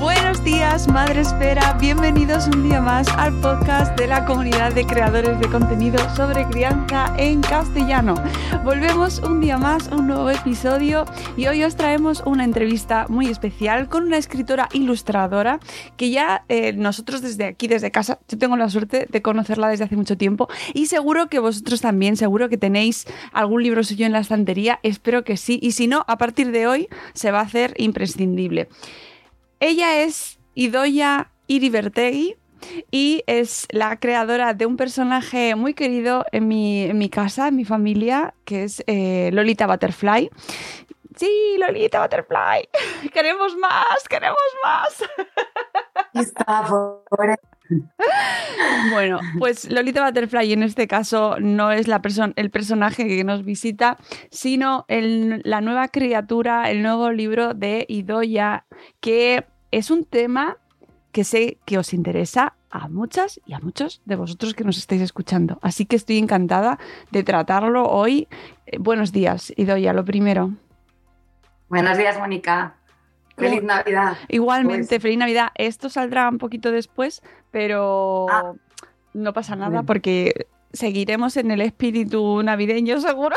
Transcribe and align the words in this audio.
Buenos 0.00 0.42
días, 0.42 0.88
Madre 0.88 1.20
Espera. 1.20 1.76
Bienvenidos 1.78 2.46
un 2.46 2.62
día 2.62 2.80
más 2.80 3.06
al 3.18 3.38
podcast 3.42 3.98
de 3.98 4.06
la 4.06 4.24
comunidad 4.24 4.72
de 4.72 4.86
creadores 4.86 5.38
de 5.38 5.50
contenido 5.50 5.98
sobre 6.16 6.46
crianza 6.46 7.14
en 7.18 7.42
castellano. 7.42 8.14
Volvemos 8.64 9.18
un 9.18 9.42
día 9.42 9.58
más, 9.58 9.88
un 9.88 10.06
nuevo 10.06 10.30
episodio 10.30 11.04
y 11.36 11.48
hoy 11.48 11.64
os 11.64 11.76
traemos 11.76 12.22
una 12.24 12.44
entrevista 12.44 13.04
muy 13.10 13.26
especial 13.26 13.90
con 13.90 14.04
una 14.04 14.16
escritora 14.16 14.70
ilustradora 14.72 15.60
que 15.98 16.08
ya 16.08 16.46
eh, 16.48 16.72
nosotros 16.72 17.20
desde 17.20 17.44
aquí, 17.44 17.68
desde 17.68 17.90
casa, 17.90 18.20
yo 18.26 18.38
tengo 18.38 18.56
la 18.56 18.70
suerte 18.70 19.06
de 19.06 19.20
conocerla 19.20 19.68
desde 19.68 19.84
hace 19.84 19.96
mucho 19.96 20.16
tiempo 20.16 20.48
y 20.72 20.86
seguro 20.86 21.28
que 21.28 21.40
vosotros 21.40 21.82
también, 21.82 22.16
seguro 22.16 22.48
que 22.48 22.56
tenéis 22.56 23.06
algún 23.32 23.62
libro 23.62 23.84
suyo 23.84 24.06
en 24.06 24.12
la 24.12 24.20
estantería, 24.20 24.80
espero 24.82 25.24
que 25.24 25.36
sí 25.36 25.58
y 25.60 25.72
si 25.72 25.88
no, 25.88 26.06
a 26.08 26.16
partir 26.16 26.52
de 26.52 26.66
hoy 26.66 26.88
se 27.12 27.32
va 27.32 27.40
a 27.40 27.42
hacer 27.42 27.74
imprescindible. 27.76 28.66
Ella 29.60 30.02
es 30.02 30.38
Idoya 30.54 31.30
Iribertegui 31.46 32.36
y 32.90 33.22
es 33.26 33.66
la 33.70 33.98
creadora 33.98 34.54
de 34.54 34.64
un 34.64 34.78
personaje 34.78 35.54
muy 35.54 35.74
querido 35.74 36.24
en 36.32 36.48
mi, 36.48 36.84
en 36.84 36.96
mi 36.96 37.10
casa, 37.10 37.48
en 37.48 37.56
mi 37.56 37.66
familia, 37.66 38.32
que 38.46 38.64
es 38.64 38.82
eh, 38.86 39.28
Lolita 39.34 39.66
Butterfly. 39.66 40.30
Sí, 41.14 41.56
Lolita 41.58 42.00
Butterfly. 42.00 42.70
Queremos 43.12 43.54
más, 43.56 44.08
queremos 44.08 44.38
más. 44.64 45.04
Está 46.14 46.64
pobre. 46.64 47.36
Bueno, 48.92 49.20
pues 49.38 49.70
Lolita 49.70 50.04
Butterfly 50.06 50.52
en 50.52 50.62
este 50.62 50.86
caso 50.88 51.36
no 51.40 51.70
es 51.70 51.86
la 51.88 52.00
el 52.36 52.50
personaje 52.50 53.06
que 53.06 53.24
nos 53.24 53.44
visita, 53.44 53.98
sino 54.30 54.84
el- 54.88 55.42
la 55.44 55.60
nueva 55.60 55.88
criatura, 55.88 56.70
el 56.70 56.82
nuevo 56.82 57.10
libro 57.12 57.54
de 57.54 57.84
Idoya, 57.88 58.64
que 59.00 59.44
es 59.70 59.90
un 59.90 60.04
tema 60.04 60.56
que 61.12 61.24
sé 61.24 61.58
que 61.64 61.78
os 61.78 61.92
interesa 61.92 62.54
a 62.70 62.88
muchas 62.88 63.40
y 63.46 63.52
a 63.52 63.58
muchos 63.60 64.00
de 64.04 64.16
vosotros 64.16 64.54
que 64.54 64.64
nos 64.64 64.78
estáis 64.78 65.02
escuchando. 65.02 65.58
Así 65.62 65.84
que 65.86 65.96
estoy 65.96 66.18
encantada 66.18 66.78
de 67.10 67.22
tratarlo 67.24 67.84
hoy. 67.88 68.28
Eh, 68.66 68.78
buenos 68.78 69.10
días, 69.12 69.52
Idoya, 69.56 69.92
lo 69.92 70.04
primero. 70.04 70.52
Buenos 71.68 71.98
días, 71.98 72.18
Mónica. 72.18 72.74
Feliz 73.40 73.62
Navidad. 73.62 74.16
Igualmente, 74.28 74.86
Pues- 74.88 75.02
feliz 75.02 75.18
Navidad. 75.18 75.48
Esto 75.54 75.88
saldrá 75.88 76.28
un 76.28 76.38
poquito 76.38 76.70
después, 76.72 77.22
pero 77.50 78.26
Ah. 78.30 78.52
no 79.14 79.32
pasa 79.32 79.56
nada 79.56 79.82
porque 79.82 80.46
seguiremos 80.72 81.36
en 81.36 81.50
el 81.50 81.60
espíritu 81.62 82.42
navideño, 82.42 83.00
seguro. 83.00 83.36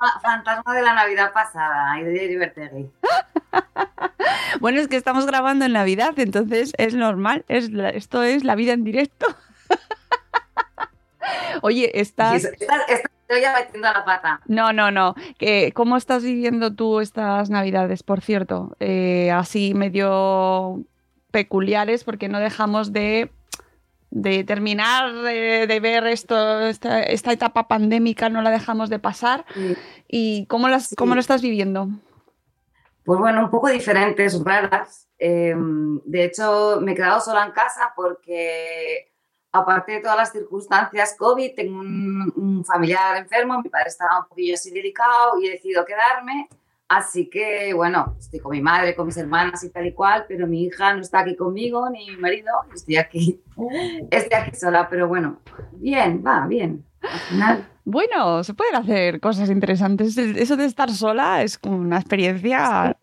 Ah, 0.00 0.20
fantasma 0.22 0.74
de 0.76 0.82
la 0.82 0.94
Navidad 0.94 1.32
pasada, 1.32 1.98
y 2.00 2.04
de 2.04 2.26
Libertegui. 2.28 2.90
Bueno, 4.60 4.80
es 4.80 4.88
que 4.88 4.96
estamos 4.96 5.26
grabando 5.26 5.64
en 5.64 5.72
Navidad, 5.72 6.18
entonces 6.18 6.72
es 6.78 6.94
normal. 6.94 7.44
Es 7.48 7.70
la- 7.70 7.90
esto 7.90 8.22
es 8.22 8.44
la 8.44 8.54
vida 8.56 8.72
en 8.72 8.84
directo. 8.84 9.26
Oye, 11.62 12.00
estás. 12.00 12.44
Estás 12.44 12.82
estoy 13.28 13.42
ya 13.42 13.52
metiendo 13.54 13.92
la 13.92 14.04
pata. 14.04 14.40
No, 14.46 14.72
no, 14.72 14.90
no. 14.90 15.14
¿Cómo 15.74 15.96
estás 15.96 16.22
viviendo 16.24 16.74
tú 16.74 17.00
estas 17.00 17.50
Navidades, 17.50 18.02
por 18.02 18.22
cierto? 18.22 18.74
Eh, 18.80 19.30
así 19.30 19.74
medio 19.74 20.80
peculiares, 21.30 22.04
porque 22.04 22.28
no 22.30 22.40
dejamos 22.40 22.92
de, 22.92 23.30
de 24.10 24.44
terminar 24.44 25.12
de, 25.12 25.66
de 25.66 25.80
ver 25.80 26.06
esto, 26.06 26.60
esta, 26.66 27.02
esta 27.02 27.32
etapa 27.32 27.68
pandémica, 27.68 28.30
no 28.30 28.40
la 28.40 28.50
dejamos 28.50 28.88
de 28.88 28.98
pasar. 28.98 29.44
Sí. 29.54 29.76
¿Y 30.08 30.46
cómo, 30.46 30.68
las, 30.68 30.88
Sí. 30.88 30.96
cómo 30.96 31.14
lo 31.14 31.20
estás 31.20 31.42
viviendo? 31.42 31.88
Pues 33.04 33.20
bueno, 33.20 33.42
un 33.42 33.50
poco 33.50 33.68
diferentes, 33.68 34.42
raras. 34.42 35.06
Eh, 35.18 35.54
de 35.56 36.24
hecho, 36.24 36.78
me 36.80 36.92
he 36.92 36.94
quedado 36.94 37.20
sola 37.20 37.44
en 37.44 37.52
casa 37.52 37.92
porque, 37.94 39.07
aparte 39.52 39.92
de 39.92 40.00
todas 40.00 40.16
las 40.16 40.32
circunstancias 40.32 41.14
COVID, 41.18 41.54
tengo 41.54 41.80
un, 41.80 42.32
un 42.36 42.64
familiar 42.64 43.16
enfermo, 43.16 43.60
mi 43.62 43.68
padre 43.70 43.88
estaba 43.88 44.20
un 44.20 44.28
poquillo 44.28 44.54
así 44.54 44.70
delicado 44.70 45.40
y 45.40 45.46
he 45.46 45.50
decidido 45.50 45.84
quedarme. 45.84 46.48
Así 46.90 47.28
que, 47.28 47.74
bueno, 47.74 48.16
estoy 48.18 48.40
con 48.40 48.52
mi 48.52 48.62
madre, 48.62 48.94
con 48.94 49.04
mis 49.06 49.16
hermanas 49.18 49.62
y 49.62 49.68
tal 49.70 49.86
y 49.86 49.92
cual, 49.92 50.24
pero 50.26 50.46
mi 50.46 50.64
hija 50.64 50.94
no 50.94 51.02
está 51.02 51.18
aquí 51.20 51.36
conmigo, 51.36 51.90
ni 51.90 52.10
mi 52.10 52.16
marido, 52.16 52.50
estoy 52.74 52.96
aquí, 52.96 53.42
estoy 54.10 54.38
aquí 54.38 54.56
sola, 54.56 54.88
pero 54.88 55.06
bueno, 55.06 55.38
bien, 55.72 56.24
va, 56.26 56.46
bien. 56.46 56.86
Al 57.02 57.20
final, 57.20 57.68
Bueno, 57.84 58.42
se 58.42 58.54
pueden 58.54 58.74
hacer 58.74 59.20
cosas 59.20 59.50
interesantes. 59.50 60.16
Eso 60.16 60.56
de 60.56 60.64
estar 60.64 60.90
sola 60.90 61.42
es 61.42 61.58
una 61.62 61.98
experiencia. 61.98 62.96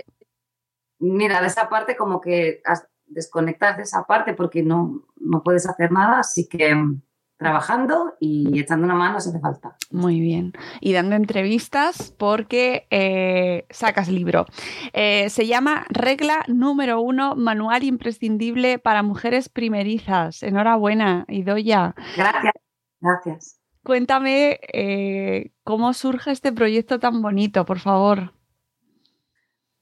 mira, 0.98 1.40
de 1.42 1.48
esa 1.48 1.70
parte 1.70 1.96
como 1.96 2.20
que 2.20 2.62
desconectas 3.08 3.78
de 3.78 3.84
esa 3.84 4.04
parte 4.04 4.34
porque 4.34 4.64
no, 4.64 5.06
no 5.18 5.44
puedes 5.44 5.68
hacer 5.68 5.92
nada, 5.92 6.20
así 6.20 6.48
que 6.48 6.74
mm, 6.74 7.02
trabajando 7.38 8.16
y 8.20 8.60
echando 8.60 8.86
una 8.86 8.96
mano 8.96 9.20
si 9.20 9.30
hace 9.30 9.40
falta. 9.40 9.76
Muy 9.92 10.20
bien. 10.20 10.54
Y 10.80 10.94
dando 10.94 11.16
entrevistas 11.16 12.14
porque 12.18 12.88
eh, 12.90 13.66
sacas 13.70 14.08
libro. 14.08 14.46
Eh, 14.94 15.30
se 15.30 15.46
llama 15.48 15.86
Regla 15.90 16.44
número 16.48 17.02
uno, 17.02 17.36
manual 17.36 17.84
imprescindible 17.84 18.80
para 18.80 19.04
mujeres 19.04 19.50
primerizas. 19.50 20.44
Enhorabuena, 20.44 21.26
Idoya. 21.28 21.96
Gracias, 22.16 22.54
gracias. 23.02 23.60
Cuéntame 23.84 24.60
eh, 24.74 25.52
cómo 25.64 25.94
surge 25.94 26.32
este 26.32 26.52
proyecto 26.52 27.00
tan 27.00 27.22
bonito, 27.22 27.66
por 27.66 27.80
favor. 27.80 28.34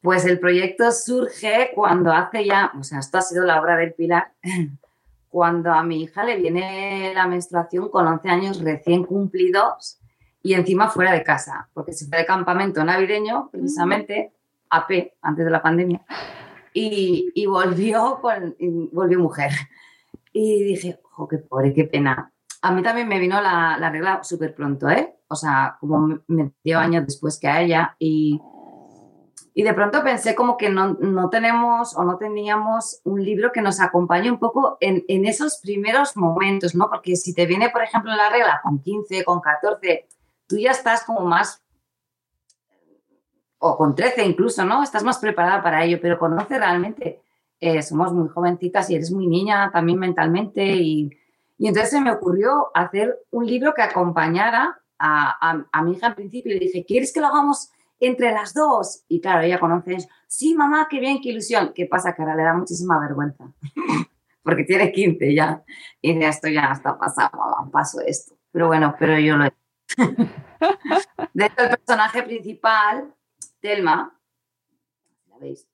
Pues 0.03 0.25
el 0.25 0.37
proyecto 0.37 0.91
surge 0.91 1.71
cuando 1.73 2.11
hace 2.11 2.43
ya, 2.43 2.73
o 2.77 2.83
sea, 2.83 2.99
esto 2.99 3.19
ha 3.19 3.21
sido 3.21 3.45
la 3.45 3.61
obra 3.61 3.77
del 3.77 3.93
Pilar, 3.93 4.33
cuando 5.29 5.71
a 5.71 5.81
mi 5.81 6.03
hija 6.03 6.25
le 6.25 6.35
viene 6.35 7.13
la 7.15 7.25
menstruación 7.25 7.87
con 7.87 8.05
11 8.05 8.29
años 8.29 8.61
recién 8.61 9.05
cumplidos 9.05 10.01
y 10.43 10.55
encima 10.55 10.89
fuera 10.89 11.13
de 11.13 11.23
casa, 11.23 11.69
porque 11.73 11.93
se 11.93 12.05
fue 12.07 12.17
de 12.17 12.25
campamento 12.25 12.83
navideño, 12.83 13.47
precisamente, 13.49 14.33
AP, 14.71 15.13
antes 15.21 15.45
de 15.45 15.51
la 15.51 15.61
pandemia. 15.61 16.01
y, 16.73 17.31
y 17.33 17.45
volvió, 17.45 18.19
con, 18.21 18.57
y 18.59 18.89
volvió 18.91 19.19
mujer. 19.19 19.51
Y 20.33 20.65
dije, 20.65 20.99
ojo, 21.05 21.29
qué 21.29 21.37
pobre, 21.37 21.73
qué 21.73 21.85
pena. 21.85 22.29
A 22.61 22.71
mí 22.73 22.83
también 22.83 23.07
me 23.07 23.19
vino 23.19 23.39
la, 23.39 23.77
la 23.79 23.89
regla 23.89 24.21
súper 24.21 24.53
pronto, 24.53 24.89
¿eh? 24.89 25.15
O 25.29 25.35
sea, 25.35 25.77
como 25.79 26.19
medio 26.27 26.77
años 26.77 27.05
después 27.05 27.39
que 27.39 27.47
a 27.47 27.61
ella. 27.61 27.95
Y, 27.99 28.41
y 29.55 29.63
de 29.63 29.73
pronto 29.73 30.03
pensé 30.03 30.33
como 30.33 30.57
que 30.57 30.69
no, 30.69 30.93
no, 30.99 31.29
tenemos 31.29 31.95
o 31.95 32.03
no 32.03 32.17
teníamos 32.17 33.01
un 33.03 33.23
libro 33.23 33.51
que 33.51 33.61
nos 33.61 33.79
acompañe 33.79 34.31
un 34.31 34.39
poco 34.39 34.77
en, 34.79 35.05
en, 35.07 35.25
esos 35.25 35.59
primeros 35.59 36.17
momentos, 36.17 36.73
¿no? 36.73 36.89
Porque 36.89 37.15
si 37.15 37.35
te 37.35 37.45
viene, 37.45 37.69
por 37.69 37.83
ejemplo, 37.83 38.15
la 38.15 38.29
regla 38.29 38.61
con 38.63 38.81
15, 38.81 39.23
con 39.23 39.41
14, 39.41 40.07
tú 40.47 40.57
ya 40.57 40.71
estás 40.71 41.03
como 41.03 41.21
más, 41.21 41.61
o 43.59 43.77
con 43.77 43.93
13 43.93 44.25
incluso, 44.25 44.65
¿no? 44.65 44.81
Estás 44.81 45.03
más 45.03 45.19
preparada 45.19 45.61
para 45.61 45.83
ello, 45.85 45.99
pero 46.01 46.17
conoce 46.17 46.57
realmente, 46.57 47.21
eh, 47.59 47.81
somos 47.83 48.11
muy 48.11 48.29
jovencitas 48.29 48.89
y 48.89 48.95
eres 48.95 49.11
muy 49.11 49.27
niña 49.27 49.69
también 49.71 49.99
mentalmente 49.99 50.65
y, 50.65 51.11
y 51.57 51.67
entonces 51.67 51.91
se 51.91 52.01
me 52.01 52.11
ocurrió 52.11 52.71
hacer 52.73 53.19
un 53.29 53.45
libro 53.45 53.73
que 53.73 53.83
acompañara 53.83 54.79
a, 54.97 55.63
a, 55.71 55.81
mi 55.83 55.93
hija 55.93 56.07
en 56.07 56.15
principio 56.15 56.53
le 56.53 56.59
dije, 56.59 56.85
¿quieres 56.85 57.13
que 57.13 57.19
lo 57.19 57.27
hagamos? 57.27 57.71
Entre 58.07 58.31
las 58.31 58.53
dos. 58.53 59.03
Y 59.07 59.21
claro, 59.21 59.41
ella 59.41 59.59
conoce, 59.59 59.97
sí, 60.27 60.53
mamá, 60.55 60.87
qué 60.89 60.99
bien, 60.99 61.19
qué 61.21 61.29
ilusión. 61.29 61.71
¿Qué 61.73 61.85
pasa? 61.85 62.13
Que 62.13 62.21
ahora 62.21 62.35
le 62.35 62.43
da 62.43 62.53
muchísima 62.53 62.99
vergüenza, 62.99 63.45
porque 64.43 64.63
tiene 64.63 64.91
15 64.91 65.33
ya. 65.33 65.63
Y 66.01 66.17
de 66.17 66.27
esto 66.27 66.47
ya 66.47 66.71
está 66.71 66.97
pasado, 66.97 67.31
mamá, 67.37 67.69
paso 67.71 67.99
esto. 68.01 68.35
Pero 68.51 68.67
bueno, 68.67 68.95
pero 68.99 69.17
yo 69.19 69.35
lo 69.37 69.45
he 69.45 69.53
De 71.33 71.45
hecho, 71.45 71.63
el 71.63 71.69
personaje 71.77 72.23
principal, 72.23 73.13
Telma, 73.59 74.17
¿la 75.29 75.37
veis? 75.37 75.67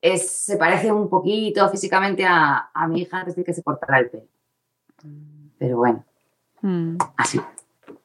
Es, 0.00 0.30
se 0.30 0.56
parece 0.56 0.92
un 0.92 1.08
poquito 1.08 1.68
físicamente 1.68 2.24
a, 2.24 2.70
a 2.72 2.86
mi 2.86 3.00
hija 3.02 3.24
desde 3.24 3.42
que 3.42 3.52
se 3.52 3.62
cortará 3.64 3.98
el 3.98 4.10
pelo. 4.10 4.28
Pero 5.58 5.76
bueno, 5.78 6.04
Mm. 6.60 6.96
así. 7.16 7.40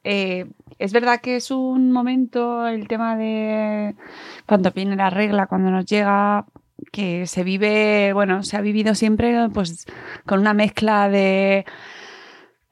Eh, 0.04 0.48
es 0.84 0.92
verdad 0.94 1.22
que 1.22 1.36
es 1.38 1.50
un 1.52 1.92
momento, 1.92 2.68
el 2.68 2.88
tema 2.88 3.16
de 3.16 3.96
cuando 4.46 4.72
viene 4.72 4.96
la 4.96 5.10
regla, 5.10 5.48
cuando 5.48 5.72
nos 5.72 5.86
llega, 5.86 6.46
que 6.92 7.26
se 7.28 7.44
vive, 7.44 8.12
bueno, 8.14 8.44
se 8.44 8.58
ha 8.58 8.62
vivido 8.62 8.94
siempre 8.94 9.48
pues 9.54 9.86
con 10.26 10.40
una 10.40 10.54
mezcla 10.54 11.08
de 11.10 11.66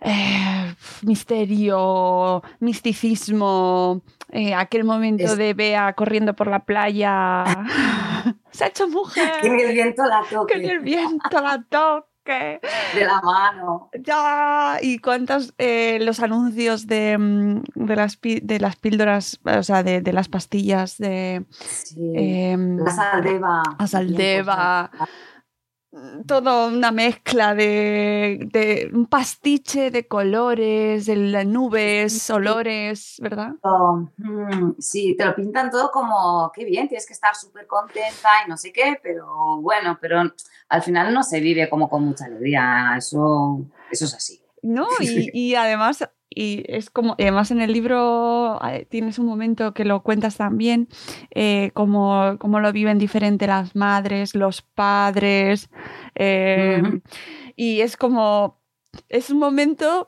eh, 0.02 0.76
misterio, 1.04 2.42
misticismo, 2.60 4.02
eh, 4.30 4.54
aquel 4.56 4.84
momento 4.84 5.24
Es- 5.24 5.38
de 5.38 5.54
Bea 5.54 5.94
corriendo 5.94 6.34
por 6.36 6.48
la 6.48 6.66
playa. 6.66 7.44
se 8.52 8.66
ha 8.66 8.68
hecho 8.68 8.88
mujer. 8.88 9.32
Que 9.42 9.48
el 9.48 9.74
viento 9.74 10.04
la 10.04 10.22
Que 10.28 10.36
toque 10.36 10.58
ni 10.58 10.68
el 10.70 10.80
viento 10.80 11.42
la 11.42 11.64
toque. 11.70 12.08
De 12.96 13.06
la 13.06 13.22
mano. 13.22 13.90
Ya, 14.04 14.78
y 14.82 15.00
cuántos 15.00 15.54
eh, 15.58 16.00
los 16.02 16.20
anuncios 16.20 16.88
de, 16.88 17.18
mm, 17.18 17.64
de, 17.76 17.96
las, 17.96 18.20
de 18.22 18.60
las 18.60 18.76
píldoras, 18.76 19.40
o 19.44 19.64
sea, 19.64 19.84
de, 19.84 20.02
de 20.02 20.14
las 20.14 20.28
pastillas 20.28 20.98
de 20.98 21.46
Sí. 21.60 22.14
em, 22.16 22.78
la 22.78 22.92
saldeva. 22.92 23.64
la 23.80 23.88
saldeva, 23.88 24.92
todo 26.26 26.70
una 26.70 26.92
mezcla 26.92 27.54
de, 27.54 28.48
de 28.50 28.90
un 28.94 29.08
pastiche 29.08 29.92
de 29.92 30.08
colores, 30.08 31.06
de 31.06 31.18
las 31.18 31.46
nubes, 31.46 32.30
olores, 32.30 33.18
¿verdad? 33.22 33.56
Sí, 34.80 35.16
te 35.18 35.26
lo 35.26 35.36
pintan 35.36 35.70
todo 35.70 35.92
como, 35.92 36.50
qué 36.56 36.64
bien, 36.64 36.88
tienes 36.88 37.06
que 37.06 37.12
estar 37.14 37.36
súper 37.36 37.68
contenta 37.68 38.30
y 38.46 38.50
no 38.50 38.56
sé 38.56 38.72
qué, 38.72 39.00
pero 39.04 39.60
bueno, 39.62 39.98
pero 40.00 40.24
al 40.72 40.82
final 40.82 41.14
no 41.14 41.22
se 41.22 41.42
vive 41.42 41.70
como 41.70 41.90
con 41.90 42.06
mucha 42.06 42.26
alegría, 42.26 42.94
eso, 42.98 43.66
eso 43.92 44.06
es 44.06 44.14
así. 44.14 44.42
No, 44.64 44.88
y, 45.02 45.30
y 45.38 45.56
además, 45.56 46.08
y 46.30 46.64
es 46.68 46.90
como, 46.90 47.16
y 47.18 47.24
además 47.24 47.52
en 47.52 47.60
el 47.60 47.74
libro 47.74 48.58
eh, 48.66 48.88
tienes 48.90 49.20
un 49.20 49.26
momento 49.26 49.74
que 49.74 49.84
lo 49.84 50.02
cuentas 50.02 50.38
también, 50.38 50.88
eh, 51.32 51.72
como, 51.74 52.38
como 52.40 52.62
lo 52.62 52.72
viven 52.72 53.00
diferente 53.00 53.48
las 53.48 53.76
madres, 53.76 54.34
los 54.34 54.62
padres, 54.62 55.70
eh, 56.16 56.82
y 57.58 57.82
es 57.82 57.98
como, 57.98 58.62
es 59.10 59.30
un 59.30 59.40
momento 59.40 60.08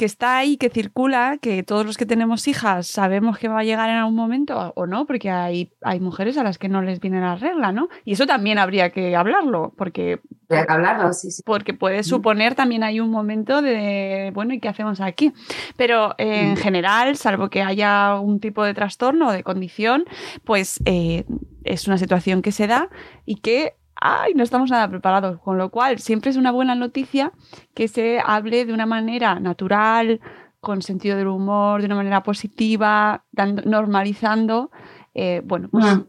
que 0.00 0.06
está 0.06 0.38
ahí, 0.38 0.56
que 0.56 0.70
circula, 0.70 1.36
que 1.36 1.62
todos 1.62 1.84
los 1.84 1.98
que 1.98 2.06
tenemos 2.06 2.48
hijas 2.48 2.86
sabemos 2.86 3.36
que 3.36 3.48
va 3.48 3.58
a 3.58 3.64
llegar 3.64 3.90
en 3.90 3.96
algún 3.96 4.14
momento 4.14 4.72
o 4.74 4.86
no, 4.86 5.04
porque 5.04 5.28
hay, 5.28 5.74
hay 5.82 6.00
mujeres 6.00 6.38
a 6.38 6.42
las 6.42 6.56
que 6.56 6.70
no 6.70 6.80
les 6.80 7.00
viene 7.00 7.20
la 7.20 7.36
regla, 7.36 7.70
¿no? 7.70 7.90
Y 8.06 8.14
eso 8.14 8.24
también 8.24 8.58
habría 8.58 8.92
que 8.92 9.14
hablarlo, 9.14 9.74
porque 9.76 10.20
Habría 10.48 10.64
que 10.64 10.72
hablarlo, 10.72 11.12
sí, 11.12 11.30
sí. 11.30 11.42
porque 11.44 11.74
puede 11.74 12.02
suponer 12.02 12.54
también 12.54 12.82
hay 12.82 12.98
un 12.98 13.10
momento 13.10 13.60
de, 13.60 14.30
bueno, 14.32 14.54
¿y 14.54 14.58
qué 14.58 14.68
hacemos 14.68 15.02
aquí? 15.02 15.34
Pero 15.76 16.14
eh, 16.16 16.48
en 16.48 16.56
general, 16.56 17.14
salvo 17.16 17.50
que 17.50 17.62
haya 17.62 18.18
un 18.18 18.40
tipo 18.40 18.64
de 18.64 18.72
trastorno 18.72 19.28
o 19.28 19.32
de 19.32 19.42
condición, 19.42 20.06
pues 20.44 20.80
eh, 20.86 21.24
es 21.64 21.86
una 21.86 21.98
situación 21.98 22.40
que 22.40 22.52
se 22.52 22.66
da 22.66 22.88
y 23.26 23.36
que, 23.36 23.74
ay, 24.00 24.34
no 24.34 24.42
estamos 24.42 24.70
nada 24.70 24.88
preparados. 24.88 25.40
Con 25.40 25.58
lo 25.58 25.70
cual, 25.70 25.98
siempre 25.98 26.30
es 26.30 26.36
una 26.36 26.50
buena 26.50 26.74
noticia 26.74 27.32
que 27.74 27.88
se 27.88 28.20
hable 28.24 28.64
de 28.64 28.72
una 28.72 28.86
manera 28.86 29.38
natural, 29.40 30.20
con 30.60 30.82
sentido 30.82 31.16
del 31.16 31.28
humor, 31.28 31.80
de 31.80 31.86
una 31.86 31.94
manera 31.96 32.22
positiva, 32.22 33.24
dando- 33.32 33.62
normalizando, 33.62 34.70
eh, 35.14 35.40
bueno, 35.44 35.68
pues 35.70 35.84
Mm. 35.84 36.02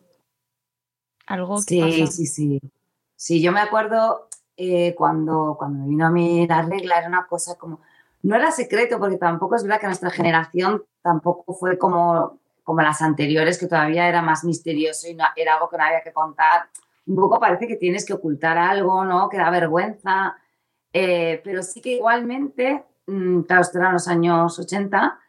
algo 1.27 1.55
que 1.57 1.61
Sí, 1.61 1.79
pasa. 1.81 2.07
sí, 2.11 2.25
sí. 2.25 2.59
Sí, 3.15 3.41
yo 3.41 3.51
me 3.51 3.59
acuerdo 3.61 4.27
eh, 4.57 4.93
cuando, 4.95 5.55
cuando 5.57 5.79
me 5.83 5.89
vino 5.89 6.05
a 6.05 6.09
mí 6.11 6.45
la 6.47 6.61
regla, 6.63 6.97
era 6.99 7.07
una 7.07 7.25
cosa 7.27 7.57
como, 7.57 7.79
no 8.23 8.35
era 8.35 8.51
secreto, 8.51 8.99
porque 8.99 9.17
tampoco 9.17 9.55
es 9.55 9.63
verdad 9.63 9.79
que 9.79 9.85
nuestra 9.87 10.09
generación 10.09 10.83
tampoco 11.01 11.53
fue 11.53 11.77
como, 11.77 12.39
como 12.63 12.81
las 12.81 13.01
anteriores, 13.01 13.57
que 13.57 13.67
todavía 13.67 14.07
era 14.07 14.21
más 14.21 14.43
misterioso 14.43 15.07
y 15.07 15.15
no, 15.15 15.23
era 15.35 15.55
algo 15.55 15.69
que 15.69 15.77
no 15.77 15.83
había 15.83 16.01
que 16.01 16.11
contar. 16.13 16.67
Un 17.05 17.15
poco 17.15 17.39
parece 17.39 17.67
que 17.67 17.75
tienes 17.75 18.05
que 18.05 18.13
ocultar 18.13 18.57
algo, 18.57 19.03
¿no? 19.05 19.29
Que 19.29 19.37
da 19.37 19.49
vergüenza. 19.49 20.35
Eh, 20.93 21.41
pero 21.43 21.63
sí 21.63 21.81
que 21.81 21.93
igualmente, 21.93 22.83
mm, 23.07 23.41
claro, 23.41 23.61
esto 23.61 23.77
eran 23.79 23.93
los 23.93 24.07
años 24.07 24.59
80, 24.59 25.19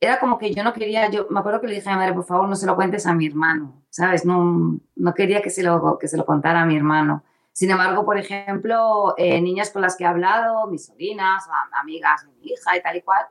era 0.00 0.18
como 0.20 0.38
que 0.38 0.52
yo 0.52 0.62
no 0.62 0.72
quería, 0.72 1.08
yo 1.10 1.26
me 1.30 1.40
acuerdo 1.40 1.60
que 1.60 1.68
le 1.68 1.74
dije 1.76 1.88
a 1.88 1.92
mi 1.92 1.98
madre, 1.98 2.14
por 2.14 2.24
favor, 2.24 2.48
no 2.48 2.56
se 2.56 2.66
lo 2.66 2.74
cuentes 2.76 3.06
a 3.06 3.14
mi 3.14 3.26
hermano, 3.26 3.84
¿sabes? 3.90 4.24
No, 4.24 4.78
no 4.96 5.14
quería 5.14 5.40
que 5.40 5.50
se, 5.50 5.62
lo, 5.62 5.98
que 5.98 6.08
se 6.08 6.16
lo 6.16 6.26
contara 6.26 6.62
a 6.62 6.66
mi 6.66 6.76
hermano. 6.76 7.24
Sin 7.52 7.70
embargo, 7.70 8.04
por 8.04 8.18
ejemplo, 8.18 9.14
eh, 9.16 9.40
niñas 9.40 9.70
con 9.70 9.82
las 9.82 9.96
que 9.96 10.04
he 10.04 10.06
hablado, 10.06 10.66
mis 10.66 10.86
sobrinas, 10.86 11.44
amigas 11.80 12.26
mi 12.26 12.48
hija 12.48 12.76
y 12.76 12.82
tal 12.82 12.96
y 12.96 13.02
cual, 13.02 13.24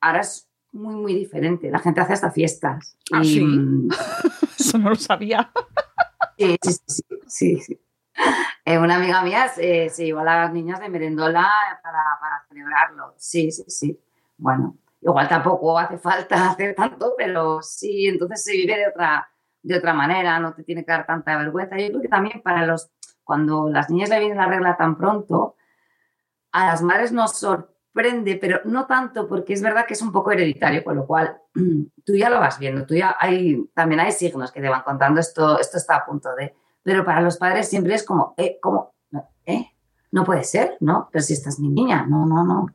ahora 0.00 0.20
es 0.20 0.50
muy, 0.72 0.96
muy 0.96 1.14
diferente. 1.14 1.70
La 1.70 1.78
gente 1.78 2.00
hace 2.00 2.14
hasta 2.14 2.30
fiestas. 2.32 2.96
¿Ah, 3.12 3.20
Y, 3.22 3.26
sí? 3.26 3.40
mm, 3.44 3.88
Eso 4.58 4.78
no 4.78 4.90
lo 4.90 4.96
sabía. 4.96 5.50
Sí, 6.40 6.56
sí, 6.62 7.02
sí, 7.26 7.60
sí. 7.60 7.80
Eh, 8.64 8.78
una 8.78 8.96
amiga 8.96 9.22
mía 9.22 9.50
eh, 9.58 9.90
se 9.90 10.06
llevó 10.06 10.20
a 10.20 10.24
las 10.24 10.52
niñas 10.54 10.80
de 10.80 10.88
merendola 10.88 11.46
para, 11.82 12.02
para 12.18 12.42
celebrarlo. 12.48 13.14
Sí, 13.18 13.50
sí, 13.52 13.64
sí. 13.68 14.00
Bueno, 14.38 14.78
igual 15.02 15.28
tampoco 15.28 15.78
hace 15.78 15.98
falta 15.98 16.50
hacer 16.50 16.74
tanto, 16.74 17.12
pero 17.18 17.60
sí, 17.60 18.06
entonces 18.06 18.42
se 18.42 18.52
vive 18.52 18.74
de 18.78 18.88
otra, 18.88 19.28
de 19.62 19.76
otra 19.76 19.92
manera, 19.92 20.40
no 20.40 20.54
te 20.54 20.64
tiene 20.64 20.82
que 20.82 20.92
dar 20.92 21.06
tanta 21.06 21.36
vergüenza. 21.36 21.76
Yo 21.76 21.88
creo 21.88 22.00
que 22.00 22.08
también 22.08 22.40
para 22.40 22.64
los, 22.64 22.90
cuando 23.22 23.68
las 23.68 23.90
niñas 23.90 24.08
le 24.08 24.20
viene 24.20 24.34
la 24.34 24.46
regla 24.46 24.78
tan 24.78 24.96
pronto, 24.96 25.56
a 26.52 26.68
las 26.68 26.80
madres 26.80 27.12
nos 27.12 27.38
sorprende, 27.38 27.69
pero 27.92 28.60
no 28.64 28.86
tanto 28.86 29.26
porque 29.26 29.52
es 29.52 29.62
verdad 29.62 29.86
que 29.86 29.94
es 29.94 30.02
un 30.02 30.12
poco 30.12 30.30
hereditario, 30.30 30.84
con 30.84 30.96
lo 30.96 31.06
cual 31.06 31.38
tú 32.04 32.14
ya 32.14 32.30
lo 32.30 32.40
vas 32.40 32.58
viendo, 32.58 32.86
tú 32.86 32.94
ya 32.94 33.16
hay, 33.18 33.64
también 33.74 34.00
hay 34.00 34.12
signos 34.12 34.52
que 34.52 34.60
te 34.60 34.68
van 34.68 34.82
contando 34.82 35.20
esto, 35.20 35.58
esto 35.58 35.76
está 35.76 35.96
a 35.96 36.06
punto 36.06 36.34
de, 36.34 36.54
pero 36.82 37.04
para 37.04 37.20
los 37.20 37.36
padres 37.36 37.68
siempre 37.68 37.94
es 37.94 38.04
como, 38.04 38.34
eh, 38.36 38.58
¿cómo? 38.60 38.94
¿Eh? 39.46 39.66
No 40.12 40.24
puede 40.24 40.44
ser, 40.44 40.76
¿no? 40.80 41.08
Pero 41.10 41.22
si 41.22 41.32
esta 41.34 41.48
es 41.48 41.58
mi 41.58 41.68
niña, 41.68 42.06
no, 42.08 42.26
no, 42.26 42.44
no. 42.44 42.66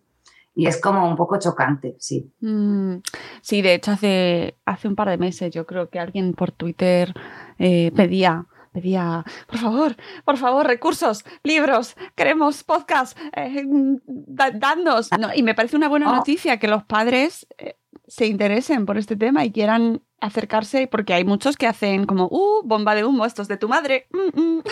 Y 0.57 0.67
es 0.67 0.79
como 0.79 1.07
un 1.07 1.17
poco 1.17 1.37
chocante, 1.37 1.95
sí. 1.99 2.31
Mm, 2.39 2.97
sí, 3.41 3.61
de 3.61 3.73
hecho 3.73 3.91
hace, 3.91 4.57
hace 4.65 4.87
un 4.87 4.95
par 4.95 5.09
de 5.09 5.17
meses 5.17 5.51
yo 5.53 5.65
creo 5.65 5.89
que 5.89 5.99
alguien 5.99 6.33
por 6.33 6.51
Twitter 6.51 7.13
eh, 7.59 7.91
pedía, 7.93 8.45
pedía, 8.75 9.23
por 9.47 9.57
favor, 9.57 9.95
por 10.25 10.37
favor, 10.37 10.67
recursos, 10.67 11.23
libros, 11.43 11.95
queremos 12.15 12.63
podcast, 12.63 13.17
eh, 13.35 13.63
dadnos. 14.05 15.09
No, 15.17 15.29
y 15.33 15.41
me 15.43 15.55
parece 15.55 15.77
una 15.77 15.87
buena 15.87 16.11
Oh. 16.11 16.15
noticia 16.17 16.59
que 16.59 16.67
los 16.67 16.83
padres 16.83 17.47
eh, 17.57 17.77
se 18.07 18.25
interesen 18.27 18.85
por 18.85 18.97
este 18.97 19.15
tema 19.15 19.45
y 19.45 19.51
quieran 19.53 20.01
acercarse, 20.19 20.87
porque 20.87 21.13
hay 21.13 21.23
muchos 21.23 21.55
que 21.55 21.67
hacen 21.67 22.05
como, 22.05 22.27
uh, 22.29 22.61
bomba 22.65 22.95
de 22.95 23.05
humo, 23.05 23.25
esto 23.25 23.41
es 23.41 23.47
de 23.47 23.57
tu 23.57 23.69
madre. 23.69 24.07
mm, 24.11 24.39
mm". 24.41 24.63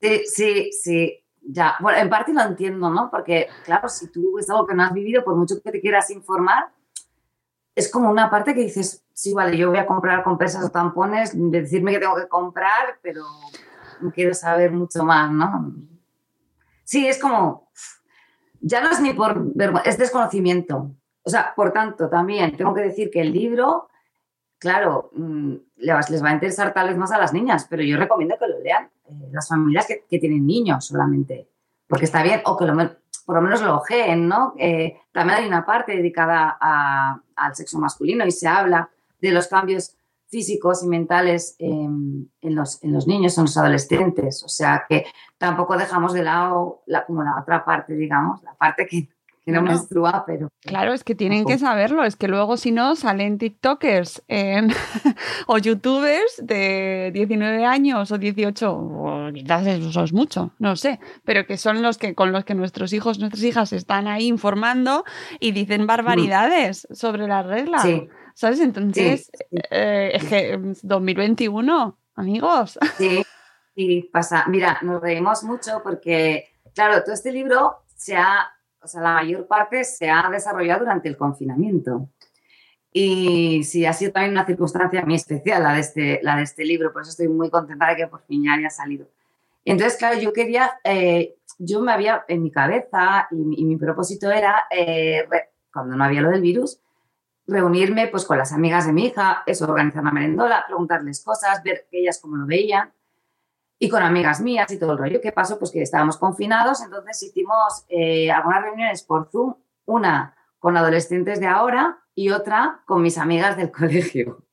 Sí, 0.00 0.20
sí, 0.26 0.70
sí. 0.82 1.24
Ya, 1.40 1.76
bueno, 1.80 1.98
en 1.98 2.10
parte 2.10 2.32
lo 2.34 2.42
entiendo, 2.42 2.90
¿no? 2.90 3.08
Porque, 3.10 3.48
claro, 3.64 3.88
si 3.88 4.12
tú 4.12 4.38
es 4.38 4.50
algo 4.50 4.66
que 4.66 4.74
no 4.74 4.82
has 4.84 4.92
vivido, 4.92 5.24
por 5.24 5.34
mucho 5.34 5.54
que 5.64 5.70
te 5.72 5.80
quieras 5.80 6.10
informar, 6.10 6.68
es 7.78 7.88
como 7.90 8.10
una 8.10 8.28
parte 8.28 8.54
que 8.54 8.62
dices, 8.62 9.04
sí, 9.12 9.32
vale, 9.32 9.56
yo 9.56 9.68
voy 9.68 9.78
a 9.78 9.86
comprar 9.86 10.24
compresas 10.24 10.64
o 10.64 10.70
tampones, 10.70 11.30
de 11.32 11.62
decirme 11.62 11.92
que 11.92 12.00
tengo 12.00 12.16
que 12.16 12.26
comprar, 12.26 12.98
pero 13.00 13.22
quiero 14.12 14.34
saber 14.34 14.72
mucho 14.72 15.04
más, 15.04 15.30
¿no? 15.30 15.74
Sí, 16.82 17.06
es 17.06 17.20
como, 17.20 17.70
ya 18.60 18.80
no 18.80 18.90
es 18.90 19.00
ni 19.00 19.12
por 19.12 19.52
es 19.84 19.96
desconocimiento. 19.96 20.90
O 21.22 21.30
sea, 21.30 21.54
por 21.54 21.72
tanto, 21.72 22.08
también 22.08 22.56
tengo 22.56 22.74
que 22.74 22.80
decir 22.80 23.10
que 23.12 23.20
el 23.20 23.32
libro, 23.32 23.88
claro, 24.58 25.10
mm, 25.12 25.54
les 25.76 26.24
va 26.24 26.30
a 26.30 26.34
interesar 26.34 26.74
tal 26.74 26.88
vez 26.88 26.96
más 26.96 27.12
a 27.12 27.18
las 27.18 27.32
niñas, 27.32 27.64
pero 27.70 27.84
yo 27.84 27.96
recomiendo 27.96 28.36
que 28.38 28.48
lo 28.48 28.58
lean 28.58 28.90
eh, 29.08 29.28
las 29.30 29.46
familias 29.48 29.86
que, 29.86 30.18
tienen 30.18 30.44
niños 30.44 30.84
solamente, 30.84 31.48
porque 31.86 32.06
está 32.06 32.24
bien, 32.24 32.40
o 32.44 32.56
que 32.56 32.64
por 33.28 33.36
lo 33.36 33.42
menos 33.42 33.60
lo 33.60 33.76
ojeen, 33.76 34.26
¿no? 34.26 34.54
Eh, 34.56 35.02
también 35.12 35.40
hay 35.40 35.46
una 35.46 35.66
parte 35.66 35.92
dedicada 35.94 36.56
al 37.36 37.54
sexo 37.54 37.78
masculino 37.78 38.24
y 38.24 38.30
se 38.30 38.48
habla 38.48 38.88
de 39.20 39.32
los 39.32 39.48
cambios 39.48 39.94
físicos 40.28 40.82
y 40.82 40.88
mentales 40.88 41.54
en, 41.58 42.30
los, 42.40 42.82
en, 42.82 42.94
los, 42.94 43.06
niños, 43.06 43.36
en 43.36 43.44
los 43.44 43.58
adolescentes. 43.58 44.42
O 44.44 44.48
sea 44.48 44.86
que 44.88 45.04
tampoco 45.36 45.76
dejamos 45.76 46.14
de 46.14 46.22
lado 46.22 46.80
la, 46.86 47.04
como 47.04 47.22
la 47.22 47.38
otra 47.38 47.66
parte, 47.66 47.92
digamos, 47.96 48.42
la 48.42 48.54
parte 48.54 48.86
que, 48.86 49.10
no, 49.52 49.62
menstrua, 49.62 50.24
pero... 50.26 50.50
Claro, 50.60 50.92
es 50.92 51.04
que 51.04 51.14
tienen 51.14 51.44
que 51.44 51.58
saberlo, 51.58 52.04
es 52.04 52.16
que 52.16 52.28
luego 52.28 52.56
si 52.56 52.72
no 52.72 52.96
salen 52.96 53.38
TikTokers 53.38 54.24
o 55.46 55.58
YouTubers 55.58 56.42
de 56.42 57.10
19 57.12 57.64
años 57.64 58.10
o 58.12 58.18
18, 58.18 58.72
o 58.72 59.32
quizás 59.32 59.66
eso 59.66 60.04
es 60.04 60.12
mucho, 60.12 60.52
no 60.58 60.76
sé, 60.76 61.00
pero 61.24 61.46
que 61.46 61.56
son 61.56 61.82
los 61.82 61.98
que 61.98 62.14
con 62.14 62.32
los 62.32 62.44
que 62.44 62.54
nuestros 62.54 62.92
hijos, 62.92 63.18
nuestras 63.18 63.42
hijas 63.42 63.72
están 63.72 64.06
ahí 64.08 64.26
informando 64.26 65.04
y 65.40 65.52
dicen 65.52 65.86
barbaridades 65.86 66.86
sobre 66.90 67.26
las 67.26 67.46
reglas. 67.46 67.82
Sí. 67.82 68.08
¿Sabes? 68.34 68.60
Entonces, 68.60 69.32
eh, 69.50 70.12
es 70.14 70.24
que 70.26 70.60
2021, 70.82 71.88
mm, 71.88 72.20
amigos. 72.20 72.78
Sí, 72.96 73.24
sí, 73.74 74.08
pasa. 74.12 74.44
Mira, 74.46 74.78
nos 74.82 75.02
reímos 75.02 75.42
mucho 75.42 75.80
porque, 75.82 76.48
claro, 76.72 77.02
todo 77.02 77.14
este 77.14 77.32
libro 77.32 77.78
se 77.96 78.16
ha, 78.16 78.46
o 78.88 78.90
sea, 78.90 79.02
la 79.02 79.14
mayor 79.14 79.46
parte 79.46 79.84
se 79.84 80.08
ha 80.08 80.30
desarrollado 80.30 80.80
durante 80.80 81.10
el 81.10 81.16
confinamiento. 81.18 82.08
Y 82.90 83.62
sí, 83.64 83.84
ha 83.84 83.92
sido 83.92 84.12
también 84.12 84.32
una 84.32 84.46
circunstancia 84.46 85.04
muy 85.04 85.14
especial 85.14 85.62
la 85.62 85.74
de 85.74 85.80
este, 85.80 86.20
la 86.22 86.36
de 86.36 86.44
este 86.44 86.64
libro, 86.64 86.90
por 86.90 87.02
eso 87.02 87.10
estoy 87.10 87.28
muy 87.28 87.50
contenta 87.50 87.86
de 87.90 87.96
que 87.96 88.06
por 88.06 88.22
fin 88.22 88.44
ya 88.44 88.54
haya 88.54 88.70
salido. 88.70 89.06
Entonces, 89.66 89.98
claro, 89.98 90.18
yo 90.18 90.32
quería, 90.32 90.72
eh, 90.84 91.36
yo 91.58 91.82
me 91.82 91.92
había 91.92 92.24
en 92.28 92.42
mi 92.42 92.50
cabeza 92.50 93.28
y, 93.30 93.64
mi 93.66 93.76
propósito 93.76 94.30
era, 94.30 94.64
eh, 94.70 95.28
cuando 95.70 95.94
no 95.94 96.02
había 96.02 96.22
lo 96.22 96.30
del 96.30 96.40
virus, 96.40 96.80
reunirme 97.46 98.06
pues 98.06 98.24
con 98.24 98.38
las 98.38 98.54
amigas 98.54 98.86
de 98.86 98.94
mi 98.94 99.06
hija, 99.06 99.42
eso, 99.44 99.66
organizar 99.66 100.00
una 100.00 100.12
merendola, 100.12 100.64
preguntarles 100.66 101.22
cosas, 101.22 101.62
ver 101.62 101.86
ellas 101.92 102.18
cómo 102.22 102.36
lo 102.36 102.46
veían 102.46 102.90
y 103.78 103.88
con 103.88 104.02
amigas 104.02 104.40
mías 104.40 104.70
y 104.72 104.78
todo 104.78 104.92
el 104.92 104.98
rollo. 104.98 105.20
¿Qué 105.20 105.32
pasó? 105.32 105.58
Pues 105.58 105.70
que 105.70 105.82
estábamos 105.82 106.16
confinados, 106.16 106.82
entonces 106.82 107.22
hicimos 107.22 107.84
eh, 107.88 108.30
algunas 108.30 108.62
reuniones 108.62 109.02
por 109.02 109.30
Zoom, 109.30 109.54
una 109.86 110.34
con 110.58 110.76
adolescentes 110.76 111.40
de 111.40 111.46
ahora 111.46 111.98
y 112.14 112.30
otra 112.30 112.82
con 112.86 113.02
mis 113.02 113.18
amigas 113.18 113.56
del 113.56 113.70
colegio. 113.72 114.44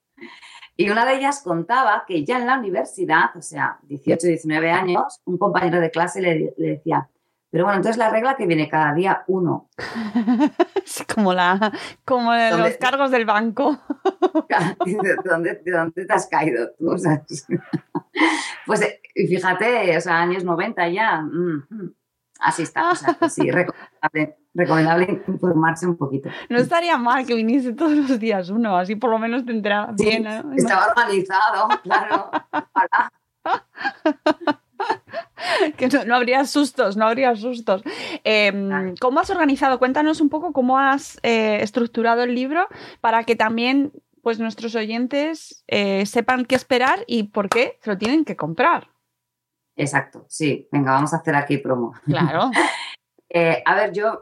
Y 0.77 0.89
una 0.89 1.05
de 1.05 1.15
ellas 1.15 1.41
contaba 1.41 2.03
que 2.05 2.25
ya 2.25 2.37
en 2.37 2.47
la 2.47 2.59
universidad, 2.59 3.35
o 3.35 3.41
sea, 3.41 3.79
18, 3.83 4.27
19 4.27 4.71
años, 4.71 5.21
un 5.23 5.37
compañero 5.37 5.79
de 5.79 5.89
clase 5.89 6.21
le, 6.21 6.53
le 6.57 6.67
decía, 6.67 7.09
pero 7.49 7.63
bueno, 7.63 7.77
entonces 7.77 7.97
la 7.97 8.09
regla 8.09 8.35
que 8.35 8.45
viene 8.45 8.67
cada 8.67 8.93
día 8.93 9.23
uno. 9.27 9.69
como 11.13 11.33
la, 11.33 11.71
como 12.03 12.33
los 12.33 12.77
cargos 12.77 13.11
del 13.11 13.25
banco. 13.25 13.79
¿De 14.85 15.15
dónde, 15.23 15.61
¿De 15.63 15.71
dónde, 15.71 16.05
te 16.05 16.13
has 16.13 16.27
caído 16.27 16.69
tú? 16.77 16.95
pues 18.65 18.81
eh, 18.81 19.01
fíjate, 19.13 19.97
o 19.97 20.01
sea, 20.01 20.21
años 20.21 20.43
90 20.43 20.89
ya. 20.89 21.25
Así 22.39 22.63
está. 22.63 22.91
O 22.91 22.95
sea, 22.95 23.17
sí, 23.29 23.49
recomendable, 23.49 24.37
recomendable, 24.53 25.23
informarse 25.27 25.87
un 25.87 25.97
poquito. 25.97 26.29
No 26.49 26.57
estaría 26.57 26.97
mal 26.97 27.25
que 27.25 27.33
viniese 27.33 27.73
todos 27.73 27.93
los 27.93 28.19
días 28.19 28.49
uno, 28.49 28.77
así 28.77 28.95
por 28.95 29.09
lo 29.09 29.19
menos 29.19 29.45
tendrá 29.45 29.89
bien. 29.97 30.27
Estaba 30.55 30.87
organizado, 30.87 31.69
claro. 31.83 32.31
que 35.77 35.87
no, 35.87 36.15
habría 36.15 36.45
sustos, 36.45 36.97
no 36.97 37.05
habría 37.07 37.35
sustos. 37.35 37.83
Em, 38.23 38.95
¿Cómo 38.99 39.19
has 39.19 39.29
organizado? 39.29 39.79
Cuéntanos 39.79 40.21
un 40.21 40.29
poco 40.29 40.53
cómo 40.53 40.79
has 40.79 41.19
eh, 41.23 41.59
estructurado 41.61 42.23
el 42.23 42.35
libro 42.35 42.67
para 43.01 43.23
que 43.23 43.35
también 43.35 43.91
pues, 44.21 44.39
nuestros 44.39 44.75
oyentes 44.75 45.63
eh, 45.67 46.05
sepan 46.05 46.45
qué 46.45 46.55
esperar 46.55 47.03
y 47.07 47.23
por 47.23 47.49
qué 47.49 47.79
se 47.81 47.91
lo 47.91 47.97
tienen 47.97 48.25
que 48.25 48.35
comprar. 48.35 48.89
Exacto, 49.75 50.25
sí. 50.29 50.67
Venga, 50.71 50.93
vamos 50.93 51.13
a 51.13 51.17
hacer 51.17 51.35
aquí 51.35 51.57
promo. 51.57 51.93
Claro. 52.05 52.51
Eh, 53.27 53.61
a 53.65 53.75
ver, 53.75 53.91
yo 53.91 54.21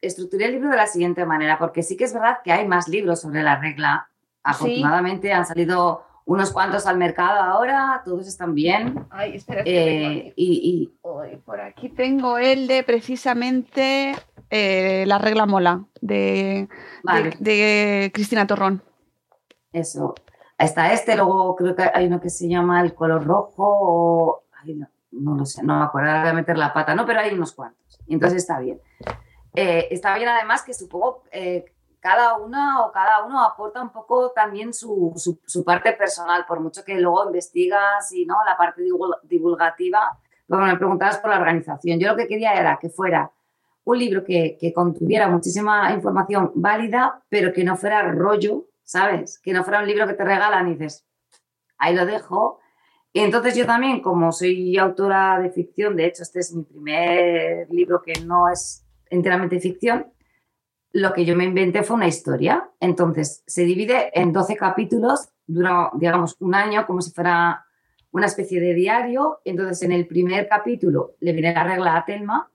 estructuré 0.00 0.44
el 0.44 0.52
libro 0.52 0.70
de 0.70 0.76
la 0.76 0.86
siguiente 0.86 1.26
manera, 1.26 1.58
porque 1.58 1.82
sí 1.82 1.96
que 1.96 2.04
es 2.04 2.12
verdad 2.12 2.38
que 2.44 2.52
hay 2.52 2.68
más 2.68 2.86
libros 2.86 3.20
sobre 3.20 3.42
la 3.42 3.58
regla. 3.58 4.08
Afortunadamente 4.44 5.32
han 5.32 5.44
salido 5.44 6.04
unos 6.28 6.52
cuantos 6.52 6.86
al 6.86 6.98
mercado 6.98 7.40
ahora, 7.40 8.02
todos 8.04 8.28
están 8.28 8.54
bien. 8.54 9.06
Ay, 9.08 9.36
espera, 9.36 9.62
eh, 9.64 10.34
y, 10.36 10.92
por 11.00 11.58
aquí 11.58 11.88
tengo 11.88 12.36
el 12.36 12.66
de 12.66 12.82
precisamente 12.82 14.14
eh, 14.50 15.04
La 15.06 15.16
regla 15.16 15.46
mola, 15.46 15.86
de, 16.02 16.68
de, 17.40 18.10
Cristina 18.12 18.46
Torrón. 18.46 18.82
Eso. 19.72 20.14
Está 20.58 20.92
este, 20.92 21.16
luego 21.16 21.56
creo 21.56 21.74
que 21.74 21.90
hay 21.94 22.06
uno 22.08 22.20
que 22.20 22.28
se 22.28 22.46
llama 22.46 22.82
El 22.82 22.94
color 22.94 23.24
rojo, 23.24 23.64
o, 23.80 24.42
no, 25.12 25.34
lo 25.34 25.46
sé, 25.46 25.62
no 25.62 25.78
me 25.78 25.84
acuerdo, 25.86 26.26
de 26.26 26.34
meter 26.34 26.58
la 26.58 26.74
pata, 26.74 26.94
no, 26.94 27.06
pero 27.06 27.20
hay 27.20 27.32
unos 27.32 27.52
cuantos. 27.54 28.00
Y 28.06 28.12
entonces 28.12 28.42
está 28.42 28.60
bien. 28.60 28.78
Eh, 29.54 29.88
está 29.90 30.14
bien 30.14 30.28
además 30.28 30.62
que 30.62 30.74
supongo 30.74 31.22
cada 32.00 32.36
una 32.36 32.84
o 32.84 32.92
cada 32.92 33.24
uno 33.24 33.42
aporta 33.42 33.82
un 33.82 33.90
poco 33.90 34.30
también 34.30 34.72
su, 34.72 35.14
parte 35.64 35.92
personal, 35.92 36.44
por 36.46 36.60
mucho 36.60 36.84
que 36.84 36.98
luego 36.98 37.26
investigas 37.26 38.12
y 38.12 38.24
no 38.24 38.36
la 38.46 38.56
parte 38.56 38.82
divulgativa. 39.24 40.18
Bueno, 40.46 40.66
me 40.66 40.76
preguntabas 40.76 41.18
por 41.18 41.30
la 41.30 41.38
organización. 41.38 41.98
Yo 41.98 42.08
lo 42.08 42.16
que 42.16 42.28
quería 42.28 42.54
era 42.54 42.78
que 42.80 42.88
fuera 42.88 43.30
un 43.84 43.98
libro 43.98 44.22
que, 44.24 44.58
contuviera 44.74 45.28
muchísima 45.28 45.92
información 45.92 46.52
válida, 46.54 47.22
pero 47.28 47.52
que 47.52 47.64
no 47.64 47.76
fuera 47.76 48.02
rollo, 48.02 48.66
¿sabes? 48.84 49.38
Que 49.38 49.52
no 49.52 49.64
fuera 49.64 49.80
un 49.80 49.86
libro 49.86 50.06
que 50.06 50.14
te 50.14 50.24
regalan 50.24 50.68
y 50.68 50.72
dices, 50.72 51.06
ahí 51.78 51.94
lo 51.94 52.04
dejo. 52.06 52.60
Entonces 53.14 53.56
yo 53.56 53.66
también, 53.66 54.00
como 54.00 54.30
soy 54.30 54.76
autora 54.76 55.40
de 55.40 55.50
ficción, 55.50 55.96
de 55.96 56.06
hecho 56.06 56.22
este 56.22 56.40
es 56.40 56.54
mi 56.54 56.64
primer 56.64 57.66
libro 57.70 58.02
que 58.02 58.20
no 58.24 58.48
es 58.48 58.86
enteramente 59.10 59.58
ficción, 59.58 60.12
lo 60.92 61.12
que 61.12 61.24
yo 61.24 61.36
me 61.36 61.44
inventé 61.44 61.82
fue 61.82 61.96
una 61.96 62.08
historia. 62.08 62.70
Entonces, 62.80 63.42
se 63.46 63.64
divide 63.64 64.10
en 64.18 64.32
12 64.32 64.56
capítulos, 64.56 65.28
dura, 65.46 65.90
digamos, 65.94 66.36
un 66.40 66.54
año, 66.54 66.86
como 66.86 67.00
si 67.00 67.10
fuera 67.10 67.64
una 68.10 68.26
especie 68.26 68.60
de 68.60 68.74
diario. 68.74 69.40
Entonces, 69.44 69.82
en 69.82 69.92
el 69.92 70.06
primer 70.06 70.48
capítulo 70.48 71.14
le 71.20 71.32
viene 71.32 71.52
la 71.52 71.64
regla 71.64 71.96
a 71.96 72.04
Telma 72.04 72.50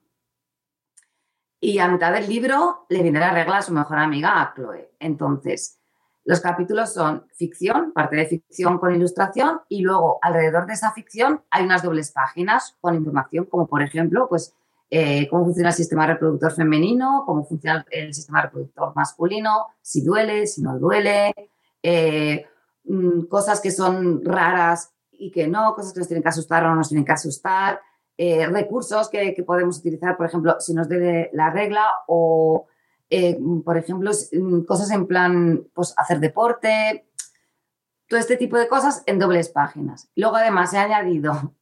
y 1.60 1.78
a 1.78 1.88
mitad 1.88 2.12
del 2.12 2.28
libro 2.28 2.86
le 2.90 3.02
viene 3.02 3.18
la 3.18 3.32
regla 3.32 3.58
a 3.58 3.62
su 3.62 3.72
mejor 3.72 3.98
amiga, 3.98 4.42
a 4.42 4.52
Chloe. 4.54 4.90
Entonces, 4.98 5.80
los 6.24 6.40
capítulos 6.40 6.92
son 6.92 7.26
ficción, 7.34 7.92
parte 7.92 8.16
de 8.16 8.26
ficción 8.26 8.78
con 8.78 8.94
ilustración, 8.94 9.60
y 9.68 9.82
luego 9.82 10.18
alrededor 10.22 10.66
de 10.66 10.72
esa 10.74 10.92
ficción 10.92 11.42
hay 11.50 11.64
unas 11.64 11.82
dobles 11.82 12.12
páginas 12.12 12.76
con 12.80 12.94
información, 12.94 13.44
como 13.44 13.66
por 13.66 13.82
ejemplo, 13.82 14.26
pues 14.28 14.54
eh, 14.96 15.26
cómo 15.28 15.46
funciona 15.46 15.70
el 15.70 15.74
sistema 15.74 16.06
reproductor 16.06 16.52
femenino, 16.52 17.24
cómo 17.26 17.44
funciona 17.44 17.84
el 17.90 18.14
sistema 18.14 18.42
reproductor 18.42 18.92
masculino, 18.94 19.66
si 19.82 20.04
duele, 20.04 20.46
si 20.46 20.62
no 20.62 20.78
duele, 20.78 21.34
eh, 21.82 22.46
mm, 22.84 23.22
cosas 23.22 23.60
que 23.60 23.72
son 23.72 24.24
raras 24.24 24.92
y 25.10 25.32
que 25.32 25.48
no, 25.48 25.74
cosas 25.74 25.94
que 25.94 25.98
nos 25.98 26.06
tienen 26.06 26.22
que 26.22 26.28
asustar 26.28 26.62
o 26.62 26.68
no 26.68 26.76
nos 26.76 26.90
tienen 26.90 27.04
que 27.04 27.10
asustar, 27.10 27.80
eh, 28.16 28.46
recursos 28.46 29.10
que, 29.10 29.34
podemos 29.44 29.78
utilizar, 29.78 30.16
por 30.16 30.26
ejemplo, 30.26 30.60
si 30.60 30.72
nos 30.74 30.88
debe 30.88 31.28
la 31.32 31.50
regla 31.50 31.86
o, 32.06 32.68
por 33.64 33.76
ejemplo, 33.76 34.12
mm, 34.12 34.60
cosas 34.60 34.92
en 34.92 35.08
plan, 35.08 35.66
pues 35.74 35.92
hacer 35.96 36.20
deporte, 36.20 37.08
todo 38.08 38.20
este 38.20 38.36
tipo 38.36 38.56
de 38.56 38.68
cosas 38.68 39.02
en 39.06 39.18
dobles 39.18 39.48
páginas. 39.48 40.08
Luego, 40.14 40.36
además, 40.36 40.72
he 40.72 40.78
añadido 40.78 41.52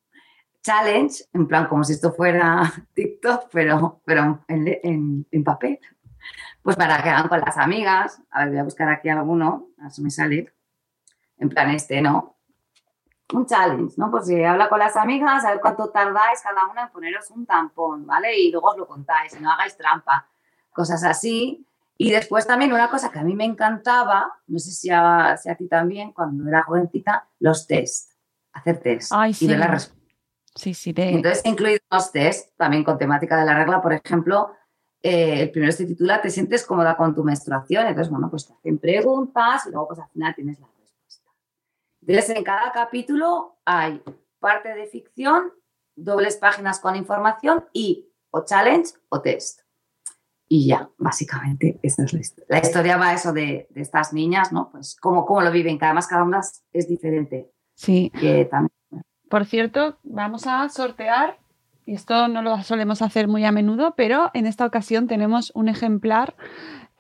challenge, 0.63 1.25
en 1.33 1.47
plan 1.47 1.67
como 1.67 1.85
si 1.85 1.93
esto 1.93 2.13
fuera 2.13 2.73
TikTok, 2.95 3.49
pero, 3.53 4.01
pero 4.05 4.45
en, 4.49 5.27
en, 5.31 5.45
papel. 5.45 5.79
Pues 6.63 6.77
para 6.77 7.03
que 7.03 7.09
hagan 7.09 7.29
con 7.29 7.41
las 7.41 7.59
amigas. 7.59 8.23
A 8.31 8.41
ver, 8.41 8.51
voy 8.51 8.59
a 8.59 8.65
buscar 8.65 8.89
aquí 8.89 9.09
alguno, 9.09 9.69
a 9.79 9.85
ver 9.85 9.93
si 9.93 10.03
me 10.03 10.11
sale. 10.11 10.53
En 11.39 11.49
plan 11.49 11.71
este, 11.71 12.01
¿no? 12.01 12.37
Un 13.33 13.47
challenge, 13.47 13.95
¿no? 13.97 14.11
Pues 14.11 14.27
si 14.27 14.45
habla 14.45 14.69
con 14.69 14.79
las 14.79 14.97
amigas, 14.97 15.45
a 15.45 15.51
ver 15.51 15.61
cuánto 15.61 15.89
tardáis 15.89 16.41
cada 16.43 16.67
una 16.71 16.83
en 16.83 16.91
poneros 16.91 17.31
un 17.31 17.47
tampón, 17.47 18.07
¿vale? 18.07 18.39
Y 18.39 18.53
luego 18.53 18.69
os 18.69 18.77
lo 18.77 18.87
contáis, 18.87 19.41
no 19.41 19.51
hagáis 19.51 19.77
trampa. 19.77 20.29
Cosas 20.71 21.03
así. 21.03 21.67
Y 21.97 22.11
después 22.11 22.47
también 22.47 22.73
una 22.73 22.91
cosa 22.91 23.11
que 23.11 23.19
a 23.19 23.23
mí 23.23 23.35
me 23.35 23.45
encantaba, 23.45 24.33
no 24.47 24.59
sé 24.59 24.71
si 24.71 24.91
a, 24.91 25.37
si 25.37 25.49
a 25.49 25.57
ti 25.57 25.67
también, 25.67 26.13
cuando 26.13 26.49
era 26.49 26.63
jovencita, 26.63 27.29
los 27.39 27.67
test, 27.67 28.13
hacer 28.53 28.81
test 28.81 29.13
Ay, 29.15 29.35
y 29.39 29.47
ver 29.47 29.59
la 29.59 29.69
respuesta. 29.69 30.02
Sí, 30.55 30.75
sí, 30.75 30.93
de... 30.93 31.11
Entonces 31.11 31.43
he 31.45 31.49
incluido 31.49 31.79
unos 31.91 32.13
test 32.13 32.57
también 32.57 32.85
con 32.85 32.99
temática 32.99 33.37
de 33.39 33.45
la 33.47 33.55
regla, 33.57 33.81
por 33.81 33.93
ejemplo, 33.93 34.53
eh, 35.03 35.41
el 35.43 35.51
primero 35.51 35.73
se 35.73 35.87
titula 35.87 36.21
¿Te 36.21 36.31
sientes 36.31 36.65
cómoda 36.67 36.97
con 36.97 37.15
tu 37.15 37.25
menstruación? 37.25 37.87
Entonces, 37.87 38.11
bueno, 38.11 38.29
pues 38.31 38.47
te 38.47 38.53
hacen 38.55 38.79
preguntas 38.79 39.67
y 39.67 39.71
luego 39.71 39.89
pues 39.89 40.01
al 40.01 40.09
final 40.11 40.35
tienes 40.35 40.61
la 40.61 40.67
respuesta. 40.79 41.31
Entonces, 42.03 42.37
en 42.37 42.45
cada 42.45 42.71
capítulo 42.73 43.59
hay 43.65 44.03
parte 44.39 44.75
de 44.75 44.87
ficción, 44.87 45.53
dobles 45.97 46.37
páginas 46.37 46.81
con 46.81 46.97
información 46.97 47.65
y 47.73 48.09
o 48.31 48.45
challenge 48.45 48.93
o 49.09 49.21
test. 49.21 49.61
Y 50.49 50.67
ya, 50.69 50.91
básicamente, 50.99 51.81
esa 51.83 52.05
es 52.05 52.13
la 52.13 52.21
historia. 52.21 52.47
La 52.51 52.59
historia 52.59 52.97
va 52.99 53.09
a 53.09 53.15
eso 53.15 53.33
de, 53.33 53.67
de 53.71 53.81
estas 53.81 54.13
niñas, 54.13 54.53
¿no? 54.53 54.71
Pues 54.71 54.97
cómo, 55.01 55.25
cómo 55.25 55.41
lo 55.41 55.51
viven, 55.51 55.79
que 55.79 55.87
además 55.87 56.07
cada 56.07 56.25
una 56.25 56.41
es- 56.41 56.63
es 56.75 56.87
diferente. 56.89 57.51
Sí. 57.75 58.13
Que 58.21 58.45
también 58.45 58.71
Por 59.33 59.47
cierto, 59.47 59.97
vamos 60.03 60.47
a 60.47 60.69
sortear, 60.69 61.39
y 61.87 61.95
esto 61.95 62.29
no 62.29 62.43
lo 62.43 62.63
solemos 62.63 63.01
hacer 63.01 63.29
muy 63.29 63.47
a 63.47 63.51
menudo, 63.51 63.95
pero 63.97 64.31
en 64.35 64.45
esta 64.45 64.67
ocasión 64.67 65.07
tenemos 65.07 65.53
un 65.55 65.71
ejemplar 65.71 66.35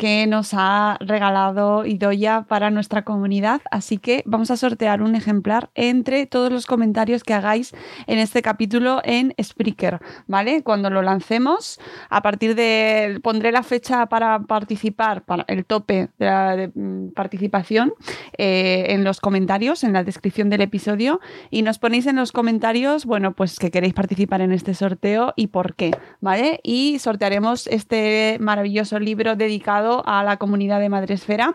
que 0.02 0.26
nos 0.26 0.52
ha 0.52 0.96
regalado 0.98 1.86
Idoya 1.86 2.44
para 2.48 2.72
nuestra 2.72 3.04
comunidad, 3.04 3.60
así 3.70 3.98
que 3.98 4.24
vamos 4.26 4.50
a 4.50 4.56
sortear 4.56 5.00
un 5.00 5.14
ejemplar 5.14 5.70
entre 5.76 6.26
todos 6.26 6.50
los 6.50 6.66
comentarios 6.66 7.22
que 7.22 7.34
hagáis 7.34 7.72
en 8.08 8.18
este 8.18 8.42
capítulo 8.42 9.00
en 9.04 9.32
Spreaker, 9.40 10.00
¿vale? 10.26 10.64
Cuando 10.64 10.90
lo 10.90 11.02
lancemos, 11.02 11.78
a 12.10 12.20
partir 12.20 12.56
de 12.56 13.20
pondré 13.22 13.52
la 13.52 13.62
fecha 13.62 14.06
para 14.06 14.40
participar, 14.40 15.22
para 15.22 15.44
el 15.46 15.64
tope 15.64 16.08
de, 16.18 16.26
la, 16.26 16.68
mm, 16.74 17.12
participación 17.14 17.94
eh, 18.38 18.86
en 18.88 19.04
los 19.04 19.20
comentarios, 19.20 19.84
en 19.84 19.92
la 19.92 20.02
descripción 20.02 20.50
del 20.50 20.62
episodio 20.62 21.20
y 21.48 21.62
nos 21.62 21.78
ponéis 21.78 22.08
en 22.08 22.16
los 22.16 22.32
comentarios, 22.32 23.06
bueno, 23.06 23.34
pues 23.34 23.56
que 23.56 23.70
queréis 23.70 23.94
participar 23.94 24.40
en 24.40 24.50
este 24.50 24.74
sorteo 24.74 25.32
y 25.36 25.46
por 25.46 25.76
qué, 25.76 25.92
¿vale? 26.20 26.58
Y 26.64 26.98
sortearemos 26.98 27.68
este 27.68 28.38
maravilloso 28.40 28.98
libro 28.98 29.36
dedicado 29.36 29.91
a 30.06 30.24
la 30.24 30.36
comunidad 30.36 30.80
de 30.80 30.88
Madresfera, 30.88 31.54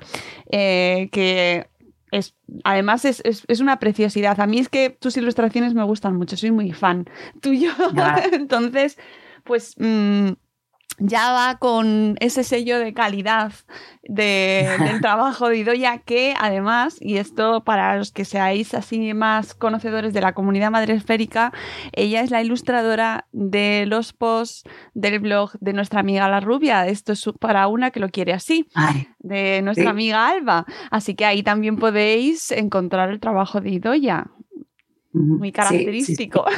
eh, 0.52 1.10
que 1.12 1.68
es, 2.12 2.36
además 2.64 3.06
es, 3.06 3.22
es, 3.26 3.44
es, 3.48 3.60
una 3.60 3.80
preciosidad. 3.80 4.40
A 4.40 4.48
mí 4.48 4.60
es 4.60 4.70
que 4.70 4.90
tus 4.90 5.18
ilustraciones 5.18 5.74
me 5.74 5.84
gustan 5.84 6.16
mucho, 6.16 6.38
soy 6.38 6.52
muy 6.52 6.72
fan 6.72 7.06
tuyo. 7.42 7.72
Entonces, 8.32 8.98
pues... 9.44 9.76
Mmm, 9.78 10.34
ya 11.00 11.32
va 11.32 11.58
con 11.60 12.16
ese 12.20 12.44
sello 12.44 12.80
de 12.80 12.94
calidad 12.94 13.54
de, 14.04 14.68
del 14.80 15.02
trabajo 15.02 15.50
de 15.50 15.58
Idoya 15.58 16.00
que 16.00 16.34
además, 16.40 16.98
y 17.00 17.18
esto 17.18 17.64
para 17.64 17.96
los 17.98 18.12
que 18.12 18.26
seáis 18.26 18.74
así 18.74 19.14
más 19.14 19.54
conocedores 19.54 20.14
de 20.14 20.22
la 20.22 20.34
comunidad 20.34 20.72
madresférica, 20.72 21.54
ella 21.94 22.22
es 22.22 22.32
la 22.32 22.42
ilustradora 22.42 23.28
de 23.32 23.86
los 23.88 24.14
posts 24.14 24.64
del 24.94 25.20
blog 25.20 25.52
de 25.60 25.74
nuestra 25.74 26.00
amiga 26.00 26.28
La 26.30 26.40
Rubia. 26.40 26.88
Esto 26.88 27.14
es 27.14 27.26
para 27.40 27.68
una 27.68 27.92
que 27.92 28.00
lo 28.00 28.10
quiere 28.10 28.34
así, 28.34 28.68
Ay, 28.74 29.08
de 29.20 29.62
nuestra 29.62 29.86
sí. 29.86 29.90
amiga 29.90 30.28
Alba. 30.28 30.66
Así 30.90 31.16
que 31.16 31.26
ahí 31.26 31.44
también 31.44 31.78
podéis 31.78 32.52
encontrar 32.52 33.10
el 33.10 33.20
trabajo 33.20 33.62
de 33.62 33.72
Idoya, 33.72 34.28
muy 35.18 35.52
característico. 35.52 36.46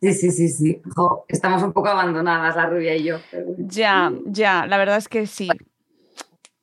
Sí, 0.00 0.14
sí. 0.14 0.30
Sí, 0.30 0.48
sí. 0.48 0.82
Jo, 0.96 1.26
estamos 1.28 1.62
un 1.62 1.74
poco 1.74 1.88
abandonadas, 1.88 2.56
la 2.56 2.70
rubia 2.70 2.96
y 2.96 3.04
yo. 3.04 3.18
Pero... 3.30 3.48
Ya, 3.58 4.10
ya, 4.24 4.66
la 4.66 4.78
verdad 4.78 4.96
es 4.96 5.08
que 5.08 5.26
sí. 5.26 5.46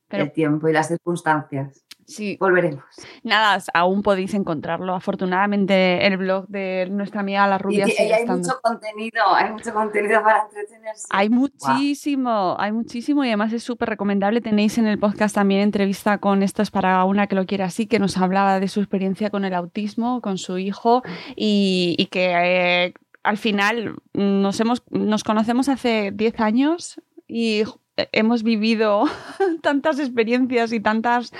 Pero... 0.07 0.23
El 0.23 0.31
tiempo 0.31 0.67
y 0.69 0.73
las 0.73 0.87
circunstancias. 0.87 1.84
Sí. 2.05 2.37
Volveremos. 2.39 2.83
Nada, 3.23 3.61
aún 3.73 4.03
podéis 4.03 4.33
encontrarlo. 4.33 4.93
Afortunadamente, 4.93 6.05
el 6.05 6.17
blog 6.17 6.47
de 6.47 6.87
nuestra 6.89 7.21
amiga 7.21 7.47
La 7.47 7.57
Rubia. 7.57 7.87
Y, 7.87 7.91
y 7.91 8.11
hay 8.11 8.21
estando. 8.21 8.47
mucho 8.47 8.59
contenido, 8.61 9.23
hay 9.33 9.51
mucho 9.51 9.73
contenido 9.73 10.23
para 10.23 10.43
entretenerse. 10.43 11.07
Hay 11.09 11.29
muchísimo, 11.29 12.29
wow. 12.29 12.55
hay 12.59 12.71
muchísimo 12.71 13.23
y 13.23 13.27
además 13.27 13.53
es 13.53 13.63
súper 13.63 13.89
recomendable. 13.89 14.41
Tenéis 14.41 14.77
en 14.77 14.85
el 14.85 14.99
podcast 14.99 15.35
también 15.35 15.61
entrevista 15.61 16.19
con 16.19 16.43
esto 16.43 16.61
es 16.61 16.71
para 16.71 17.03
una 17.05 17.27
que 17.27 17.35
lo 17.35 17.45
quiere 17.45 17.63
así, 17.63 17.87
que 17.87 17.99
nos 17.99 18.17
hablaba 18.17 18.59
de 18.59 18.67
su 18.67 18.79
experiencia 18.79 19.29
con 19.29 19.43
el 19.43 19.53
autismo, 19.53 20.21
con 20.21 20.37
su 20.37 20.57
hijo 20.57 21.01
y, 21.35 21.95
y 21.97 22.05
que 22.07 22.31
eh, 22.33 22.93
al 23.23 23.37
final 23.37 23.95
nos, 24.13 24.59
hemos, 24.59 24.83
nos 24.91 25.23
conocemos 25.23 25.69
hace 25.69 26.11
10 26.13 26.39
años 26.39 27.01
y 27.27 27.63
hemos 28.11 28.43
vivido 28.43 29.05
tantas 29.61 29.99
experiencias 29.99 30.71
y 30.73 30.79
tantas 30.79 31.31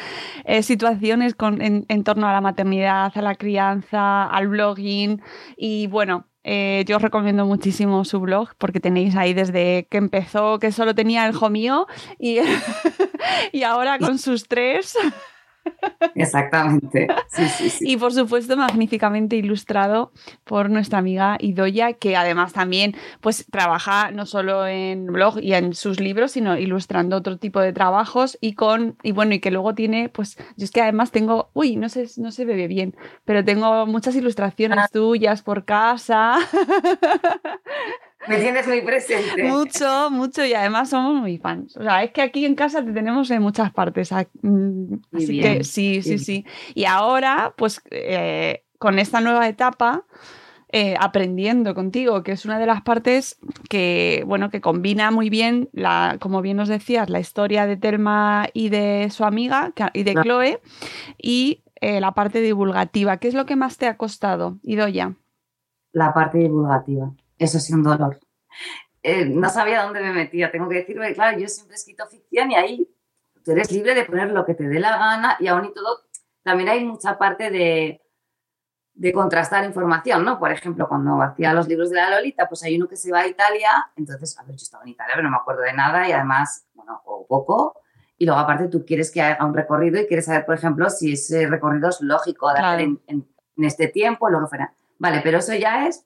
eh, 0.45 0.63
situaciones 0.63 1.35
con, 1.35 1.61
en, 1.61 1.85
en, 1.89 2.03
torno 2.03 2.27
a 2.27 2.33
la 2.33 2.41
maternidad, 2.41 3.11
a 3.15 3.21
la 3.21 3.35
crianza, 3.35 4.25
al 4.25 4.47
blogging 4.47 5.21
y 5.57 5.87
bueno. 5.87 6.27
Eh, 6.47 6.85
yo 6.85 6.97
os 6.97 7.01
recomiendo 7.01 7.43
muchísimo 7.47 8.05
su 8.05 8.19
blog 8.19 8.49
porque 8.59 8.79
tenéis 8.79 9.15
ahí 9.15 9.33
desde 9.33 9.87
que 9.89 9.97
empezó 9.97 10.59
que 10.59 10.71
solo 10.71 10.93
tenía 10.93 11.25
el 11.25 11.33
hijo 11.33 11.49
mío 11.49 11.87
y, 12.19 12.37
y 13.51 13.63
ahora 13.63 13.97
con 13.97 14.19
sus 14.19 14.47
tres 14.47 14.95
Exactamente. 16.15 17.07
Sí, 17.27 17.47
sí, 17.47 17.69
sí. 17.69 17.85
Y 17.91 17.97
por 17.97 18.13
supuesto, 18.13 18.55
magníficamente 18.55 19.35
ilustrado 19.35 20.11
por 20.43 20.69
nuestra 20.69 20.99
amiga 20.99 21.37
Idoya, 21.39 21.93
que 21.93 22.15
además 22.15 22.53
también 22.53 22.95
pues, 23.21 23.45
trabaja 23.51 24.11
no 24.11 24.25
solo 24.25 24.65
en 24.67 25.07
blog 25.07 25.39
y 25.41 25.53
en 25.53 25.73
sus 25.73 25.99
libros, 25.99 26.31
sino 26.31 26.57
ilustrando 26.57 27.17
otro 27.17 27.37
tipo 27.37 27.59
de 27.59 27.73
trabajos 27.73 28.37
y 28.41 28.53
con, 28.53 28.97
y 29.03 29.11
bueno, 29.11 29.33
y 29.33 29.39
que 29.39 29.51
luego 29.51 29.75
tiene, 29.75 30.09
pues, 30.09 30.37
yo 30.55 30.65
es 30.65 30.71
que 30.71 30.81
además 30.81 31.11
tengo, 31.11 31.49
uy, 31.53 31.75
no 31.75 31.89
sé, 31.89 32.07
no 32.17 32.31
se 32.31 32.45
ve 32.45 32.67
bien, 32.67 32.95
pero 33.25 33.43
tengo 33.43 33.85
muchas 33.85 34.15
ilustraciones 34.15 34.79
ah. 34.79 34.87
tuyas 34.91 35.41
por 35.41 35.65
casa. 35.65 36.37
Me 38.27 38.37
tienes 38.37 38.67
muy 38.67 38.81
presente. 38.81 39.43
Mucho, 39.43 40.09
mucho 40.11 40.45
y 40.45 40.53
además 40.53 40.89
somos 40.89 41.15
muy 41.21 41.37
fans. 41.37 41.75
O 41.77 41.83
sea, 41.83 42.03
es 42.03 42.11
que 42.11 42.21
aquí 42.21 42.45
en 42.45 42.55
casa 42.55 42.83
te 42.83 42.91
tenemos 42.91 43.29
en 43.31 43.41
muchas 43.41 43.71
partes. 43.71 44.11
mm, 44.41 44.93
Así 45.13 45.27
bien, 45.27 45.57
que 45.57 45.63
sí, 45.63 46.01
sí, 46.01 46.17
sí, 46.17 46.25
sí. 46.25 46.45
Y 46.73 46.85
ahora, 46.85 47.53
pues 47.57 47.81
eh, 47.91 48.63
con 48.77 48.99
esta 48.99 49.21
nueva 49.21 49.47
etapa, 49.47 50.05
eh, 50.69 50.95
aprendiendo 50.99 51.73
contigo, 51.75 52.23
que 52.23 52.31
es 52.33 52.45
una 52.45 52.59
de 52.59 52.65
las 52.65 52.81
partes 52.81 53.37
que, 53.69 54.23
bueno, 54.25 54.49
que 54.49 54.61
combina 54.61 55.11
muy 55.11 55.29
bien, 55.29 55.69
la, 55.71 56.17
como 56.19 56.41
bien 56.41 56.57
nos 56.57 56.67
decías, 56.67 57.09
la 57.09 57.19
historia 57.19 57.65
de 57.65 57.77
Telma 57.77 58.47
y 58.53 58.69
de 58.69 59.09
su 59.11 59.23
amiga 59.23 59.73
y 59.93 60.03
de 60.03 60.15
Chloe 60.15 60.59
y 61.17 61.63
eh, 61.81 62.01
la 62.01 62.13
parte 62.13 62.41
divulgativa. 62.41 63.17
¿Qué 63.17 63.27
es 63.27 63.35
lo 63.35 63.45
que 63.45 63.55
más 63.55 63.77
te 63.77 63.87
ha 63.87 63.97
costado, 63.97 64.57
Idoya? 64.63 65.13
La 65.93 66.13
parte 66.13 66.39
divulgativa 66.39 67.13
eso 67.37 67.59
sí 67.59 67.73
un 67.73 67.83
dolor. 67.83 68.19
Eh, 69.03 69.25
no 69.25 69.49
sabía 69.49 69.83
dónde 69.83 70.01
me 70.01 70.13
metía, 70.13 70.51
tengo 70.51 70.67
que 70.67 70.75
decirlo, 70.75 71.03
claro, 71.13 71.37
yo 71.37 71.47
siempre 71.47 71.75
he 71.75 71.77
escrito 71.77 72.07
ficción 72.07 72.51
y 72.51 72.55
ahí 72.55 72.89
tú 73.43 73.51
eres 73.51 73.71
libre 73.71 73.93
de 73.93 74.03
poner 74.05 74.31
lo 74.31 74.45
que 74.45 74.55
te 74.55 74.67
dé 74.67 74.79
la 74.79 74.97
gana 74.97 75.37
y 75.39 75.47
aún 75.47 75.65
y 75.65 75.73
todo, 75.73 76.01
también 76.41 76.69
hay 76.69 76.83
mucha 76.83 77.17
parte 77.17 77.51
de, 77.51 78.01
de 78.93 79.13
contrastar 79.13 79.63
información, 79.63 80.25
¿no? 80.25 80.39
Por 80.39 80.51
ejemplo, 80.51 80.87
cuando 80.87 81.21
hacía 81.21 81.53
los 81.53 81.67
libros 81.67 81.91
de 81.91 81.97
la 81.97 82.09
Lolita, 82.09 82.49
pues 82.49 82.63
hay 82.63 82.77
uno 82.77 82.87
que 82.87 82.95
se 82.95 83.11
va 83.11 83.19
a 83.19 83.27
Italia, 83.27 83.91
entonces, 83.95 84.39
a 84.39 84.43
ver, 84.43 84.55
yo 84.55 84.63
estaba 84.63 84.83
en 84.83 84.89
Italia, 84.89 85.13
pero 85.15 85.25
no 85.25 85.31
me 85.31 85.37
acuerdo 85.37 85.61
de 85.61 85.73
nada 85.73 86.09
y 86.09 86.11
además, 86.11 86.65
bueno, 86.73 87.01
o 87.05 87.27
poco, 87.27 87.79
y 88.17 88.25
luego 88.25 88.39
aparte 88.39 88.69
tú 88.69 88.85
quieres 88.85 89.11
que 89.11 89.21
haga 89.21 89.45
un 89.45 89.53
recorrido 89.53 90.01
y 90.01 90.07
quieres 90.07 90.25
saber, 90.25 90.45
por 90.45 90.55
ejemplo, 90.55 90.89
si 90.89 91.13
ese 91.13 91.45
recorrido 91.47 91.89
es 91.89 92.01
lógico 92.01 92.47
de 92.47 92.55
claro. 92.55 92.67
hacer 92.69 92.81
en, 92.81 93.01
en, 93.05 93.27
en 93.57 93.63
este 93.65 93.87
tiempo, 93.89 94.29
lo 94.29 94.39
que 94.39 94.47
fuera. 94.47 94.73
Vale, 94.97 95.21
pero 95.23 95.39
eso 95.39 95.53
ya 95.53 95.87
es 95.87 96.05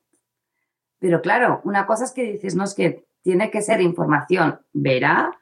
pero 0.99 1.21
claro, 1.21 1.61
una 1.63 1.85
cosa 1.85 2.03
es 2.03 2.11
que 2.11 2.23
dices, 2.23 2.55
no, 2.55 2.65
es 2.65 2.75
que 2.75 3.07
tiene 3.21 3.49
que 3.49 3.61
ser 3.61 3.81
información 3.81 4.59
veraz, 4.73 5.35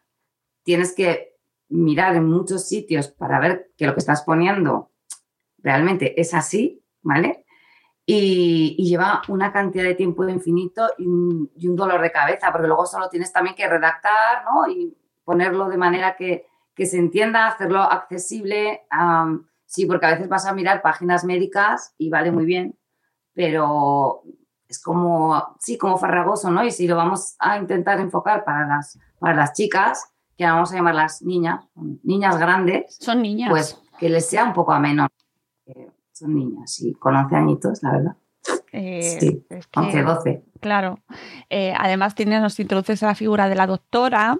tienes 0.63 0.93
que 0.93 1.35
mirar 1.69 2.15
en 2.15 2.25
muchos 2.25 2.67
sitios 2.67 3.09
para 3.09 3.39
ver 3.39 3.71
que 3.77 3.85
lo 3.85 3.93
que 3.93 3.99
estás 3.99 4.23
poniendo 4.23 4.91
realmente 5.57 6.19
es 6.19 6.33
así, 6.33 6.83
¿vale? 7.01 7.45
Y, 8.05 8.75
lleva 8.87 9.21
una 9.27 9.51
cantidad 9.51 9.83
de 9.83 9.95
tiempo 9.95 10.27
infinito 10.29 10.87
y 10.97 11.05
un, 11.07 11.75
dolor 11.75 12.01
de 12.01 12.11
cabeza, 12.11 12.51
porque 12.51 12.67
luego 12.67 12.85
solo 12.85 13.09
tienes 13.09 13.33
también 13.33 13.55
que 13.55 13.67
redactar, 13.67 14.45
¿no? 14.45 14.71
Y 14.71 14.95
ponerlo 15.25 15.67
de 15.67 15.77
manera 15.77 16.15
que, 16.15 16.47
que 16.73 16.85
se 16.85 16.97
entienda, 16.97 17.47
hacerlo 17.47 17.81
accesible. 17.81 18.83
Sí, 19.65 19.85
porque 19.85 20.05
a 20.05 20.11
veces 20.11 20.29
vas 20.29 20.45
a 20.45 20.53
mirar 20.53 20.81
páginas 20.81 21.25
médicas 21.25 21.93
y 21.97 22.09
vale 22.09 22.31
muy 22.31 22.45
bien, 22.45 22.77
pero 23.33 24.23
es 24.67 24.81
como, 24.81 25.55
sí, 25.59 25.77
como 25.77 25.97
farragoso, 25.97 26.51
¿no? 26.51 26.63
Y 26.65 26.71
si 26.71 26.87
lo 26.87 26.95
vamos 26.95 27.35
a 27.39 27.57
intentar 27.57 27.99
enfocar 27.99 28.43
para 28.43 28.67
las, 28.67 28.99
para 29.19 29.35
las 29.35 29.53
chicas, 29.53 30.11
que 30.37 30.45
vamos 30.45 30.71
a 30.71 30.75
llamar 30.75 30.95
las 30.95 31.21
niñas, 31.21 31.65
niñas 32.03 32.37
grandes. 32.37 32.97
Son 32.99 33.21
niñas. 33.21 33.49
Pues 33.49 33.81
que 33.99 34.09
les 34.09 34.27
sea 34.29 34.45
un 34.45 34.53
poco 34.53 34.71
ameno. 34.73 35.07
Eh, 35.65 35.89
son 36.13 36.35
niñas, 36.35 36.71
sí, 36.71 36.93
con 36.93 37.15
11 37.15 37.35
añitos, 37.35 37.81
la 37.83 37.91
verdad. 37.91 38.15
Eh, 38.71 39.17
sí, 39.19 39.45
es 39.49 39.67
que- 39.67 39.79
11, 39.79 40.03
12. 40.03 40.43
Claro. 40.59 40.99
Eh, 41.49 41.73
además, 41.77 42.13
tienes, 42.15 42.41
nos 42.41 42.59
introduces 42.59 43.01
a 43.03 43.07
la 43.07 43.15
figura 43.15 43.49
de 43.49 43.55
la 43.55 43.65
doctora, 43.67 44.37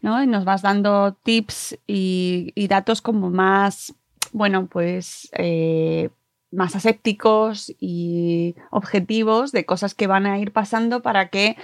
¿no? 0.00 0.22
Y 0.22 0.26
nos 0.26 0.44
vas 0.44 0.62
dando 0.62 1.14
tips 1.14 1.78
y, 1.86 2.52
y 2.54 2.68
datos 2.68 3.02
como 3.02 3.30
más, 3.30 3.94
bueno, 4.32 4.66
pues 4.66 5.28
eh, 5.32 6.10
más 6.52 6.74
asépticos 6.76 7.72
y 7.78 8.56
objetivos 8.70 9.52
de 9.52 9.64
cosas 9.64 9.94
que 9.94 10.06
van 10.06 10.26
a 10.26 10.38
ir 10.38 10.52
pasando 10.52 11.00
para 11.00 11.28
que, 11.28 11.56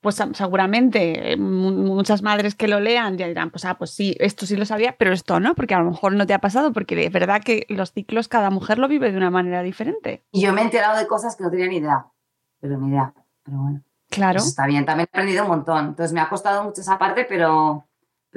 pues 0.00 0.20
am- 0.20 0.34
seguramente 0.34 1.32
eh, 1.32 1.36
mu- 1.36 1.70
muchas 1.72 2.22
madres 2.22 2.54
que 2.54 2.68
lo 2.68 2.78
lean 2.80 3.16
ya 3.18 3.26
dirán, 3.26 3.50
pues, 3.50 3.64
ah, 3.64 3.78
pues 3.78 3.90
sí, 3.92 4.16
esto 4.20 4.46
sí 4.46 4.56
lo 4.56 4.66
sabía, 4.66 4.96
pero 4.98 5.12
esto 5.12 5.40
no, 5.40 5.54
porque 5.54 5.74
a 5.74 5.80
lo 5.80 5.90
mejor 5.90 6.12
no 6.12 6.26
te 6.26 6.34
ha 6.34 6.40
pasado, 6.40 6.72
porque 6.72 7.04
es 7.06 7.12
verdad 7.12 7.42
que 7.42 7.66
los 7.70 7.92
ciclos 7.92 8.28
cada 8.28 8.50
mujer 8.50 8.78
lo 8.78 8.86
vive 8.88 9.10
de 9.10 9.16
una 9.16 9.30
manera 9.30 9.62
diferente. 9.62 10.24
Y 10.30 10.42
yo 10.42 10.52
me 10.52 10.60
he 10.60 10.64
enterado 10.64 10.98
de 10.98 11.06
cosas 11.06 11.34
que 11.36 11.44
no 11.44 11.50
tenía 11.50 11.66
ni 11.68 11.76
idea, 11.78 12.06
pero 12.60 12.78
ni 12.78 12.88
idea. 12.90 13.12
Pero 13.42 13.58
bueno, 13.58 13.82
Claro. 14.10 14.34
pues 14.40 14.46
está 14.48 14.66
bien, 14.66 14.84
también 14.86 15.08
he 15.10 15.16
aprendido 15.16 15.42
un 15.44 15.48
montón. 15.50 15.86
Entonces 15.88 16.12
me 16.12 16.20
ha 16.20 16.28
costado 16.28 16.62
mucho 16.64 16.80
esa 16.82 16.98
parte, 16.98 17.24
pero, 17.26 17.87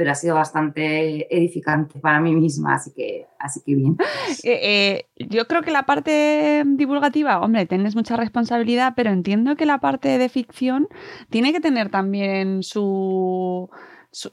pero 0.01 0.13
ha 0.13 0.15
sido 0.15 0.33
bastante 0.33 1.27
edificante 1.29 1.99
para 1.99 2.19
mí 2.19 2.33
misma, 2.33 2.73
así 2.73 2.91
que, 2.91 3.27
así 3.37 3.61
que 3.63 3.75
bien. 3.75 3.97
Eh, 4.43 5.05
eh, 5.13 5.25
yo 5.29 5.45
creo 5.45 5.61
que 5.61 5.69
la 5.69 5.85
parte 5.85 6.63
divulgativa, 6.65 7.39
hombre, 7.39 7.67
tienes 7.67 7.95
mucha 7.95 8.17
responsabilidad, 8.17 8.93
pero 8.95 9.11
entiendo 9.11 9.55
que 9.55 9.67
la 9.67 9.77
parte 9.77 10.17
de 10.17 10.27
ficción 10.27 10.87
tiene 11.29 11.53
que 11.53 11.59
tener 11.59 11.89
también 11.91 12.63
su, 12.63 13.69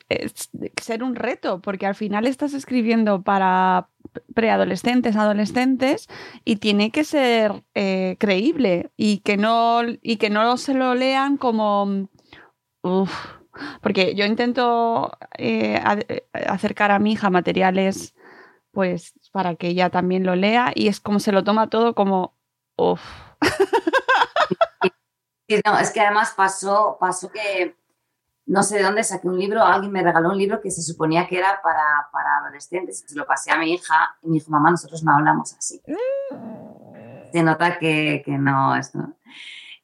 eh, 0.08 0.30
ser 0.80 1.02
un 1.02 1.16
reto, 1.16 1.60
porque 1.60 1.84
al 1.84 1.94
final 1.94 2.26
estás 2.26 2.54
escribiendo 2.54 3.20
para 3.20 3.88
preadolescentes, 4.34 5.16
adolescentes, 5.16 6.08
y 6.46 6.56
tiene 6.56 6.90
que 6.90 7.04
ser 7.04 7.62
creíble 7.74 8.90
y 8.96 9.18
que 9.18 9.36
no 9.36 9.82
y 10.00 10.16
que 10.16 10.30
no 10.30 10.56
se 10.56 10.72
lo 10.72 10.94
lean 10.94 11.36
como 11.36 12.08
uf, 12.80 13.37
porque 13.82 14.14
yo 14.14 14.24
intento 14.24 15.12
eh, 15.38 15.76
a- 15.84 15.94
eh, 16.08 16.26
acercar 16.48 16.90
a 16.90 16.98
mi 16.98 17.12
hija 17.12 17.30
materiales 17.30 18.14
pues 18.72 19.14
para 19.32 19.56
que 19.56 19.68
ella 19.68 19.90
también 19.90 20.24
lo 20.24 20.36
lea 20.36 20.72
y 20.74 20.88
es 20.88 21.00
como 21.00 21.20
se 21.20 21.32
lo 21.32 21.44
toma 21.44 21.68
todo 21.70 21.94
como 21.94 22.34
uf. 22.76 23.00
Sí, 25.48 25.60
no, 25.64 25.78
es 25.78 25.90
que 25.90 26.00
además 26.00 26.34
pasó, 26.36 26.98
pasó 27.00 27.30
que 27.30 27.74
no 28.46 28.62
sé 28.62 28.76
de 28.78 28.82
dónde 28.82 29.02
saqué 29.04 29.28
un 29.28 29.38
libro, 29.38 29.62
alguien 29.62 29.92
me 29.92 30.02
regaló 30.02 30.30
un 30.30 30.38
libro 30.38 30.60
que 30.60 30.70
se 30.70 30.82
suponía 30.82 31.26
que 31.26 31.38
era 31.38 31.60
para, 31.62 32.08
para 32.12 32.38
adolescentes, 32.38 33.04
se 33.06 33.16
lo 33.16 33.26
pasé 33.26 33.50
a 33.50 33.58
mi 33.58 33.72
hija 33.72 34.16
y 34.22 34.28
me 34.28 34.34
dijo, 34.34 34.50
mamá, 34.50 34.70
nosotros 34.70 35.02
no 35.02 35.14
hablamos 35.14 35.54
así. 35.54 35.80
Se 37.32 37.42
nota 37.42 37.78
que, 37.78 38.22
que 38.24 38.32
no, 38.38 38.74
esto. 38.76 38.98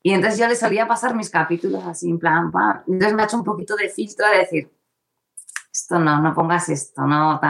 Y 0.06 0.12
entonces 0.12 0.38
yo 0.38 0.46
le 0.46 0.54
solía 0.54 0.86
pasar 0.86 1.14
mis 1.14 1.30
capítulos 1.30 1.82
así, 1.86 2.10
en 2.10 2.18
plan. 2.18 2.52
Entonces 2.86 3.14
me 3.14 3.22
ha 3.22 3.24
hecho 3.24 3.38
un 3.38 3.44
poquito 3.44 3.74
de 3.74 3.88
filtro 3.88 4.28
de 4.28 4.36
decir, 4.36 4.70
esto 5.72 5.98
no, 5.98 6.20
no 6.20 6.34
pongas 6.34 6.68
esto, 6.68 7.06
no 7.06 7.40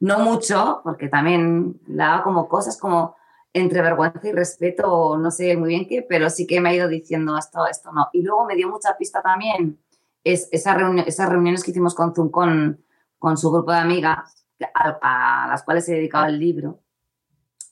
no 0.00 0.18
mucho, 0.18 0.82
porque 0.84 1.08
también 1.08 1.80
le 1.86 1.96
daba 1.96 2.22
como 2.22 2.46
cosas 2.46 2.78
como 2.78 3.16
entre 3.54 3.80
vergüenza 3.80 4.28
y 4.28 4.32
respeto, 4.32 4.92
o 4.92 5.16
no 5.16 5.30
sé 5.30 5.56
muy 5.56 5.70
bien 5.70 5.88
qué, 5.88 6.04
pero 6.06 6.28
sí 6.28 6.46
que 6.46 6.60
me 6.60 6.68
ha 6.68 6.74
ido 6.74 6.88
diciendo 6.88 7.38
esto, 7.38 7.66
esto 7.66 7.90
no. 7.90 8.10
Y 8.12 8.20
luego 8.20 8.44
me 8.44 8.54
dio 8.54 8.68
mucha 8.68 8.94
pista 8.98 9.22
también 9.22 9.78
es, 10.24 10.50
esas 10.52 10.76
reuniones 10.76 11.64
que 11.64 11.70
hicimos 11.70 11.94
con 11.94 12.14
Zoom 12.14 12.28
con, 12.28 12.84
con 13.18 13.38
su 13.38 13.50
grupo 13.50 13.72
de 13.72 13.78
amigas, 13.78 14.44
a, 14.74 15.44
a 15.44 15.48
las 15.48 15.62
cuales 15.62 15.86
se 15.86 15.94
dedicaba 15.94 16.28
el 16.28 16.38
libro. 16.38 16.82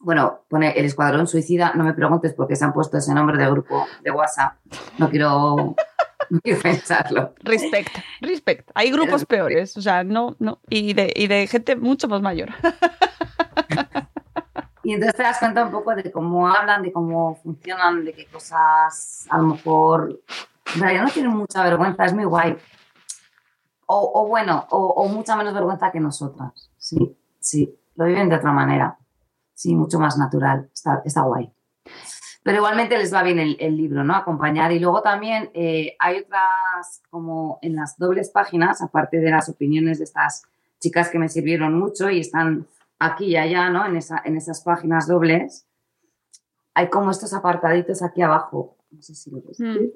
Bueno, 0.05 0.45
pone 0.49 0.73
el 0.73 0.85
Escuadrón 0.85 1.27
Suicida, 1.27 1.73
no 1.75 1.83
me 1.83 1.95
preguntes 1.95 2.35
por 2.35 2.47
qué 2.47 2.57
se 2.57 2.65
han 2.65 2.73
puesto 2.73 2.99
ese 2.99 3.15
nombre 3.15 3.39
de 3.39 3.51
grupo 3.51 3.87
de 4.03 4.11
WhatsApp, 4.11 4.59
no 4.99 5.09
quiero, 5.09 5.57
no 6.31 6.41
quiero 6.43 6.61
pensarlo. 6.61 7.35
Respect, 7.43 7.97
respect. 8.21 8.71
Hay 8.75 8.91
grupos 8.91 9.25
peores, 9.25 9.77
o 9.77 9.81
sea, 9.81 10.05
no, 10.05 10.37
no, 10.39 10.61
y 10.69 10.93
de, 10.93 11.13
y 11.17 11.27
de 11.27 11.47
gente 11.47 11.75
mucho 11.75 12.07
más 12.09 12.21
mayor. 12.21 12.51
Y 14.87 14.93
entonces 14.93 15.17
te 15.17 15.23
das 15.23 15.39
cuenta 15.39 15.65
un 15.65 15.71
poco 15.71 15.95
de 15.95 16.13
cómo 16.13 16.47
hablan, 16.47 16.83
de 16.83 16.93
cómo 16.93 17.37
funcionan, 17.43 18.05
de 18.05 18.13
qué 18.13 18.27
cosas 18.27 19.27
a 19.31 19.39
lo 19.39 19.45
mejor 19.45 20.21
en 20.75 20.81
realidad 20.81 21.05
no 21.05 21.11
tienen 21.11 21.33
mucha 21.33 21.65
vergüenza, 21.65 22.05
es 22.05 22.13
muy 22.13 22.25
guay. 22.25 22.59
O, 23.87 24.11
o 24.15 24.29
bueno, 24.29 24.67
o, 24.69 24.79
o, 24.79 25.09
mucha 25.09 25.37
menos 25.37 25.55
vergüenza 25.55 25.91
que 25.91 26.01
nosotras. 26.01 26.71
Sí, 26.77 27.17
sí, 27.41 27.75
lo 27.97 28.05
viven 28.05 28.29
de 28.29 28.37
otra 28.37 28.53
manera. 28.53 28.99
Sí, 29.55 29.75
mucho 29.75 29.99
más 29.99 30.19
natural, 30.19 30.69
está, 30.73 31.03
está 31.05 31.23
guay. 31.23 31.53
Pero 32.45 32.59
igualmente 32.59 32.99
les 32.99 33.13
va 33.13 33.23
bien 33.23 33.39
el, 33.39 33.57
el 33.59 33.77
libro, 33.77 34.05
¿no? 34.05 34.15
Acompañar. 34.15 34.71
Y 34.73 34.79
luego 34.79 35.01
también 35.01 35.51
eh, 35.55 35.97
hay 35.99 36.19
otras, 36.19 37.03
como 37.09 37.59
en 37.63 37.75
las 37.75 37.97
dobles 37.97 38.29
páginas, 38.29 38.83
aparte 38.83 39.19
de 39.19 39.31
las 39.31 39.49
opiniones 39.49 39.99
de 39.99 40.05
estas 40.05 40.43
chicas 40.79 41.09
que 41.09 41.19
me 41.19 41.31
sirvieron 41.31 41.79
mucho 41.79 42.11
y 42.11 42.21
están 42.21 42.67
aquí 42.99 43.27
y 43.27 43.37
allá, 43.37 43.71
¿no? 43.71 43.87
En, 43.87 43.97
esa, 43.97 44.21
en 44.27 44.37
esas 44.37 44.61
páginas 44.61 45.07
dobles, 45.07 45.67
hay 46.75 46.91
como 46.91 47.11
estos 47.11 47.33
apartaditos 47.33 48.03
aquí 48.03 48.21
abajo. 48.21 48.77
No 48.91 49.01
sé 49.01 49.15
si 49.15 49.31
lo 49.31 49.41
ves. 49.41 49.59
Mm. 49.61 49.89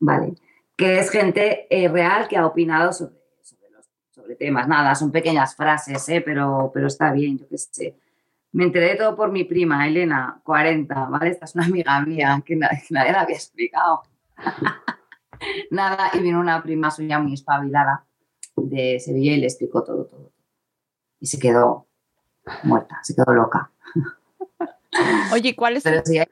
Vale. 0.00 0.34
Que 0.76 0.98
es 0.98 1.10
gente 1.10 1.68
eh, 1.70 1.88
real 1.88 2.26
que 2.26 2.36
ha 2.36 2.46
opinado 2.46 2.92
sobre, 2.92 3.14
sobre, 3.42 3.70
los, 3.70 3.88
sobre, 4.10 4.34
temas. 4.34 4.66
Nada, 4.66 4.94
son 4.96 5.12
pequeñas 5.12 5.54
frases, 5.54 6.08
¿eh? 6.08 6.20
pero, 6.20 6.72
pero 6.74 6.88
está 6.88 7.12
bien, 7.12 7.38
yo 7.38 7.46
qué 7.48 7.58
sé. 7.58 7.96
Me 8.52 8.64
enteré 8.64 8.90
de 8.90 8.96
todo 8.96 9.16
por 9.16 9.30
mi 9.30 9.44
prima, 9.44 9.86
Elena, 9.86 10.40
40, 10.44 11.06
¿vale? 11.06 11.30
Esta 11.30 11.44
es 11.44 11.54
una 11.54 11.66
amiga 11.66 12.00
mía 12.00 12.42
que 12.44 12.56
nadie, 12.56 12.82
que 12.86 12.94
nadie 12.94 13.12
la 13.12 13.20
había 13.20 13.36
explicado. 13.36 14.02
Nada, 15.70 16.10
y 16.14 16.20
vino 16.20 16.40
una 16.40 16.62
prima 16.62 16.90
suya 16.90 17.18
muy 17.18 17.34
espabilada 17.34 18.04
de 18.56 18.98
Sevilla 19.00 19.32
y 19.32 19.40
le 19.40 19.46
explicó 19.46 19.84
todo, 19.84 20.04
todo. 20.04 20.32
Y 21.20 21.26
se 21.26 21.38
quedó 21.38 21.86
muerta, 22.64 22.98
se 23.02 23.14
quedó 23.14 23.32
loca. 23.32 23.70
Oye, 25.32 25.54
¿cuál 25.54 25.76
es, 25.76 25.84
Pero 25.84 26.02
el, 26.04 26.18
hay... 26.18 26.26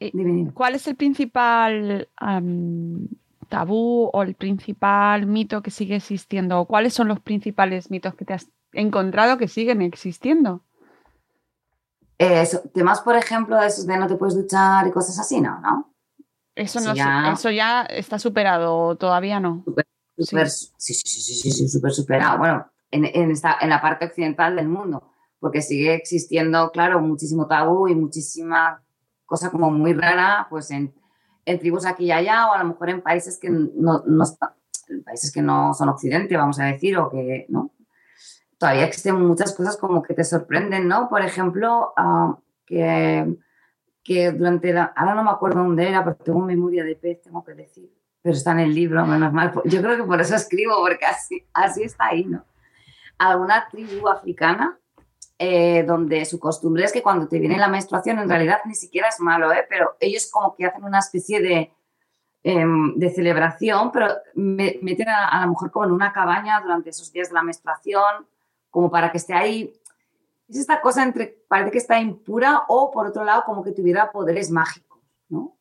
eh. 0.00 0.50
¿cuál 0.54 0.74
es 0.76 0.86
el 0.86 0.96
principal 0.96 2.08
um, 2.20 3.08
tabú 3.48 4.10
o 4.12 4.22
el 4.22 4.34
principal 4.34 5.26
mito 5.26 5.62
que 5.62 5.70
sigue 5.70 5.96
existiendo? 5.96 6.60
¿O 6.60 6.66
cuáles 6.66 6.94
son 6.94 7.08
los 7.08 7.20
principales 7.20 7.90
mitos 7.90 8.14
que 8.14 8.24
te 8.24 8.34
has 8.34 8.48
encontrado 8.72 9.38
que 9.38 9.48
siguen 9.48 9.82
existiendo? 9.82 10.62
Eh, 12.24 12.48
temas, 12.72 13.00
por 13.02 13.16
ejemplo, 13.16 13.60
de 13.60 13.66
esos 13.66 13.86
de 13.86 13.96
no 13.98 14.06
te 14.06 14.16
puedes 14.16 14.34
duchar 14.34 14.86
y 14.86 14.90
cosas 14.90 15.18
así, 15.18 15.40
¿no? 15.40 15.60
¿no? 15.60 15.94
Eso, 16.54 16.80
no, 16.80 16.94
ya... 16.94 17.32
eso 17.32 17.50
ya 17.50 17.82
está 17.82 18.18
superado, 18.18 18.96
todavía 18.96 19.40
no. 19.40 19.62
Super, 19.64 19.86
super, 20.16 20.50
sí. 20.50 20.68
Sí, 20.78 20.94
sí, 20.94 21.20
sí, 21.20 21.34
sí, 21.34 21.50
sí, 21.50 21.68
súper 21.68 21.92
superado. 21.92 22.38
Bueno, 22.38 22.66
en, 22.90 23.04
en, 23.04 23.30
esta, 23.30 23.58
en 23.60 23.68
la 23.68 23.82
parte 23.82 24.06
occidental 24.06 24.56
del 24.56 24.68
mundo, 24.68 25.10
porque 25.38 25.60
sigue 25.60 25.94
existiendo, 25.94 26.70
claro, 26.70 27.00
muchísimo 27.00 27.46
tabú 27.46 27.88
y 27.88 27.94
muchísima 27.94 28.82
cosa 29.26 29.50
como 29.50 29.70
muy 29.70 29.92
rara, 29.92 30.46
pues 30.48 30.70
en, 30.70 30.94
en 31.44 31.58
tribus 31.58 31.84
aquí 31.84 32.06
y 32.06 32.12
allá, 32.12 32.48
o 32.48 32.52
a 32.54 32.58
lo 32.58 32.68
mejor 32.68 32.90
en 32.90 33.02
países 33.02 33.38
que 33.38 33.50
no, 33.50 34.02
países 35.04 35.32
que 35.32 35.42
no 35.42 35.74
son 35.74 35.88
occidente, 35.88 36.36
vamos 36.36 36.58
a 36.60 36.66
decir, 36.66 36.96
o 36.96 37.10
que, 37.10 37.46
¿no? 37.48 37.73
Todavía 38.58 38.84
existen 38.84 39.20
muchas 39.20 39.54
cosas 39.54 39.76
como 39.76 40.02
que 40.02 40.14
te 40.14 40.24
sorprenden, 40.24 40.88
¿no? 40.88 41.08
Por 41.08 41.22
ejemplo, 41.22 41.92
uh, 41.96 42.34
que 42.64 43.36
que 44.04 44.30
durante 44.32 44.72
la, 44.72 44.92
ahora 44.94 45.14
no 45.14 45.24
me 45.24 45.30
acuerdo 45.30 45.60
dónde 45.60 45.88
era, 45.88 46.04
porque 46.04 46.24
tengo 46.24 46.40
memoria 46.40 46.84
de 46.84 46.94
pez, 46.94 47.22
tengo 47.22 47.42
que 47.42 47.54
decir, 47.54 47.90
pero 48.20 48.36
está 48.36 48.52
en 48.52 48.60
el 48.60 48.74
libro, 48.74 49.04
menos 49.06 49.32
mal. 49.32 49.52
Yo 49.64 49.80
creo 49.80 49.96
que 49.96 50.04
por 50.04 50.20
eso 50.20 50.36
escribo, 50.36 50.76
porque 50.76 51.06
así, 51.06 51.42
así 51.54 51.82
está 51.82 52.08
ahí, 52.08 52.26
¿no? 52.26 52.44
Alguna 53.16 53.66
tribu 53.70 54.06
africana 54.08 54.78
eh, 55.38 55.84
donde 55.84 56.24
su 56.26 56.38
costumbre 56.38 56.84
es 56.84 56.92
que 56.92 57.02
cuando 57.02 57.26
te 57.26 57.38
viene 57.38 57.56
la 57.56 57.68
menstruación, 57.68 58.18
en 58.18 58.28
realidad 58.28 58.58
ni 58.66 58.74
siquiera 58.74 59.08
es 59.08 59.18
malo, 59.20 59.52
¿eh? 59.52 59.64
Pero 59.68 59.96
ellos 59.98 60.28
como 60.30 60.54
que 60.54 60.66
hacen 60.66 60.84
una 60.84 60.98
especie 60.98 61.40
de, 61.40 61.72
eh, 62.42 62.66
de 62.96 63.10
celebración, 63.10 63.90
pero 63.90 64.08
me, 64.34 64.78
meten 64.82 65.08
a, 65.08 65.28
a 65.28 65.40
la 65.40 65.46
mujer 65.46 65.70
como 65.70 65.86
en 65.86 65.92
una 65.92 66.12
cabaña 66.12 66.60
durante 66.60 66.90
esos 66.90 67.10
días 67.10 67.28
de 67.28 67.34
la 67.34 67.42
menstruación, 67.42 68.26
como 68.74 68.90
para 68.90 69.12
que 69.12 69.18
esté 69.18 69.34
ahí 69.34 69.72
es 70.48 70.56
esta 70.58 70.80
cosa 70.80 71.04
entre 71.04 71.44
parece 71.46 71.70
que 71.70 71.78
está 71.78 72.00
impura 72.00 72.64
o 72.66 72.90
por 72.90 73.06
otro 73.06 73.22
lado 73.22 73.44
como 73.46 73.62
que 73.62 73.70
tuviera 73.70 74.10
poderes 74.10 74.50
mágicos, 74.50 74.98
¿no? 75.28 75.56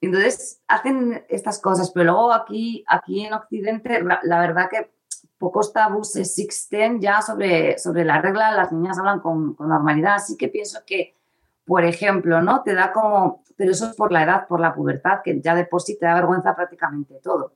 Entonces 0.00 0.60
hacen 0.66 1.24
estas 1.28 1.60
cosas, 1.60 1.92
pero 1.92 2.06
luego 2.06 2.32
aquí, 2.32 2.84
aquí 2.88 3.24
en 3.24 3.32
Occidente 3.32 4.02
la, 4.02 4.40
verdad 4.40 4.68
que 4.68 4.90
pocos 5.38 5.72
tabús 5.72 6.16
existen 6.16 7.00
ya 7.00 7.22
sobre, 7.22 7.78
sobre 7.78 8.04
la 8.04 8.20
regla, 8.20 8.50
las 8.50 8.72
niñas 8.72 8.98
hablan 8.98 9.20
con, 9.20 9.54
con, 9.54 9.68
normalidad, 9.68 10.16
así 10.16 10.36
que 10.36 10.48
pienso 10.48 10.80
que, 10.84 11.14
por 11.64 11.84
ejemplo, 11.84 12.42
¿no? 12.42 12.64
Te 12.64 12.74
da 12.74 12.92
como, 12.92 13.44
pero 13.56 13.70
eso 13.70 13.86
es 13.86 13.94
por 13.94 14.10
la 14.10 14.24
edad, 14.24 14.48
por 14.48 14.58
la 14.58 14.74
pubertad, 14.74 15.20
que 15.22 15.40
ya 15.40 15.54
de 15.54 15.64
por 15.64 15.80
sí 15.80 15.96
te 15.96 16.06
da 16.06 16.14
vergüenza 16.14 16.56
prácticamente 16.56 17.20
todo. 17.22 17.52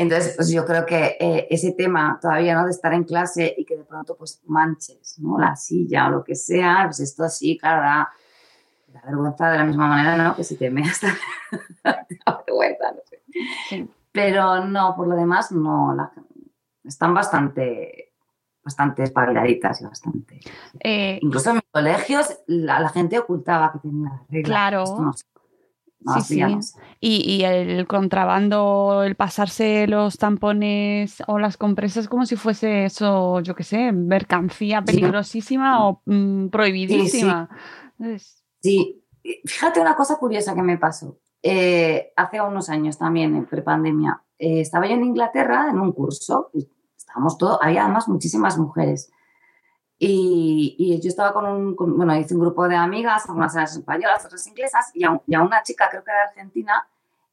Entonces, 0.00 0.34
pues 0.36 0.50
yo 0.50 0.64
creo 0.64 0.86
que 0.86 1.16
eh, 1.20 1.46
ese 1.50 1.72
tema 1.72 2.18
todavía, 2.22 2.54
¿no? 2.54 2.64
De 2.64 2.70
estar 2.70 2.92
en 2.94 3.04
clase 3.04 3.54
y 3.58 3.64
que 3.66 3.76
de 3.76 3.84
pronto 3.84 4.16
pues 4.16 4.40
manches, 4.46 5.18
¿no? 5.18 5.38
La 5.38 5.54
silla 5.56 6.06
o 6.06 6.10
lo 6.10 6.24
que 6.24 6.34
sea, 6.34 6.84
pues 6.86 7.00
esto 7.00 7.28
sí, 7.28 7.58
claro, 7.58 7.82
da, 7.82 8.08
da 8.94 9.02
vergüenza 9.04 9.50
de 9.50 9.58
la 9.58 9.64
misma 9.64 9.88
manera, 9.88 10.16
¿no? 10.16 10.34
Que 10.36 10.42
si 10.44 10.56
te 10.56 10.70
meas, 10.70 11.00
da 11.84 12.42
vergüenza, 12.46 12.92
no 12.92 13.00
sé. 13.04 13.88
Pero 14.12 14.64
no, 14.64 14.94
por 14.96 15.06
lo 15.06 15.16
demás, 15.16 15.52
no, 15.52 15.94
la- 15.94 16.10
están 16.82 17.12
bastante, 17.12 18.12
bastante 18.64 19.02
espabiladitas 19.02 19.80
y 19.82 19.84
bastante. 19.84 20.40
Eh, 20.80 21.18
Incluso 21.20 21.50
en 21.50 21.56
mis 21.56 21.64
colegios 21.70 22.38
la, 22.46 22.80
la 22.80 22.88
gente 22.88 23.18
ocultaba 23.18 23.70
que 23.72 23.80
tenía 23.80 24.08
la 24.10 24.22
regla. 24.30 24.42
Claro. 24.54 24.82
Esto 24.84 25.00
no 25.02 25.12
sé. 25.12 25.24
Sí, 26.00 26.20
sí. 26.22 26.40
y, 27.00 27.30
y 27.36 27.44
el 27.44 27.86
contrabando, 27.86 29.02
el 29.04 29.14
pasarse 29.16 29.86
los 29.86 30.16
tampones 30.18 31.22
o 31.26 31.38
las 31.38 31.56
compresas 31.56 32.08
como 32.08 32.24
si 32.26 32.36
fuese 32.36 32.86
eso, 32.86 33.40
yo 33.40 33.54
qué 33.54 33.64
sé, 33.64 33.92
mercancía 33.92 34.82
peligrosísima 34.82 35.86
o 35.86 36.02
mm, 36.06 36.48
prohibidísima. 36.48 37.48
Es- 37.98 38.42
Sí, 38.62 39.02
fíjate 39.44 39.80
una 39.80 39.94
cosa 39.96 40.16
curiosa 40.16 40.54
que 40.54 40.62
me 40.62 40.76
pasó. 40.78 41.18
Eh, 41.42 42.12
hace 42.16 42.40
unos 42.40 42.68
años 42.68 42.98
también, 42.98 43.34
en 43.36 43.46
prepandemia, 43.46 44.22
eh, 44.38 44.60
estaba 44.60 44.86
yo 44.86 44.94
en 44.94 45.04
Inglaterra 45.04 45.68
en 45.70 45.78
un 45.80 45.92
curso, 45.92 46.50
y 46.52 46.68
estábamos 46.96 47.38
todos, 47.38 47.58
había 47.62 47.84
además 47.84 48.08
muchísimas 48.08 48.58
mujeres. 48.58 49.10
Y, 50.02 50.76
y 50.78 50.98
yo 50.98 51.08
estaba 51.08 51.34
con 51.34 51.44
un, 51.44 51.76
con- 51.76 51.94
bueno, 51.94 52.16
hice 52.16 52.34
un 52.34 52.40
grupo 52.40 52.66
de 52.66 52.74
amigas, 52.74 53.28
algunas 53.28 53.54
eran 53.54 53.66
españolas, 53.66 54.24
otras 54.24 54.46
inglesas, 54.46 54.90
y 54.94 55.04
a, 55.04 55.20
y 55.26 55.34
a 55.34 55.42
una 55.42 55.62
chica, 55.62 55.88
creo 55.90 56.02
que 56.02 56.10
era 56.10 56.22
argentina, 56.22 56.88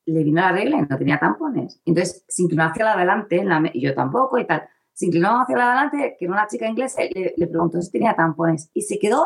le 0.06 0.22
vino 0.22 0.42
la 0.42 0.52
regla 0.52 0.78
y 0.78 0.82
no 0.82 0.98
tenía 0.98 1.18
tampones. 1.18 1.80
Entonces 1.86 2.26
se 2.28 2.44
inclinó 2.44 2.66
hacia 2.66 2.84
la 2.84 2.94
adelante, 2.94 3.42
la 3.46 3.62
y 3.74 3.82
yo 3.82 3.96
tampoco 3.96 4.38
y 4.38 4.46
tal. 4.46 4.68
Se 4.92 5.06
inclinó 5.06 5.42
hacia 5.42 5.56
la 5.58 5.68
adelante, 5.72 6.18
que 6.20 6.26
era 6.26 6.34
una 6.34 6.48
chica 6.48 6.68
inglesa, 6.68 7.04
y 7.06 7.14
le, 7.14 7.34
le 7.38 7.48
preguntó 7.48 7.82
si 7.82 7.90
tenía 7.90 8.14
tampones. 8.16 8.70
Y 8.74 8.82
se 8.82 9.00
quedó 9.00 9.26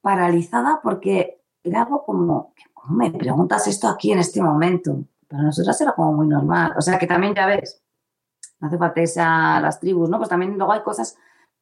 paralizada 0.00 0.80
porque 0.82 1.42
era 1.62 1.82
algo 1.82 2.04
como, 2.04 2.54
¿cómo 2.72 2.96
me 2.96 3.10
preguntas 3.10 3.66
esto 3.66 3.88
aquí 3.88 4.12
en 4.12 4.20
este 4.20 4.40
momento? 4.40 5.04
Para 5.28 5.42
nosotras 5.42 5.78
era 5.80 5.92
como 5.92 6.12
muy 6.14 6.28
normal. 6.28 6.72
O 6.78 6.80
sea 6.80 6.98
que 6.98 7.06
también 7.06 7.34
ya 7.34 7.46
ves, 7.46 7.82
no 8.60 8.68
hace 8.68 8.78
falta 8.78 9.00
irse 9.02 9.20
a 9.20 9.60
las 9.60 9.80
tribus, 9.80 10.08
¿no? 10.08 10.18
Pues 10.18 10.28
también 10.30 10.56
luego 10.56 10.72
hay 10.72 10.82
cosas 10.82 11.16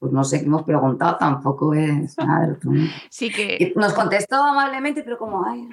Pues 0.00 0.12
no 0.12 0.24
sé 0.24 0.40
qué 0.40 0.46
hemos 0.46 0.62
preguntado, 0.62 1.18
tampoco 1.18 1.74
es 1.74 2.16
nada 2.16 2.46
del 2.46 2.52
otro 2.56 2.70
mundo. 2.70 2.90
Sí 3.10 3.30
que 3.30 3.72
Nos 3.76 3.92
contestó 3.92 4.42
amablemente, 4.42 5.02
pero 5.02 5.18
como, 5.18 5.44
ay, 5.44 5.68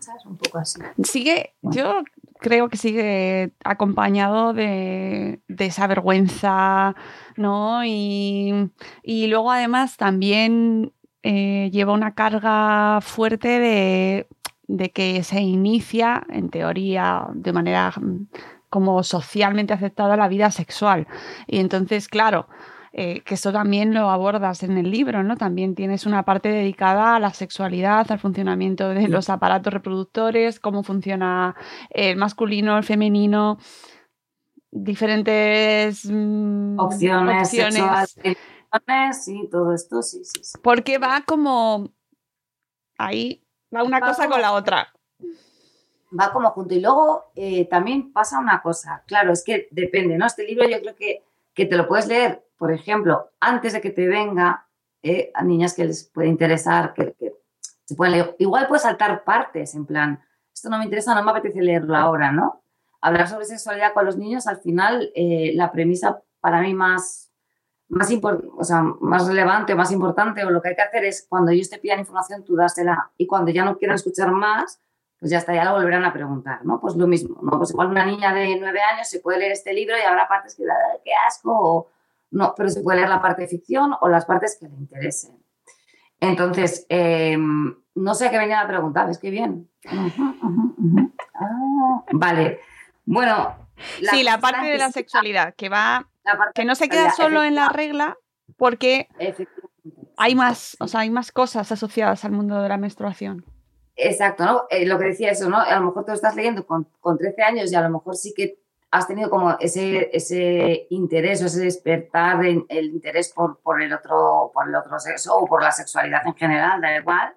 ¿sabes? 0.00 0.24
Un 0.24 0.38
poco 0.38 0.58
así. 0.58 0.80
sigue, 1.04 1.52
yo 1.60 2.02
creo 2.40 2.70
que 2.70 2.78
sigue 2.78 3.52
acompañado 3.64 4.54
de, 4.54 5.42
de 5.46 5.66
esa 5.66 5.86
vergüenza, 5.86 6.96
¿no? 7.36 7.84
Y, 7.84 8.70
y 9.02 9.26
luego 9.26 9.52
además 9.52 9.98
también 9.98 10.92
eh, 11.22 11.68
lleva 11.70 11.92
una 11.92 12.14
carga 12.14 13.00
fuerte 13.02 13.60
de, 13.60 14.26
de 14.68 14.90
que 14.90 15.22
se 15.22 15.40
inicia, 15.40 16.24
en 16.30 16.48
teoría, 16.48 17.28
de 17.34 17.52
manera 17.52 17.92
mm, 17.94 18.26
como 18.70 19.02
socialmente 19.02 19.74
aceptada 19.74 20.16
la 20.16 20.28
vida 20.28 20.50
sexual. 20.50 21.06
Y 21.46 21.60
entonces, 21.60 22.08
claro, 22.08 22.48
eh, 22.94 23.22
que 23.22 23.34
eso 23.34 23.52
también 23.52 23.94
lo 23.94 24.10
abordas 24.10 24.62
en 24.62 24.76
el 24.76 24.90
libro, 24.90 25.22
¿no? 25.22 25.36
También 25.36 25.74
tienes 25.74 26.04
una 26.06 26.24
parte 26.24 26.50
dedicada 26.50 27.16
a 27.16 27.20
la 27.20 27.32
sexualidad, 27.32 28.10
al 28.12 28.18
funcionamiento 28.18 28.88
de 28.90 29.08
los 29.08 29.30
aparatos 29.30 29.72
reproductores, 29.72 30.60
cómo 30.60 30.82
funciona 30.82 31.54
el 31.90 32.16
masculino, 32.16 32.76
el 32.76 32.84
femenino, 32.84 33.58
diferentes 34.70 36.04
mm, 36.10 36.78
Opciones, 36.78 37.48
opciones. 37.48 38.10
sexuales, 38.10 39.24
sí, 39.24 39.48
todo 39.50 39.74
esto, 39.74 40.02
sí, 40.02 40.24
sí, 40.24 40.40
sí. 40.42 40.52
Porque 40.62 40.98
va 40.98 41.22
como 41.26 41.90
ahí, 42.98 43.42
va 43.74 43.82
una 43.84 44.00
Va 44.00 44.08
cosa 44.08 44.22
como- 44.24 44.34
con 44.34 44.42
la 44.42 44.52
otra. 44.52 44.92
va 46.18 46.32
como 46.32 46.50
junto. 46.50 46.74
Y 46.74 46.80
luego 46.80 47.24
eh, 47.36 47.66
también 47.68 48.12
pasa 48.12 48.38
una 48.38 48.60
cosa, 48.62 49.02
claro, 49.06 49.32
es 49.32 49.42
que 49.44 49.68
depende, 49.70 50.16
¿no? 50.18 50.26
Este 50.26 50.44
libro 50.46 50.68
yo 50.68 50.80
creo 50.80 50.94
que, 50.96 51.22
que 51.54 51.66
te 51.66 51.76
lo 51.76 51.86
puedes 51.88 52.06
leer, 52.06 52.44
por 52.62 52.70
ejemplo, 52.70 53.32
antes 53.40 53.72
de 53.72 53.80
que 53.80 53.90
te 53.90 54.06
venga, 54.06 54.68
eh, 55.02 55.32
a 55.34 55.42
niñas 55.42 55.74
que 55.74 55.84
les 55.84 56.04
puede 56.04 56.28
interesar, 56.28 56.94
que, 56.94 57.16
se 57.58 57.96
pueden 57.96 58.12
leer. 58.12 58.36
Igual 58.38 58.68
puedes 58.68 58.84
saltar 58.84 59.24
partes, 59.24 59.74
en 59.74 59.84
plan, 59.84 60.22
esto 60.54 60.70
no 60.70 60.78
me 60.78 60.84
interesa, 60.84 61.12
no 61.12 61.24
me 61.24 61.32
apetece 61.32 61.60
leerlo 61.60 61.96
ahora, 61.96 62.30
¿no? 62.30 62.62
Hablar 63.00 63.26
sobre 63.26 63.46
sexualidad 63.46 63.92
con 63.92 64.06
los 64.06 64.16
niños, 64.16 64.46
al 64.46 64.58
final, 64.58 65.10
eh, 65.16 65.50
la 65.56 65.72
premisa 65.72 66.22
para 66.38 66.60
mí 66.60 66.72
más, 66.72 67.32
más, 67.88 68.08
o 68.56 68.62
sea, 68.62 68.82
más 69.00 69.26
relevante 69.26 69.72
o 69.72 69.76
más 69.76 69.90
importante, 69.90 70.44
o 70.44 70.50
lo 70.50 70.62
que 70.62 70.68
hay 70.68 70.76
que 70.76 70.82
hacer 70.82 71.04
es, 71.04 71.26
cuando 71.28 71.50
ellos 71.50 71.68
te 71.68 71.78
pidan 71.78 71.98
información, 71.98 72.44
tú 72.44 72.54
dásela. 72.54 73.10
Y 73.16 73.26
cuando 73.26 73.50
ya 73.50 73.64
no 73.64 73.76
quieran 73.76 73.96
escuchar 73.96 74.30
más, 74.30 74.80
pues 75.18 75.32
ya 75.32 75.38
está, 75.38 75.52
ya 75.52 75.64
lo 75.64 75.72
volverán 75.72 76.04
a 76.04 76.12
preguntar, 76.12 76.64
¿no? 76.64 76.80
Pues 76.80 76.94
lo 76.94 77.08
mismo, 77.08 77.40
¿no? 77.42 77.58
Pues 77.58 77.72
igual 77.72 77.88
una 77.88 78.06
niña 78.06 78.32
de 78.32 78.54
nueve 78.54 78.80
años 78.82 79.08
se 79.08 79.18
puede 79.18 79.40
leer 79.40 79.50
este 79.50 79.72
libro 79.72 79.96
y 79.98 80.02
habrá 80.02 80.28
partes 80.28 80.54
que, 80.54 80.62
"Ah, 80.62 80.98
qué 81.04 81.10
asco, 81.26 81.88
no, 82.32 82.54
pero 82.56 82.68
se 82.70 82.80
puede 82.80 82.98
leer 82.98 83.10
la 83.10 83.22
parte 83.22 83.42
de 83.42 83.48
ficción 83.48 83.92
o 84.00 84.08
las 84.08 84.24
partes 84.24 84.56
que 84.58 84.66
le 84.66 84.74
interesen. 84.74 85.38
Entonces, 86.18 86.86
eh, 86.88 87.36
no 87.36 88.14
sé 88.14 88.26
a 88.26 88.30
qué 88.30 88.38
venía 88.38 88.62
la 88.62 88.68
pregunta, 88.68 89.04
¿ves 89.04 89.18
qué 89.18 89.30
bien? 89.30 89.68
Ah, 91.34 92.04
vale, 92.12 92.60
bueno. 93.04 93.56
sí, 94.10 94.22
la 94.22 94.38
parte 94.38 94.66
de 94.66 94.78
la 94.78 94.90
sexualidad, 94.90 95.54
que 95.56 95.68
va, 95.68 96.08
que 96.54 96.64
no 96.64 96.74
se 96.74 96.88
queda 96.88 97.10
solo 97.10 97.42
en 97.42 97.54
la 97.54 97.68
regla, 97.68 98.16
porque 98.56 99.08
hay 100.16 100.34
más, 100.34 100.76
o 100.80 100.88
sea, 100.88 101.00
hay 101.00 101.10
más 101.10 101.32
cosas 101.32 101.70
asociadas 101.72 102.24
al 102.24 102.32
mundo 102.32 102.62
de 102.62 102.68
la 102.68 102.78
menstruación. 102.78 103.44
Exacto, 103.96 104.44
¿no? 104.44 104.62
Eh, 104.70 104.86
lo 104.86 104.98
que 104.98 105.06
decía 105.06 105.30
eso, 105.30 105.50
¿no? 105.50 105.58
A 105.58 105.74
lo 105.78 105.86
mejor 105.86 106.04
te 106.04 106.12
lo 106.12 106.14
estás 106.14 106.34
leyendo 106.34 106.64
con, 106.66 106.88
con 107.00 107.18
13 107.18 107.42
años 107.42 107.72
y 107.72 107.74
a 107.74 107.82
lo 107.82 107.90
mejor 107.90 108.16
sí 108.16 108.32
que 108.34 108.61
has 108.92 109.08
tenido 109.08 109.30
como 109.30 109.56
ese, 109.58 110.10
ese 110.12 110.86
interés 110.90 111.42
o 111.42 111.46
ese 111.46 111.62
despertar 111.64 112.40
de- 112.40 112.64
el 112.68 112.86
interés 112.90 113.32
por, 113.32 113.58
por 113.60 113.80
el 113.80 113.90
otro, 113.92 114.50
por 114.52 114.68
el 114.68 114.74
otro 114.74 114.98
sexo 114.98 115.34
o 115.34 115.46
por 115.46 115.62
la 115.62 115.72
sexualidad 115.72 116.20
en 116.26 116.34
general, 116.34 116.80
da 116.82 116.94
igual. 116.94 117.34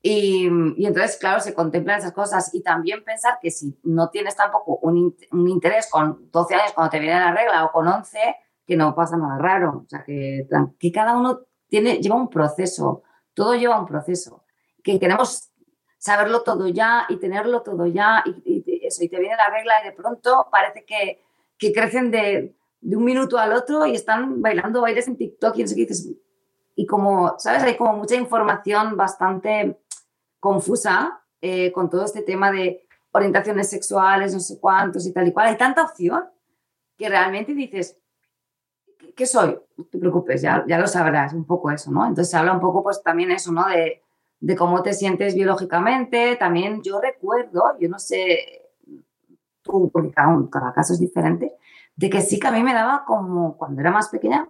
Y, 0.00 0.48
y, 0.76 0.86
entonces, 0.86 1.16
claro, 1.18 1.40
se 1.40 1.54
contemplan 1.54 1.98
esas 1.98 2.12
cosas 2.12 2.54
y 2.54 2.62
también 2.62 3.02
pensar 3.04 3.38
que 3.42 3.50
si 3.50 3.76
no 3.82 4.10
tienes 4.10 4.36
tampoco 4.36 4.78
un, 4.82 5.14
un, 5.32 5.48
interés 5.48 5.90
con 5.90 6.30
12 6.30 6.54
años 6.54 6.72
cuando 6.72 6.90
te 6.92 7.00
viene 7.00 7.18
la 7.18 7.34
regla 7.34 7.64
o 7.64 7.72
con 7.72 7.88
11, 7.88 8.18
que 8.64 8.76
no 8.76 8.94
pasa 8.94 9.16
nada 9.16 9.38
raro. 9.38 9.82
O 9.84 9.88
sea, 9.88 10.04
que, 10.04 10.46
que 10.78 10.92
cada 10.92 11.18
uno 11.18 11.40
tiene, 11.68 11.96
lleva 11.98 12.14
un 12.14 12.30
proceso, 12.30 13.02
todo 13.34 13.56
lleva 13.56 13.78
un 13.78 13.86
proceso. 13.86 14.44
Que 14.84 15.00
queremos 15.00 15.50
saberlo 15.98 16.42
todo 16.42 16.68
ya 16.68 17.06
y 17.08 17.16
tenerlo 17.16 17.60
todo 17.62 17.86
ya 17.86 18.22
y, 18.24 18.42
y 18.44 18.79
eso, 18.90 19.02
y 19.04 19.08
te 19.08 19.18
viene 19.18 19.36
la 19.36 19.50
regla 19.50 19.74
y 19.82 19.86
de 19.86 19.92
pronto 19.92 20.48
parece 20.50 20.84
que, 20.84 21.22
que 21.58 21.72
crecen 21.72 22.10
de, 22.10 22.54
de, 22.80 22.96
un 22.96 23.04
minuto 23.04 23.38
al 23.38 23.52
otro 23.52 23.86
y 23.86 23.94
están 23.94 24.40
bailando 24.42 24.80
bailes 24.80 25.08
en 25.08 25.16
TikTok 25.16 25.56
y 25.56 25.62
no 25.62 25.68
sé 25.68 25.74
qué 25.74 25.86
dices. 25.86 26.10
Y 26.76 26.86
como, 26.86 27.38
¿sabes? 27.38 27.62
Hay 27.62 27.76
como 27.76 27.94
mucha 27.94 28.14
información 28.14 28.96
bastante 28.96 29.80
confusa 30.38 31.22
eh, 31.40 31.72
con 31.72 31.88
todo 31.88 32.04
este 32.04 32.22
tema 32.22 32.50
de 32.50 32.86
orientaciones 33.12 33.68
sexuales, 33.68 34.32
no 34.32 34.40
sé 34.40 34.58
cuántos 34.60 35.06
y 35.06 35.12
tal 35.12 35.28
y 35.28 35.32
cual. 35.32 35.48
Hay 35.48 35.56
tanta 35.56 35.82
opción 35.82 36.24
que 36.96 37.08
realmente 37.08 37.54
dices, 37.54 37.98
¿qué 39.16 39.26
soy? 39.26 39.58
No 39.76 39.84
te 39.84 39.98
preocupes, 39.98 40.42
ya, 40.42 40.64
ya 40.66 40.78
lo 40.78 40.86
sabrás, 40.86 41.32
un 41.32 41.46
poco 41.46 41.70
eso, 41.70 41.90
¿no? 41.90 42.02
Entonces 42.02 42.30
se 42.30 42.36
habla 42.36 42.52
un 42.52 42.60
poco 42.60 42.82
pues 42.82 43.02
también 43.02 43.30
eso, 43.30 43.52
¿no? 43.52 43.66
De, 43.66 44.02
de 44.40 44.56
cómo 44.56 44.82
te 44.82 44.92
sientes 44.92 45.34
biológicamente. 45.34 46.36
También 46.36 46.82
yo 46.82 47.00
recuerdo, 47.00 47.62
yo 47.78 47.88
no 47.88 47.98
sé 47.98 48.59
tú, 49.62 49.90
porque 49.92 50.10
cada, 50.10 50.36
cada 50.50 50.72
caso 50.72 50.92
es 50.92 51.00
diferente, 51.00 51.56
de 51.96 52.10
que 52.10 52.20
sí 52.20 52.38
que 52.38 52.48
a 52.48 52.52
mí 52.52 52.62
me 52.62 52.74
daba 52.74 53.04
como, 53.04 53.56
cuando 53.56 53.80
era 53.80 53.90
más 53.90 54.08
pequeña, 54.08 54.48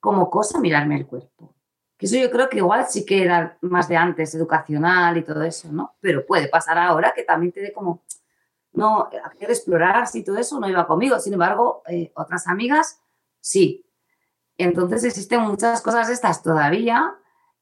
como 0.00 0.30
cosa 0.30 0.60
mirarme 0.60 0.96
el 0.96 1.06
cuerpo. 1.06 1.54
Que 1.96 2.06
eso 2.06 2.16
yo 2.16 2.30
creo 2.30 2.48
que 2.48 2.58
igual 2.58 2.86
sí 2.88 3.04
que 3.04 3.22
era 3.22 3.58
más 3.62 3.88
de 3.88 3.96
antes, 3.96 4.34
educacional 4.34 5.16
y 5.16 5.24
todo 5.24 5.42
eso, 5.42 5.70
¿no? 5.72 5.96
Pero 6.00 6.24
puede 6.26 6.48
pasar 6.48 6.78
ahora 6.78 7.12
que 7.14 7.24
también 7.24 7.52
te 7.52 7.60
dé 7.60 7.72
como, 7.72 8.02
no, 8.72 9.08
hacer 9.24 9.50
explorar 9.50 10.06
si 10.06 10.22
todo 10.22 10.38
eso 10.38 10.60
no 10.60 10.68
iba 10.68 10.86
conmigo. 10.86 11.18
Sin 11.18 11.32
embargo, 11.32 11.82
eh, 11.88 12.12
otras 12.14 12.46
amigas, 12.46 13.00
sí. 13.40 13.84
Entonces 14.56 15.04
existen 15.04 15.40
muchas 15.40 15.82
cosas 15.82 16.08
estas 16.08 16.42
todavía 16.42 17.16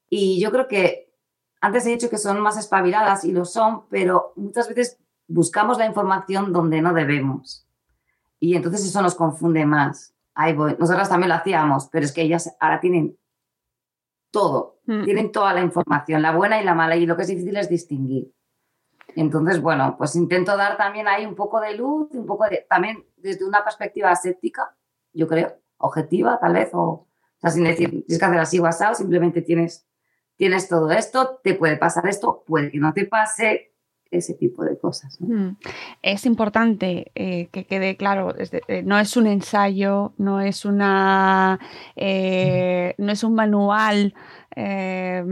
y 0.09 0.39
yo 0.39 0.51
creo 0.51 0.67
que 0.67 1.13
antes 1.61 1.85
he 1.85 1.89
dicho 1.89 2.09
que 2.09 2.17
son 2.17 2.39
más 2.39 2.57
espabiladas 2.57 3.23
y 3.23 3.31
lo 3.31 3.45
son, 3.45 3.87
pero 3.89 4.33
muchas 4.35 4.67
veces 4.69 4.99
buscamos 5.27 5.77
la 5.77 5.85
información 5.85 6.53
donde 6.53 6.81
no 6.81 6.93
debemos. 6.93 7.67
Y 8.39 8.55
entonces 8.55 8.85
eso 8.85 9.01
nos 9.01 9.15
confunde 9.15 9.65
más. 9.65 10.13
Ahí 10.33 10.53
voy. 10.53 10.75
Nosotras 10.79 11.09
también 11.09 11.29
lo 11.29 11.35
hacíamos, 11.35 11.89
pero 11.91 12.05
es 12.05 12.11
que 12.11 12.21
ellas 12.21 12.55
ahora 12.59 12.79
tienen 12.79 13.17
todo, 14.31 14.79
mm. 14.85 15.03
tienen 15.03 15.31
toda 15.31 15.53
la 15.53 15.61
información, 15.61 16.21
la 16.21 16.35
buena 16.35 16.61
y 16.61 16.65
la 16.65 16.75
mala, 16.75 16.95
y 16.95 17.05
lo 17.05 17.15
que 17.15 17.23
es 17.23 17.27
difícil 17.29 17.57
es 17.57 17.69
distinguir. 17.69 18.31
Entonces, 19.15 19.61
bueno, 19.61 19.95
pues 19.97 20.15
intento 20.15 20.55
dar 20.55 20.77
también 20.77 21.07
ahí 21.07 21.25
un 21.25 21.33
poco 21.33 21.59
de 21.59 21.75
luz, 21.75 22.09
un 22.11 22.25
poco 22.25 22.45
de, 22.45 22.67
también 22.69 23.03
desde 23.15 23.45
una 23.45 23.63
perspectiva 23.63 24.11
aséptica, 24.11 24.75
yo 25.13 25.27
creo, 25.27 25.55
objetiva 25.77 26.39
tal 26.39 26.53
vez, 26.53 26.69
o, 26.73 26.81
o 26.81 27.07
sea, 27.39 27.49
sin 27.49 27.63
decir, 27.63 27.89
tienes 27.89 28.19
que 28.19 28.25
hacer 28.25 28.39
así 28.39 28.59
WhatsApp, 28.59 28.93
simplemente 28.93 29.41
tienes, 29.41 29.87
tienes 30.35 30.67
todo 30.67 30.91
esto, 30.91 31.39
te 31.43 31.55
puede 31.55 31.77
pasar 31.77 32.05
esto, 32.07 32.43
puede 32.45 32.69
que 32.69 32.77
no 32.77 32.93
te 32.93 33.05
pase, 33.05 33.73
ese 34.11 34.33
tipo 34.33 34.63
de 34.63 34.77
cosas. 34.77 35.19
¿no? 35.19 35.35
Mm. 35.35 35.57
Es 36.01 36.25
importante 36.25 37.11
eh, 37.15 37.49
que 37.51 37.65
quede 37.65 37.97
claro, 37.97 38.35
es 38.35 38.51
de, 38.51 38.61
eh, 38.67 38.83
no 38.83 38.97
es 38.99 39.17
un 39.17 39.27
ensayo, 39.27 40.13
no 40.17 40.41
es 40.41 40.65
una 40.65 41.59
eh, 41.95 42.95
no 42.97 43.11
es 43.11 43.23
un 43.23 43.35
manual 43.35 44.13
eh, 44.55 45.23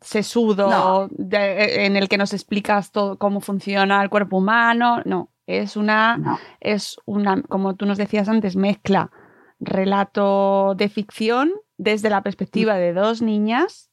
sesudo 0.00 0.70
no. 0.70 1.08
de, 1.10 1.86
en 1.86 1.96
el 1.96 2.08
que 2.08 2.18
nos 2.18 2.32
explicas 2.32 2.92
todo 2.92 3.18
cómo 3.18 3.40
funciona 3.40 4.02
el 4.02 4.10
cuerpo 4.10 4.38
humano, 4.38 5.02
no, 5.04 5.30
es 5.46 5.76
una, 5.76 6.16
no. 6.16 6.38
es 6.60 6.96
una, 7.06 7.42
como 7.42 7.74
tú 7.74 7.86
nos 7.86 7.98
decías 7.98 8.28
antes, 8.28 8.56
mezcla 8.56 9.10
relato 9.58 10.74
de 10.74 10.88
ficción 10.88 11.52
desde 11.76 12.10
la 12.10 12.22
perspectiva 12.22 12.76
de 12.76 12.92
dos 12.92 13.20
niñas. 13.22 13.90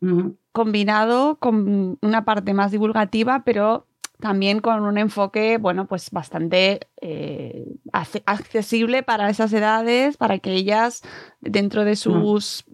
Uh 0.00 0.06
-huh 0.06 0.36
combinado 0.56 1.36
con 1.36 1.98
una 2.00 2.24
parte 2.24 2.54
más 2.54 2.72
divulgativa, 2.72 3.42
pero 3.44 3.86
también 4.20 4.60
con 4.60 4.84
un 4.84 4.96
enfoque, 4.96 5.58
bueno, 5.58 5.86
pues 5.86 6.10
bastante 6.10 6.88
eh, 7.02 7.66
accesible 7.92 9.02
para 9.02 9.28
esas 9.28 9.52
edades, 9.52 10.16
para 10.16 10.38
que 10.38 10.52
ellas, 10.52 11.02
dentro 11.42 11.84
de 11.84 11.94
sus 11.94 12.64
mm. 12.66 12.72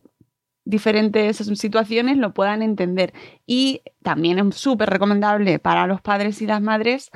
diferentes 0.64 1.38
situaciones, 1.38 2.18
lo 2.18 2.32
puedan 2.32 2.62
entender. 2.62 3.14
Y 3.46 3.82
también 4.04 4.38
es 4.38 4.54
súper 4.54 4.88
recomendable 4.88 5.58
para 5.58 5.88
los 5.88 6.00
padres 6.00 6.40
y 6.40 6.46
las 6.46 6.62
madres, 6.62 7.10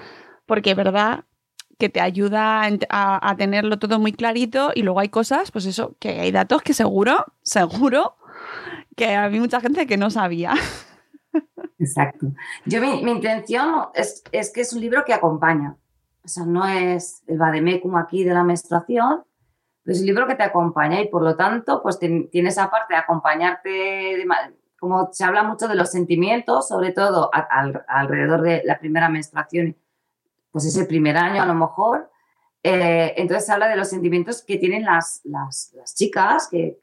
porque 0.47 0.73
es 0.73 0.77
verdad 0.77 1.27
que 1.79 1.91
te 1.91 2.01
ayuda 2.01 2.63
a, 2.91 3.31
a, 3.31 3.37
tenerlo 3.37 3.79
todo 3.79 4.01
muy 4.01 4.13
clarito 4.13 4.73
y 4.75 4.83
luego 4.83 4.99
hay 4.99 5.11
cosas, 5.11 5.53
pues 5.53 5.65
eso, 5.65 5.95
que 6.01 6.19
hay 6.19 6.33
datos 6.33 6.63
que 6.63 6.75
seguro, 6.75 7.25
seguro 7.43 8.17
que 8.97 9.15
había 9.15 9.41
mucha 9.41 9.61
gente 9.61 9.87
que 9.87 9.97
no 9.97 10.11
sabía. 10.11 10.55
Exacto. 11.79 12.27
Yo 12.65 12.81
mi, 12.81 13.11
intención 13.11 13.87
es, 13.95 14.25
es, 14.33 14.53
que 14.53 14.63
es 14.63 14.73
un 14.73 14.81
libro 14.81 15.05
que 15.05 15.15
acompaña. 15.15 15.77
O 16.25 16.29
sea, 16.29 16.45
no 16.45 16.67
es 16.67 17.23
el 17.29 17.39
vademecum 17.39 17.97
aquí 17.97 18.25
de 18.25 18.35
la 18.35 18.43
menstruación, 18.43 19.23
es 19.87 20.01
un 20.01 20.07
libro 20.07 20.27
que 20.27 20.35
te 20.35 20.43
acompaña 20.43 21.01
y 21.01 21.09
por 21.09 21.23
lo 21.23 21.37
tanto, 21.37 21.81
pues 21.83 21.99
tiene 21.99 22.49
esa 22.49 22.71
parte 22.71 22.95
de 22.95 22.99
acompañarte, 22.99 24.27
como 24.81 25.11
se 25.13 25.25
habla 25.25 25.45
mucho 25.45 25.69
de 25.69 25.77
los 25.77 25.91
sentimientos, 25.91 26.67
sobre 26.67 26.91
todo 26.91 27.31
a, 27.33 27.47
alrededor 27.87 28.43
de 28.43 28.63
la 28.65 28.81
primera 28.81 29.09
menstruación, 29.09 29.77
pues 30.51 30.65
ese 30.65 30.87
primer 30.87 31.17
año 31.17 31.41
a 31.43 31.47
lo 31.47 31.55
mejor. 31.55 32.11
Eh, 32.65 33.15
entonces 33.17 33.47
se 33.47 33.53
habla 33.53 33.69
de 33.69 33.77
los 33.77 33.89
sentimientos 33.89 34.43
que 34.43 34.59
tienen 34.59 34.85
las, 34.85 35.21
las, 35.23 35.73
las 35.77 35.95
chicas, 35.95 36.49
que, 36.51 36.81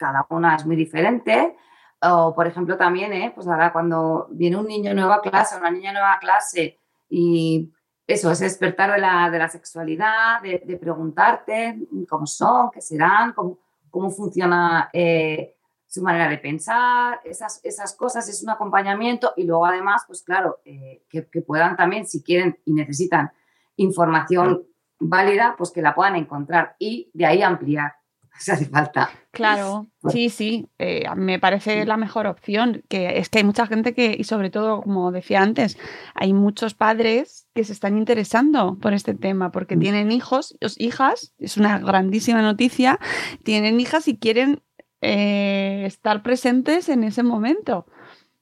cada 0.00 0.26
una 0.30 0.56
es 0.56 0.64
muy 0.64 0.76
diferente. 0.76 1.54
O, 2.02 2.34
por 2.34 2.46
ejemplo, 2.46 2.78
también, 2.78 3.12
¿eh? 3.12 3.30
pues 3.34 3.46
ahora 3.46 3.70
cuando 3.70 4.26
viene 4.30 4.56
un 4.56 4.66
niño 4.66 4.94
nuevo 4.94 5.12
a 5.12 5.20
clase, 5.20 5.58
una 5.58 5.70
niña 5.70 5.92
nueva 5.92 6.14
a 6.14 6.18
clase, 6.18 6.78
y 7.10 7.70
eso, 8.06 8.30
es 8.32 8.40
despertar 8.40 8.92
de 8.92 8.98
la, 8.98 9.28
de 9.28 9.38
la 9.38 9.48
sexualidad, 9.48 10.40
de, 10.40 10.62
de, 10.64 10.76
preguntarte 10.78 11.78
cómo 12.08 12.26
son, 12.26 12.70
qué 12.70 12.80
serán, 12.80 13.34
cómo, 13.34 13.58
cómo 13.90 14.10
funciona 14.10 14.88
eh, 14.94 15.54
su 15.86 16.02
manera 16.02 16.30
de 16.30 16.38
pensar, 16.38 17.20
esas, 17.24 17.60
esas 17.62 17.94
cosas, 17.94 18.26
es 18.30 18.42
un 18.42 18.48
acompañamiento 18.48 19.34
y 19.36 19.44
luego 19.44 19.66
además, 19.66 20.04
pues 20.06 20.22
claro, 20.22 20.60
eh, 20.64 21.02
que, 21.10 21.28
que 21.28 21.42
puedan 21.42 21.76
también, 21.76 22.06
si 22.06 22.22
quieren 22.22 22.58
y 22.64 22.72
necesitan 22.72 23.30
información 23.76 24.62
válida, 24.98 25.54
pues 25.58 25.70
que 25.70 25.82
la 25.82 25.94
puedan 25.94 26.16
encontrar 26.16 26.76
y 26.78 27.10
de 27.12 27.26
ahí 27.26 27.42
ampliar 27.42 27.99
si 28.38 28.50
hace 28.50 28.66
falta. 28.66 29.10
Claro, 29.30 29.88
sí, 30.10 30.30
sí, 30.30 30.68
eh, 30.78 31.04
me 31.16 31.38
parece 31.38 31.84
la 31.86 31.96
mejor 31.96 32.26
opción, 32.26 32.82
que 32.88 33.18
es 33.18 33.28
que 33.28 33.38
hay 33.38 33.44
mucha 33.44 33.66
gente 33.66 33.94
que, 33.94 34.16
y 34.18 34.24
sobre 34.24 34.50
todo, 34.50 34.82
como 34.82 35.12
decía 35.12 35.42
antes, 35.42 35.78
hay 36.14 36.32
muchos 36.32 36.74
padres 36.74 37.46
que 37.54 37.64
se 37.64 37.72
están 37.72 37.96
interesando 37.96 38.78
por 38.80 38.94
este 38.94 39.14
tema, 39.14 39.52
porque 39.52 39.76
mm. 39.76 39.80
tienen 39.80 40.12
hijos, 40.12 40.56
hijas, 40.78 41.34
es 41.38 41.56
una 41.56 41.78
grandísima 41.78 42.42
noticia, 42.42 42.98
tienen 43.44 43.80
hijas 43.80 44.08
y 44.08 44.18
quieren 44.18 44.62
eh, 45.00 45.84
estar 45.86 46.22
presentes 46.22 46.88
en 46.88 47.04
ese 47.04 47.22
momento 47.22 47.86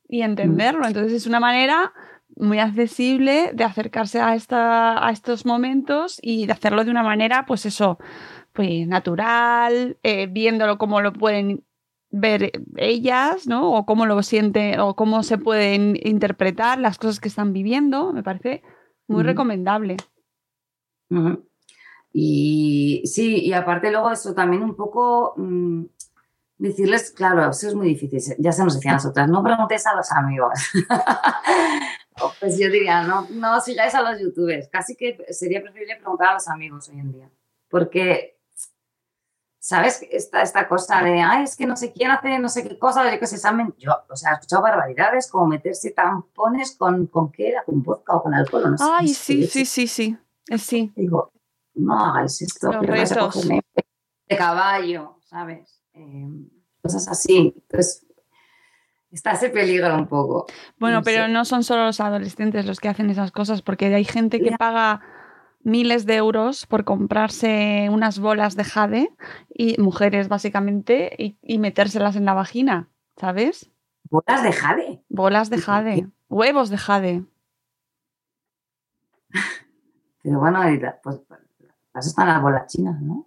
y 0.09 0.23
entenderlo. 0.23 0.83
Mm. 0.83 0.89
Entonces 0.89 1.13
es 1.13 1.27
una 1.27 1.41
manera 1.41 1.93
muy 2.37 2.59
accesible 2.59 3.51
de 3.53 3.65
acercarse 3.65 4.21
a, 4.21 4.35
esta, 4.35 5.07
a 5.07 5.11
estos 5.11 5.45
momentos 5.45 6.19
y 6.23 6.47
de 6.47 6.53
hacerlo 6.53 6.85
de 6.85 6.91
una 6.91 7.03
manera, 7.03 7.45
pues 7.47 7.67
eso, 7.67 7.99
pues 8.59 8.89
natural, 8.89 9.99
eh, 10.03 10.27
viéndolo 10.27 10.79
como 10.79 11.01
lo 11.01 11.13
pueden 11.13 11.65
ver 12.11 12.51
ellas, 12.75 13.47
¿no? 13.47 13.73
O 13.73 13.87
cómo 13.87 14.05
lo 14.05 14.21
sienten, 14.25 14.81
o 14.81 14.97
cómo 14.97 15.23
se 15.23 15.39
pueden 15.39 15.97
interpretar 16.03 16.81
las 16.81 16.99
cosas 16.99 17.21
que 17.21 17.29
están 17.29 17.53
viviendo, 17.53 18.13
me 18.13 18.25
parece 18.25 18.65
muy 19.07 19.19
uh 19.19 19.21
-huh. 19.21 19.27
recomendable. 19.27 19.97
Uh 21.11 21.17
-huh. 21.19 21.45
Y 22.13 23.03
sí, 23.05 23.37
y 23.45 23.53
aparte 23.53 23.93
luego 23.93 24.11
eso 24.11 24.35
también 24.35 24.65
un 24.65 24.75
poco 24.75 25.35
mmm, 25.37 25.85
decirles, 26.57 27.13
claro, 27.13 27.51
eso 27.51 27.69
es 27.69 27.77
muy 27.77 27.87
difícil, 27.87 28.35
ya 28.41 28.51
se 28.51 28.65
nos 28.65 28.75
decía 28.75 28.91
a 28.91 28.95
nosotras, 28.95 29.29
no 29.29 29.45
preguntes 29.45 29.87
a 29.87 29.95
los 29.95 30.11
amigos. 30.11 30.59
pues 32.41 32.59
yo 32.59 32.69
diría, 32.69 33.03
no, 33.03 33.29
no 33.31 33.61
sigáis 33.61 33.95
a 33.95 34.03
los 34.03 34.21
youtubers, 34.21 34.69
casi 34.69 34.97
que 34.97 35.17
sería 35.31 35.63
preferible 35.63 35.95
preguntar 35.95 36.31
a 36.31 36.35
los 36.35 36.49
amigos 36.49 36.89
hoy 36.89 36.99
en 36.99 37.13
día, 37.13 37.31
porque 37.71 38.38
¿sabes? 39.69 40.01
Esta, 40.11 40.41
esta 40.41 40.67
cosa 40.67 41.03
de, 41.03 41.21
ay, 41.21 41.45
es 41.45 41.55
que 41.55 41.67
no 41.67 41.77
sé 41.77 41.93
quién 41.93 42.11
hace 42.11 42.39
no 42.39 42.49
sé 42.49 42.67
qué 42.67 42.79
cosa, 42.79 43.05
yo 43.13 43.21
que 43.21 43.27
se 43.27 43.35
examen. 43.37 43.75
Yo, 43.77 43.93
o 44.09 44.17
sea, 44.17 44.31
he 44.31 44.35
escuchado 44.37 44.63
barbaridades 44.63 45.31
como 45.31 45.47
meterse 45.47 45.91
tampones 45.91 46.75
con, 46.79 47.07
¿con 47.09 47.31
qué 47.31 47.51
era? 47.51 47.65
¿Con 47.65 47.83
vodka 47.83 48.17
o 48.17 48.23
con 48.23 48.33
alcohol? 48.33 48.71
No 48.71 48.79
sé, 48.79 48.85
ay, 48.89 49.09
sí, 49.09 49.47
sí, 49.47 49.67
sí, 49.67 49.87
sí, 49.87 50.17
sí. 50.57 50.93
Digo, 50.97 51.33
no 51.75 51.99
hagáis 52.03 52.41
esto. 52.41 52.73
Los 52.73 52.87
retos. 52.87 53.47
De 53.47 54.37
caballo, 54.39 55.19
¿sabes? 55.27 55.83
Eh, 55.93 56.29
cosas 56.83 57.07
así. 57.09 57.53
Entonces, 57.55 58.07
está 59.11 59.33
ese 59.33 59.51
peligro 59.51 59.95
un 59.95 60.07
poco. 60.09 60.47
Bueno, 60.79 61.01
No 61.01 61.03
pero 61.03 61.27
sé. 61.27 61.29
no 61.31 61.45
son 61.45 61.63
solo 61.63 61.85
los 61.85 62.01
adolescentes 62.01 62.65
los 62.65 62.81
que 62.81 62.89
hacen 62.89 63.11
esas 63.11 63.33
cosas, 63.33 63.61
porque 63.61 63.95
hay 63.95 64.05
gente 64.07 64.41
que 64.41 64.53
paga 64.57 65.03
miles 65.69 66.07
de 66.07 66.17
euros 66.17 66.67
por 66.67 66.85
comprarse 66.85 67.89
unas 67.91 68.19
bolas 68.19 68.57
de 68.57 68.65
jade 68.65 69.11
y 69.49 69.81
mujeres 69.81 70.29
básicamente 70.29 71.15
y, 71.19 71.39
y 71.43 71.59
metérselas 71.59 72.17
en 72.17 72.25
la 72.25 72.35
vagina, 72.35 72.89
¿sabes? 73.17 73.71
¿Bolas 74.11 74.43
de 74.43 74.53
jade? 74.53 75.03
Bolas 75.09 75.51
de 75.51 75.59
jade, 75.59 76.09
huevos 76.29 76.71
de 76.71 76.79
jade. 76.79 77.25
Pero 80.23 80.41
bueno, 80.41 80.61
pues 81.03 81.21
eso 81.95 82.09
están 82.09 82.29
las 82.29 82.43
bolas 82.43 82.67
chinas, 82.67 83.01
¿no? 83.01 83.27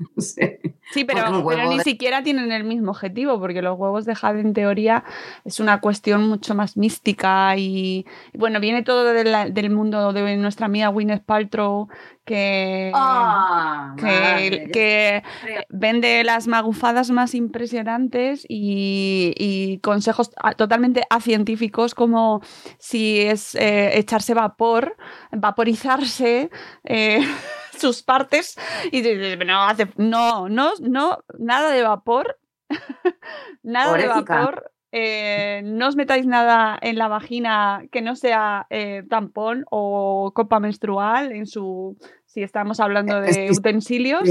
No 0.16 0.22
sé. 0.22 0.60
Sí, 0.92 1.04
pero, 1.04 1.20
ni 1.68 1.76
de- 1.78 1.84
siquiera 1.84 2.22
tienen 2.24 2.50
el 2.50 2.64
mismo 2.64 2.90
objetivo, 2.90 3.38
porque 3.38 3.62
los 3.62 3.78
huevos 3.78 4.06
de 4.06 4.16
jade 4.16 4.40
en 4.40 4.54
teoría 4.54 5.04
es 5.44 5.60
una 5.60 5.80
cuestión 5.80 6.26
mucho 6.28 6.54
más 6.56 6.76
mística 6.76 7.56
y, 7.56 8.06
y 8.32 8.38
bueno, 8.38 8.58
viene 8.58 8.82
todo 8.82 9.04
de 9.04 9.22
la- 9.22 9.48
del 9.48 9.70
mundo 9.70 10.12
de 10.12 10.36
nuestra 10.36 10.66
amiga 10.66 10.88
Gwyneth 10.88 11.22
Paltrow 11.24 11.86
que, 12.24 12.90
Ah, 12.92 13.94
que, 13.96 15.22
vende 15.68 16.24
las 16.24 16.48
magufadas 16.48 17.10
más 17.10 17.34
impresionantes 17.36 18.44
y, 18.48 19.32
y 19.36 19.78
consejos 19.78 20.30
a- 20.42 20.54
totalmente 20.54 21.02
acientíficos 21.08 21.94
como 21.94 22.40
si 22.78 23.20
es 23.20 23.54
eh, 23.54 23.96
echarse 23.98 24.34
vapor, 24.34 24.96
vaporizarse. 25.30 26.50
eh, 26.84 27.20
sus 27.80 28.02
partes 28.02 28.56
y 28.92 29.02
dices, 29.02 29.38
no, 29.46 29.62
hace, 29.62 29.88
no, 29.96 30.48
no, 30.48 30.72
no, 30.80 31.18
nada 31.38 31.70
de 31.72 31.82
vapor, 31.82 32.38
nada 33.62 33.96
de 33.96 34.06
vapor, 34.08 34.72
eh, 34.92 35.62
no 35.64 35.88
os 35.88 35.96
metáis 35.96 36.26
nada 36.26 36.78
en 36.82 36.98
la 36.98 37.08
vagina 37.08 37.82
que 37.92 38.02
no 38.02 38.16
sea 38.16 38.66
eh, 38.70 39.04
tampón 39.08 39.64
o 39.70 40.32
copa 40.34 40.60
menstrual 40.60 41.32
en 41.32 41.46
su, 41.46 41.96
si 42.26 42.42
estamos 42.42 42.80
hablando 42.80 43.20
de 43.20 43.32
Sí, 43.32 43.46
sí. 43.54 43.58
utensilios. 43.58 44.28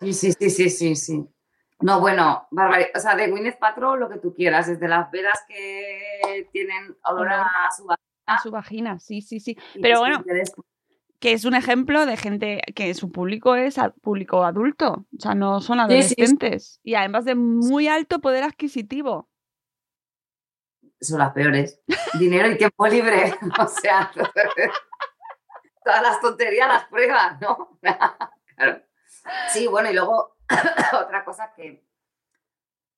Sí, 0.00 0.12
sí, 0.12 0.32
sí, 0.32 0.50
sí, 0.50 0.70
sí, 0.70 0.96
sí. 0.96 1.26
No, 1.80 2.00
bueno, 2.00 2.46
barbari- 2.50 2.90
o 2.94 3.00
sea, 3.00 3.16
de 3.16 3.28
Gwyneth 3.28 3.58
Paltrow 3.58 3.96
lo 3.96 4.08
que 4.08 4.18
tú 4.18 4.34
quieras, 4.34 4.66
desde 4.66 4.88
las 4.88 5.10
velas 5.10 5.38
que 5.48 6.48
tienen 6.52 6.96
olor 7.04 7.28
a 7.28 7.68
su 7.76 7.84
vagina. 7.84 8.02
A 8.26 8.38
su 8.42 8.50
vagina, 8.50 8.98
sí, 8.98 9.20
sí, 9.20 9.40
sí. 9.40 9.56
Pero 9.80 10.00
bueno, 10.00 10.24
que 11.20 11.32
es 11.32 11.44
un 11.44 11.54
ejemplo 11.54 12.06
de 12.06 12.16
gente 12.16 12.60
que 12.74 12.92
su 12.94 13.10
público 13.10 13.54
es 13.54 13.76
público 14.02 14.44
adulto, 14.44 15.06
o 15.16 15.20
sea, 15.20 15.34
no 15.34 15.60
son 15.60 15.78
Sí, 15.88 16.02
sí, 16.02 16.08
sí. 16.08 16.14
adolescentes. 16.14 16.80
Y 16.82 16.94
además 16.94 17.24
de 17.24 17.34
muy 17.34 17.88
alto 17.88 18.20
poder 18.20 18.44
adquisitivo. 18.44 19.28
son 21.00 21.18
las 21.18 21.32
peores. 21.32 21.80
Dinero 22.18 22.50
y 22.50 22.58
tiempo 22.58 22.86
libre. 22.86 23.34
O 23.60 23.66
sea, 23.68 24.10
todas 25.84 26.02
las 26.02 26.20
tonterías 26.20 26.68
las 26.68 26.84
pruebas, 26.86 27.40
¿no? 27.40 27.78
Claro. 28.56 28.82
Sí, 29.52 29.66
bueno, 29.66 29.90
y 29.90 29.94
luego 29.94 30.36
otra 31.04 31.24
cosa 31.24 31.52
que 31.54 31.84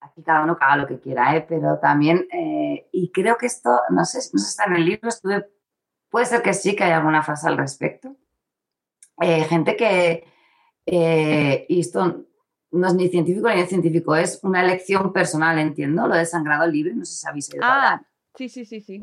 aquí 0.00 0.22
cada 0.22 0.44
uno 0.44 0.56
haga 0.60 0.76
lo 0.76 0.86
que 0.86 1.00
quiera, 1.00 1.34
¿eh? 1.36 1.44
pero 1.48 1.80
también, 1.80 2.28
eh, 2.32 2.88
y 2.92 3.10
creo 3.10 3.36
que 3.36 3.46
esto, 3.46 3.70
no 3.90 4.04
sé, 4.04 4.18
no 4.32 4.38
sé 4.38 4.44
si 4.44 4.50
está 4.50 4.64
en 4.66 4.76
el 4.76 4.84
libro, 4.84 5.08
estuve, 5.08 5.48
puede 6.08 6.26
ser 6.26 6.42
que 6.42 6.54
sí, 6.54 6.74
que 6.74 6.84
hay 6.84 6.92
alguna 6.92 7.22
frase 7.22 7.48
al 7.48 7.56
respecto. 7.56 8.16
Eh, 9.20 9.44
gente 9.44 9.76
que, 9.76 10.24
eh, 10.86 11.66
y 11.68 11.80
esto 11.80 12.24
no 12.70 12.86
es 12.86 12.94
ni 12.94 13.08
científico 13.08 13.48
ni 13.48 13.66
científico, 13.66 14.14
es 14.14 14.40
una 14.42 14.62
elección 14.62 15.12
personal, 15.12 15.58
entiendo, 15.58 16.06
lo 16.06 16.14
de 16.14 16.26
sangrado 16.26 16.66
libre, 16.66 16.94
no 16.94 17.04
sé 17.04 17.14
si 17.14 17.26
habéis 17.26 17.52
oído 17.52 17.64
hablar. 17.64 18.00
Ah, 18.00 18.06
sí, 18.36 18.48
sí, 18.48 18.64
sí, 18.64 18.80
sí. 18.80 19.02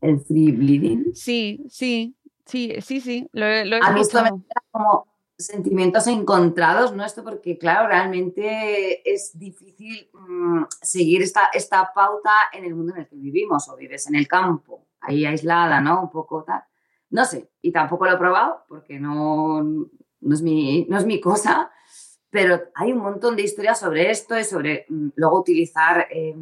El 0.00 0.20
free 0.20 0.52
bleeding. 0.52 1.14
Sí, 1.14 1.64
sí, 1.68 2.16
sí, 2.46 2.74
sí, 2.80 3.00
sí, 3.00 3.28
lo, 3.32 3.46
lo 3.64 3.76
he 3.76 3.80
A 3.82 3.90
mí 3.90 4.00
esto 4.00 4.22
me 4.22 4.30
da 4.30 4.62
como 4.70 5.08
sentimientos 5.36 6.06
encontrados, 6.08 6.94
¿no? 6.94 7.04
Esto 7.04 7.22
porque, 7.22 7.58
claro, 7.58 7.88
realmente 7.88 9.08
es 9.10 9.38
difícil 9.38 10.10
mm, 10.12 10.64
seguir 10.82 11.22
esta, 11.22 11.46
esta 11.52 11.92
pauta 11.94 12.30
en 12.52 12.64
el 12.64 12.74
mundo 12.74 12.92
en 12.94 13.02
el 13.02 13.08
que 13.08 13.16
vivimos 13.16 13.68
o 13.68 13.76
vives 13.76 14.08
en 14.08 14.16
el 14.16 14.26
campo, 14.26 14.87
ahí 15.08 15.24
aislada, 15.24 15.80
¿no? 15.80 16.02
Un 16.02 16.10
poco 16.10 16.44
tal. 16.44 16.62
No 17.10 17.24
sé, 17.24 17.50
y 17.62 17.72
tampoco 17.72 18.04
lo 18.04 18.12
he 18.12 18.18
probado 18.18 18.64
porque 18.68 19.00
no, 19.00 19.62
no, 19.62 20.34
es, 20.34 20.42
mi, 20.42 20.86
no 20.88 20.98
es 20.98 21.06
mi 21.06 21.20
cosa, 21.20 21.70
pero 22.30 22.60
hay 22.74 22.92
un 22.92 22.98
montón 22.98 23.34
de 23.36 23.42
historias 23.42 23.80
sobre 23.80 24.10
esto 24.10 24.38
y 24.38 24.44
sobre 24.44 24.84
mm, 24.88 25.08
luego 25.16 25.40
utilizar, 25.40 26.06
eh, 26.10 26.36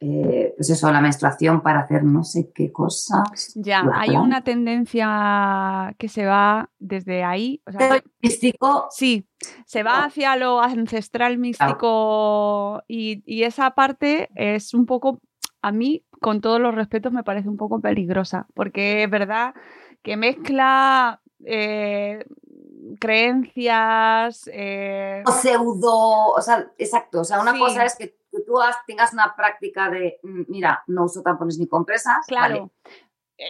eh, 0.00 0.54
pues 0.56 0.70
eso, 0.70 0.90
la 0.90 1.02
menstruación 1.02 1.60
para 1.60 1.80
hacer 1.80 2.04
no 2.04 2.24
sé 2.24 2.50
qué 2.54 2.72
cosas. 2.72 3.52
Ya, 3.54 3.82
Bla, 3.82 4.00
hay 4.00 4.10
bla. 4.10 4.22
una 4.22 4.42
tendencia 4.42 5.94
que 5.98 6.08
se 6.08 6.24
va 6.24 6.70
desde 6.78 7.22
ahí. 7.22 7.62
o 7.66 7.72
sea, 7.72 8.02
místico. 8.22 8.86
Sí, 8.90 9.28
se 9.66 9.82
va 9.82 10.04
hacia 10.04 10.36
lo 10.36 10.62
ancestral 10.62 11.36
místico 11.36 12.82
y, 12.88 13.22
y 13.26 13.42
esa 13.42 13.72
parte 13.72 14.30
es 14.34 14.72
un 14.72 14.86
poco, 14.86 15.20
a 15.62 15.72
mí, 15.72 16.04
con 16.20 16.40
todos 16.40 16.60
los 16.60 16.74
respetos, 16.74 17.12
me 17.12 17.24
parece 17.24 17.48
un 17.48 17.56
poco 17.56 17.80
peligrosa, 17.80 18.46
porque 18.54 19.04
es 19.04 19.10
verdad 19.10 19.54
que 20.02 20.16
mezcla 20.16 21.20
eh, 21.44 22.24
creencias. 22.98 24.48
eh, 24.52 25.22
o 25.26 25.32
pseudo, 25.32 26.28
o 26.30 26.40
sea, 26.42 26.70
exacto, 26.78 27.20
o 27.20 27.24
sea, 27.24 27.40
una 27.40 27.52
Sí. 27.52 27.58
cosa 27.58 27.84
es 27.84 27.96
que, 27.96 28.16
tú 28.30 28.58
tengas 28.86 29.12
una 29.12 29.34
práctica 29.36 29.90
de, 29.90 30.18
mm, 30.22 30.42
mira, 30.48 30.84
no 30.86 31.04
uso 31.04 31.20
tampones 31.22 31.58
ni 31.58 31.66
compresas, 31.66 32.26
Claro. 32.26 32.54
vale. 32.54 32.70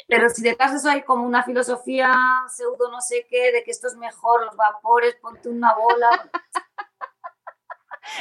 Pero 0.06 0.28
si 0.30 0.42
detrás 0.42 0.70
de 0.70 0.78
eso 0.78 0.88
hay 0.88 1.02
como 1.02 1.24
una 1.26 1.42
filosofía 1.42 2.14
pseudo 2.48 2.90
no 2.92 3.00
sé 3.00 3.26
qué, 3.28 3.50
de 3.50 3.64
que 3.64 3.72
esto 3.72 3.88
es 3.88 3.96
mejor, 3.96 4.44
los 4.46 4.56
vapores, 4.56 5.16
ponte 5.20 5.48
una 5.48 5.74
bola. 5.74 6.08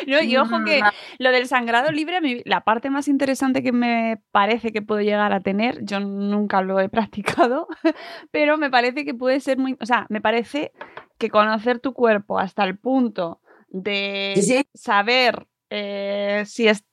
No, 0.07 0.21
y 0.21 0.37
ojo 0.37 0.63
que 0.65 0.81
Mm, 0.81 0.87
lo 1.19 1.31
del 1.31 1.47
sangrado 1.47 1.91
libre, 1.91 2.17
a 2.17 2.21
mí, 2.21 2.41
la 2.45 2.61
parte 2.61 2.89
más 2.89 3.07
interesante 3.07 3.63
que 3.63 3.71
me 3.71 4.21
parece 4.31 4.71
que 4.71 4.81
puedo 4.81 5.01
llegar 5.01 5.33
a 5.33 5.41
tener, 5.41 5.83
yo 5.83 5.99
nunca 5.99 6.61
lo 6.61 6.79
he 6.79 6.89
practicado, 6.89 7.67
pero 8.31 8.57
me 8.57 8.69
parece 8.69 9.05
que 9.05 9.13
puede 9.13 9.39
ser 9.39 9.57
muy, 9.57 9.77
o 9.79 9.85
sea, 9.85 10.05
me 10.09 10.21
parece 10.21 10.71
que 11.17 11.29
conocer 11.29 11.79
tu 11.79 11.93
cuerpo 11.93 12.39
hasta 12.39 12.63
el 12.63 12.77
punto 12.77 13.41
de 13.67 14.33
Sí, 14.35 14.41
sí. 14.43 14.63
saber 14.73 15.47
eh, 15.69 16.43
si 16.45 16.67
es 16.67 16.83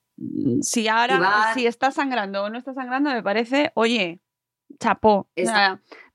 si 0.63 0.89
ahora 0.89 1.53
si 1.55 1.67
está 1.67 1.91
sangrando 1.91 2.45
o 2.45 2.51
no 2.51 2.57
está 2.59 2.73
sangrando, 2.73 3.11
me 3.11 3.23
parece, 3.23 3.71
oye, 3.75 4.21
chapó. 4.81 5.29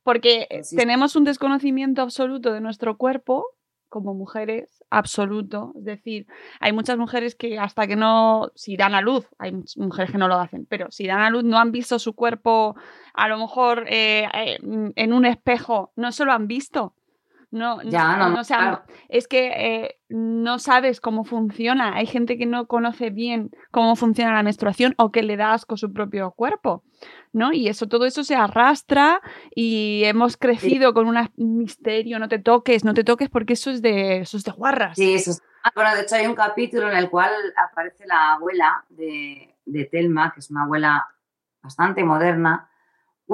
Porque 0.04 0.48
sí. 0.64 0.76
tenemos 0.76 1.16
un 1.16 1.24
desconocimiento 1.24 2.02
absoluto 2.02 2.52
de 2.52 2.62
nuestro 2.62 2.98
cuerpo 2.98 3.46
como 3.92 4.14
mujeres, 4.16 4.84
absoluto. 4.90 5.74
Es 5.78 5.84
decir, 5.84 6.26
hay 6.62 6.72
muchas 6.72 6.98
mujeres 6.98 7.36
que 7.36 7.60
hasta 7.60 7.86
que 7.86 7.98
no, 7.98 8.52
si 8.56 8.78
dan 8.78 8.96
a 8.96 9.02
luz, 9.02 9.28
hay 9.38 9.52
mujeres 9.76 10.12
que 10.12 10.18
no 10.18 10.30
lo 10.30 10.36
hacen, 10.36 10.66
pero 10.66 10.90
si 10.90 11.06
dan 11.06 11.20
a 11.20 11.30
luz 11.30 11.44
no 11.44 11.60
han 11.60 11.72
visto 11.72 12.00
su 12.00 12.14
cuerpo, 12.14 12.76
a 13.14 13.28
lo 13.28 13.38
mejor 13.38 13.86
eh, 13.90 14.28
eh, 14.34 14.58
en 14.96 15.14
un 15.14 15.26
espejo, 15.26 15.92
no 15.98 16.12
se 16.12 16.26
lo 16.26 16.32
han 16.32 16.48
visto. 16.48 16.96
No, 17.52 17.82
Ya, 17.84 18.16
no, 18.16 18.30
no, 18.30 18.44
se 18.46 18.54
han- 18.54 18.78
claro. 18.78 18.84
es 19.10 19.28
que 19.28 19.52
eh, 19.54 20.00
no 20.08 20.58
sabes 20.58 21.02
cómo 21.02 21.26
funciona. 21.26 21.96
Hay 21.96 22.06
gente 22.06 22.38
que 22.38 22.46
no 22.46 22.66
conoce 22.66 23.10
bien 23.10 23.52
cómo 23.72 23.98
funciona 23.98 24.34
la 24.34 24.42
menstruación 24.44 24.94
o 24.98 25.12
que 25.12 25.22
le 25.22 25.36
da 25.36 25.52
asco 25.54 25.76
su 25.76 25.92
propio 25.92 26.32
cuerpo, 26.32 26.84
¿no? 27.34 27.52
Y 27.52 27.68
eso, 27.68 27.88
todo 27.88 28.06
eso 28.06 28.24
se 28.24 28.36
arrastra 28.36 29.20
y 29.54 30.04
hemos 30.06 30.38
crecido 30.38 30.94
con 30.94 31.08
un 31.08 31.18
misterio, 31.58 32.20
no 32.20 32.30
te 32.30 32.40
toques, 32.40 32.86
no 32.86 32.94
te 32.94 33.04
toques 33.04 33.30
porque 33.30 33.54
eso 33.54 33.70
es 33.70 33.82
de, 33.82 34.20
eso 34.22 34.38
es 34.38 34.46
de 34.46 34.52
guarras. 34.52 34.96
Sí, 34.98 35.14
eso 35.16 35.32
es- 35.32 35.42
ah, 35.64 35.72
Bueno, 35.76 35.94
de 35.94 36.04
hecho 36.04 36.16
hay 36.16 36.28
un 36.28 36.36
capítulo 36.36 36.90
en 36.90 36.96
el 36.96 37.10
cual 37.10 37.32
aparece 37.70 38.06
la 38.08 38.34
abuela 38.34 38.86
de, 38.90 39.54
de 39.66 39.86
Telma, 39.86 40.32
que 40.34 40.40
es 40.40 40.50
una 40.50 40.64
abuela 40.64 41.06
bastante 41.62 42.04
moderna, 42.06 42.70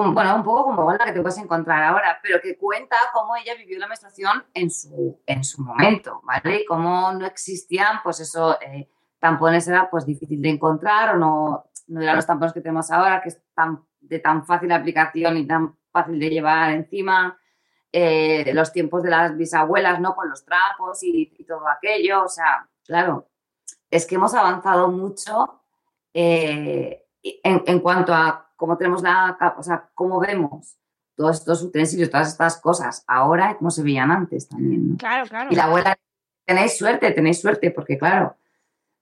un- 0.03 0.13
bueno, 0.13 0.35
un 0.35 0.43
poco 0.43 0.65
como 0.75 0.91
la 0.91 1.05
que 1.05 1.11
te 1.13 1.21
puedes 1.21 1.37
encontrar 1.37 1.83
ahora, 1.83 2.19
pero 2.21 2.39
que 2.41 2.57
cuenta 2.57 2.95
cómo 3.13 3.35
ella 3.35 3.55
vivió 3.55 3.79
la 3.79 3.87
menstruación 3.87 4.45
en 4.53 4.69
su, 4.69 5.21
en 5.25 5.43
su 5.43 5.61
momento, 5.61 6.21
¿vale? 6.23 6.61
Y 6.61 6.65
cómo 6.65 7.11
no 7.13 7.25
existían, 7.25 7.99
pues 8.03 8.19
eso, 8.19 8.59
eh, 8.61 8.89
tampones 9.19 9.67
era 9.67 9.89
pues 9.89 10.05
difícil 10.05 10.41
de 10.41 10.49
encontrar 10.49 11.15
o 11.15 11.17
no, 11.17 11.65
no 11.87 12.01
eran 12.01 12.15
los 12.15 12.25
tampones 12.25 12.53
que 12.53 12.61
tenemos 12.61 12.91
ahora, 12.91 13.21
que 13.21 13.29
es 13.29 13.41
tan, 13.53 13.83
de 13.99 14.19
tan 14.19 14.45
fácil 14.45 14.71
aplicación 14.71 15.37
y 15.37 15.47
tan 15.47 15.77
fácil 15.91 16.19
de 16.19 16.29
llevar 16.29 16.71
encima. 16.71 17.37
Eh, 17.91 18.51
los 18.53 18.73
tiempos 18.73 19.01
de 19.01 19.09
las 19.09 19.35
bisabuelas, 19.37 19.99
¿no? 20.01 20.13
Con 20.13 20.29
los 20.29 20.43
trapos 20.45 21.01
y, 21.03 21.33
y 21.37 21.45
todo 21.45 21.67
aquello, 21.69 22.25
o 22.25 22.27
sea, 22.27 22.69
claro, 22.85 23.29
es 23.89 24.05
que 24.05 24.15
hemos 24.15 24.33
avanzado 24.35 24.89
mucho 24.89 25.61
eh, 26.13 27.06
en, 27.43 27.63
en 27.65 27.79
cuanto 27.79 28.13
a 28.13 28.49
cómo 28.55 28.77
tenemos 28.77 29.01
la, 29.03 29.37
o 29.57 29.63
sea, 29.63 29.89
cómo 29.93 30.19
vemos 30.19 30.77
todos 31.15 31.37
estos 31.37 31.63
utensilios, 31.63 32.09
todas 32.09 32.29
estas 32.29 32.61
cosas 32.61 33.03
ahora 33.07 33.51
y 33.51 33.55
cómo 33.55 33.71
se 33.71 33.83
veían 33.83 34.11
antes 34.11 34.47
también, 34.47 34.89
¿no? 34.89 34.97
Claro, 34.97 35.27
claro. 35.27 35.49
Y 35.51 35.55
la 35.55 35.65
abuela, 35.65 35.97
tenéis 36.45 36.77
suerte, 36.77 37.11
tenéis 37.11 37.41
suerte, 37.41 37.71
porque 37.71 37.97
claro, 37.97 38.35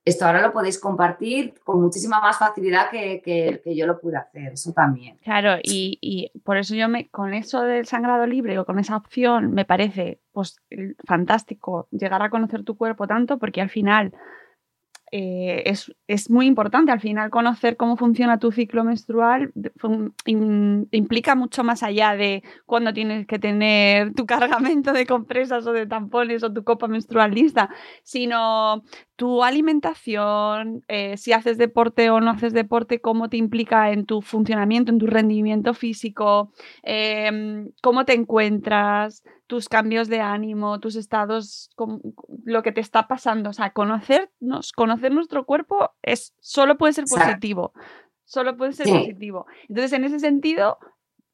esto 0.05 0.25
ahora 0.25 0.41
lo 0.41 0.53
podéis 0.53 0.79
compartir 0.79 1.55
con 1.63 1.81
muchísima 1.81 2.21
más 2.21 2.37
facilidad 2.37 2.89
que, 2.91 3.21
que, 3.21 3.59
que 3.63 3.75
yo 3.75 3.87
lo 3.87 3.99
pude 3.99 4.17
hacer, 4.17 4.53
eso 4.53 4.71
también. 4.71 5.17
Claro, 5.23 5.57
y, 5.63 5.97
y, 5.99 6.31
por 6.39 6.57
eso 6.57 6.75
yo 6.75 6.87
me, 6.87 7.09
con 7.09 7.33
eso 7.33 7.63
del 7.63 7.87
sangrado 7.87 8.27
libre 8.27 8.59
o 8.59 8.65
con 8.65 8.77
esa 8.77 8.95
opción 8.95 9.51
me 9.51 9.65
parece 9.65 10.19
pues 10.31 10.57
fantástico 11.05 11.87
llegar 11.91 12.21
a 12.21 12.29
conocer 12.29 12.63
tu 12.63 12.77
cuerpo 12.77 13.07
tanto 13.07 13.39
porque 13.39 13.61
al 13.61 13.69
final 13.69 14.13
eh, 15.11 15.63
es, 15.65 15.93
es, 16.07 16.29
muy 16.29 16.47
importante 16.47 16.91
al 16.91 16.99
final 16.99 17.29
conocer 17.29 17.77
cómo 17.77 17.95
funciona 17.95 18.39
tu 18.39 18.51
ciclo 18.51 18.83
menstrual. 18.83 19.53
Implica 20.25 21.35
mucho 21.35 21.63
más 21.63 21.83
allá 21.83 22.15
de 22.15 22.43
cuando 22.65 22.91
tienes 22.91 23.27
que 23.27 23.37
tener 23.37 24.13
tu 24.13 24.25
cargamento 24.25 24.93
de 24.93 25.05
compresas 25.05 25.65
o 25.67 25.73
de 25.73 25.85
tampones 25.85 26.43
o 26.43 26.51
tu 26.51 26.63
copa 26.63 26.87
menstrual 26.87 27.33
lista, 27.33 27.69
sino 28.03 28.83
tu 29.15 29.43
alimentación, 29.43 30.83
eh, 30.87 31.17
si 31.17 31.33
haces 31.33 31.57
deporte 31.57 32.09
o 32.09 32.19
no 32.19 32.31
haces 32.31 32.53
deporte, 32.53 32.99
cómo 32.99 33.29
te 33.29 33.37
implica 33.37 33.91
en 33.91 34.05
tu 34.05 34.21
funcionamiento, 34.21 34.91
en 34.91 34.97
tu 34.99 35.07
rendimiento 35.07 35.73
físico, 35.73 36.51
eh, 36.83 37.69
cómo 37.81 38.05
te 38.05 38.13
encuentras, 38.13 39.23
tus 39.47 39.69
cambios 39.69 40.07
de 40.07 40.21
ánimo, 40.21 40.79
tus 40.79 40.95
estados, 40.95 41.69
lo 42.43 42.63
que 42.63 42.71
te 42.71 42.81
está 42.81 43.07
pasando. 43.07 43.49
O 43.49 43.53
sea, 43.53 43.71
conocernos, 43.71 44.71
conocer 44.71 45.11
nuestro 45.11 45.45
cuerpo 45.45 45.91
es, 46.01 46.33
solo 46.39 46.77
puede 46.77 46.93
ser 46.93 47.05
positivo. 47.05 47.73
Solo 48.23 48.57
puede 48.57 48.73
ser 48.73 48.87
sí. 48.87 48.93
positivo. 48.93 49.45
Entonces, 49.69 49.93
en 49.93 50.03
ese 50.03 50.19
sentido, 50.19 50.79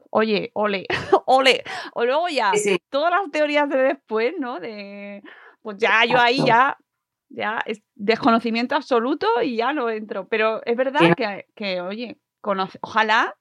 oye, 0.09 0.51
ole, 0.53 0.85
ole. 1.25 1.63
O 1.93 2.03
luego 2.05 2.27
ya, 2.27 2.51
sí, 2.55 2.79
todas 2.89 3.11
las 3.11 3.31
teorías 3.31 3.69
de 3.69 3.77
después, 3.77 4.33
¿no? 4.37 4.59
De, 4.59 5.23
pues 5.61 5.77
ya, 5.77 6.03
yo 6.05 6.19
ahí 6.19 6.43
ya, 6.45 6.77
ya, 7.29 7.61
es 7.65 7.81
desconocimiento 7.95 8.75
absoluto 8.75 9.27
y 9.41 9.55
ya 9.55 9.71
no 9.71 9.89
entro. 9.89 10.27
Pero 10.27 10.61
es 10.65 10.75
verdad 10.75 11.15
que, 11.15 11.45
que, 11.55 11.79
oye, 11.79 12.19
conoce, 12.41 12.77
ojalá 12.81 13.35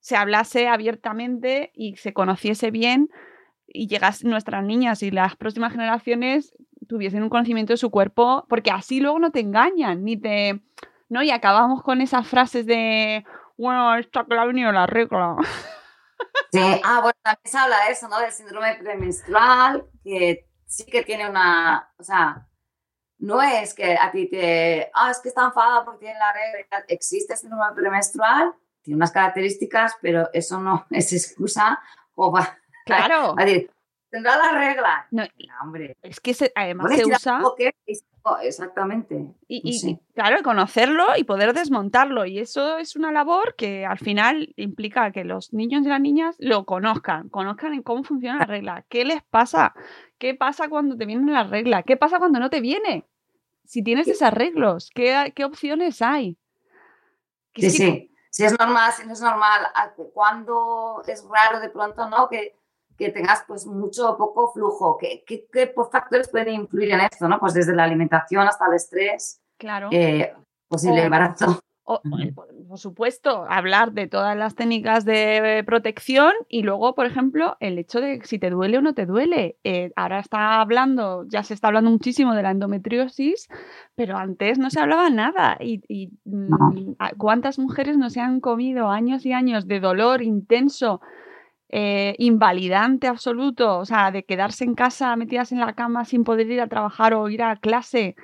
se 0.00 0.16
hablase 0.16 0.68
abiertamente 0.68 1.70
y 1.74 1.96
se 1.96 2.14
conociese 2.14 2.70
bien 2.70 3.10
y 3.68 3.86
llegas 3.86 4.24
nuestras 4.24 4.64
niñas 4.64 5.02
y 5.02 5.10
las 5.10 5.36
próximas 5.36 5.72
generaciones 5.72 6.54
tuviesen 6.88 7.22
un 7.22 7.28
conocimiento 7.28 7.72
de 7.72 7.76
su 7.76 7.90
cuerpo, 7.90 8.46
porque 8.48 8.70
así 8.70 9.00
luego 9.00 9.18
no 9.18 9.30
te 9.30 9.40
engañan, 9.40 10.04
ni 10.04 10.16
te... 10.16 10.60
¿no? 11.08 11.22
Y 11.22 11.30
acabamos 11.30 11.82
con 11.82 12.00
esas 12.00 12.26
frases 12.26 12.66
de, 12.66 13.24
bueno, 13.56 13.94
esta 13.96 14.24
que 14.24 14.38
ha 14.38 14.44
venido 14.44 14.72
la 14.72 14.86
regla. 14.86 15.36
Sí, 16.50 16.60
ah, 16.82 17.00
bueno, 17.00 17.14
también 17.22 17.44
se 17.44 17.58
habla 17.58 17.84
de 17.84 17.92
eso, 17.92 18.08
¿no? 18.08 18.18
Del 18.18 18.32
síndrome 18.32 18.74
premenstrual, 18.76 19.84
que 20.02 20.48
sí 20.66 20.84
que 20.86 21.02
tiene 21.02 21.28
una, 21.28 21.92
o 21.98 22.02
sea, 22.02 22.48
no 23.18 23.42
es 23.42 23.74
que 23.74 23.96
a 23.96 24.10
ti 24.10 24.28
te, 24.30 24.90
ah, 24.94 25.10
es 25.10 25.20
que 25.20 25.28
está 25.28 25.44
enfadada 25.44 25.84
porque 25.84 26.06
tiene 26.06 26.18
la 26.18 26.32
regla, 26.32 26.84
existe 26.88 27.34
el 27.34 27.38
síndrome 27.38 27.74
premenstrual, 27.74 28.54
tiene 28.82 28.96
unas 28.96 29.12
características, 29.12 29.96
pero 30.00 30.28
eso 30.32 30.58
no 30.60 30.86
es 30.90 31.12
excusa 31.12 31.80
o 32.14 32.32
va, 32.32 32.58
Claro. 32.96 33.34
Tendrá 34.10 34.38
la 34.38 34.52
regla. 34.52 35.06
No, 35.10 35.22
no, 35.22 35.54
hombre. 35.62 35.96
Es 36.02 36.18
que 36.20 36.32
se, 36.32 36.50
además 36.54 36.94
se 36.94 37.04
usa. 37.04 37.42
Exactamente. 38.42 39.34
Y, 39.46 39.62
y 39.64 39.78
sí. 39.78 39.98
claro, 40.14 40.42
conocerlo 40.42 41.04
y 41.16 41.24
poder 41.24 41.52
desmontarlo. 41.52 42.24
Y 42.24 42.38
eso 42.38 42.78
es 42.78 42.96
una 42.96 43.12
labor 43.12 43.54
que 43.56 43.86
al 43.86 43.98
final 43.98 44.52
implica 44.56 45.12
que 45.12 45.24
los 45.24 45.52
niños 45.52 45.84
y 45.84 45.88
las 45.88 46.00
niñas 46.00 46.36
lo 46.38 46.64
conozcan, 46.64 47.28
conozcan 47.28 47.74
en 47.74 47.82
cómo 47.82 48.02
funciona 48.02 48.38
la 48.38 48.46
regla. 48.46 48.84
¿Qué 48.88 49.04
les 49.04 49.22
pasa? 49.22 49.74
¿Qué 50.18 50.34
pasa 50.34 50.68
cuando 50.68 50.96
te 50.96 51.06
viene 51.06 51.30
la 51.30 51.44
regla? 51.44 51.82
¿Qué 51.82 51.96
pasa 51.96 52.18
cuando 52.18 52.38
no 52.38 52.50
te 52.50 52.60
viene? 52.60 53.06
Si 53.64 53.82
tienes 53.82 54.06
desarreglos, 54.06 54.90
¿qué, 54.94 55.32
qué 55.34 55.44
opciones 55.44 56.00
hay? 56.02 56.38
Sí, 57.54 57.70
sí. 57.70 58.10
Si 58.30 58.44
es 58.44 58.58
normal, 58.58 58.92
si 58.92 59.06
no 59.06 59.12
es 59.12 59.20
normal, 59.20 59.68
cuando 60.14 61.02
es 61.06 61.24
raro 61.28 61.60
de 61.60 61.70
pronto, 61.70 62.08
¿no? 62.08 62.28
Que 62.28 62.57
que 62.98 63.10
tengas 63.10 63.44
pues 63.46 63.64
mucho 63.64 64.10
o 64.10 64.18
poco 64.18 64.52
flujo. 64.52 64.98
¿Qué, 64.98 65.22
qué, 65.24 65.46
qué 65.50 65.72
factores 65.90 66.28
pueden 66.28 66.54
influir 66.54 66.90
en 66.90 67.00
esto? 67.00 67.28
¿no? 67.28 67.38
Pues 67.38 67.54
desde 67.54 67.74
la 67.74 67.84
alimentación 67.84 68.46
hasta 68.46 68.66
el 68.66 68.74
estrés, 68.74 69.40
claro. 69.56 69.88
eh, 69.92 70.34
posible 70.68 71.02
o, 71.02 71.04
embarazo. 71.04 71.60
O, 71.84 72.02
por 72.68 72.78
supuesto, 72.78 73.46
hablar 73.48 73.92
de 73.92 74.08
todas 74.08 74.36
las 74.36 74.54
técnicas 74.54 75.06
de 75.06 75.62
protección 75.64 76.32
y 76.46 76.62
luego, 76.62 76.94
por 76.94 77.06
ejemplo, 77.06 77.56
el 77.60 77.78
hecho 77.78 78.02
de 78.02 78.20
si 78.24 78.38
te 78.38 78.50
duele 78.50 78.76
o 78.76 78.82
no 78.82 78.92
te 78.92 79.06
duele. 79.06 79.56
Eh, 79.64 79.90
ahora 79.96 80.18
está 80.18 80.60
hablando, 80.60 81.24
ya 81.28 81.42
se 81.44 81.54
está 81.54 81.68
hablando 81.68 81.90
muchísimo 81.90 82.34
de 82.34 82.42
la 82.42 82.50
endometriosis, 82.50 83.48
pero 83.94 84.18
antes 84.18 84.58
no 84.58 84.68
se 84.68 84.80
hablaba 84.80 85.08
nada. 85.08 85.56
Y, 85.60 85.80
y 85.88 86.10
no. 86.26 86.58
cuántas 87.16 87.58
mujeres 87.58 87.96
no 87.96 88.10
se 88.10 88.20
han 88.20 88.40
comido 88.40 88.90
años 88.90 89.24
y 89.24 89.32
años 89.32 89.66
de 89.66 89.80
dolor 89.80 90.20
intenso 90.20 91.00
eh, 91.70 92.14
invalidante 92.18 93.08
absoluto, 93.08 93.78
o 93.78 93.84
sea, 93.84 94.10
de 94.10 94.24
quedarse 94.24 94.64
en 94.64 94.74
casa 94.74 95.14
metidas 95.16 95.52
en 95.52 95.60
la 95.60 95.74
cama 95.74 96.04
sin 96.04 96.24
poder 96.24 96.50
ir 96.50 96.60
a 96.60 96.66
trabajar 96.68 97.12
o 97.14 97.28
ir 97.28 97.42
a 97.42 97.56
clase 97.56 98.16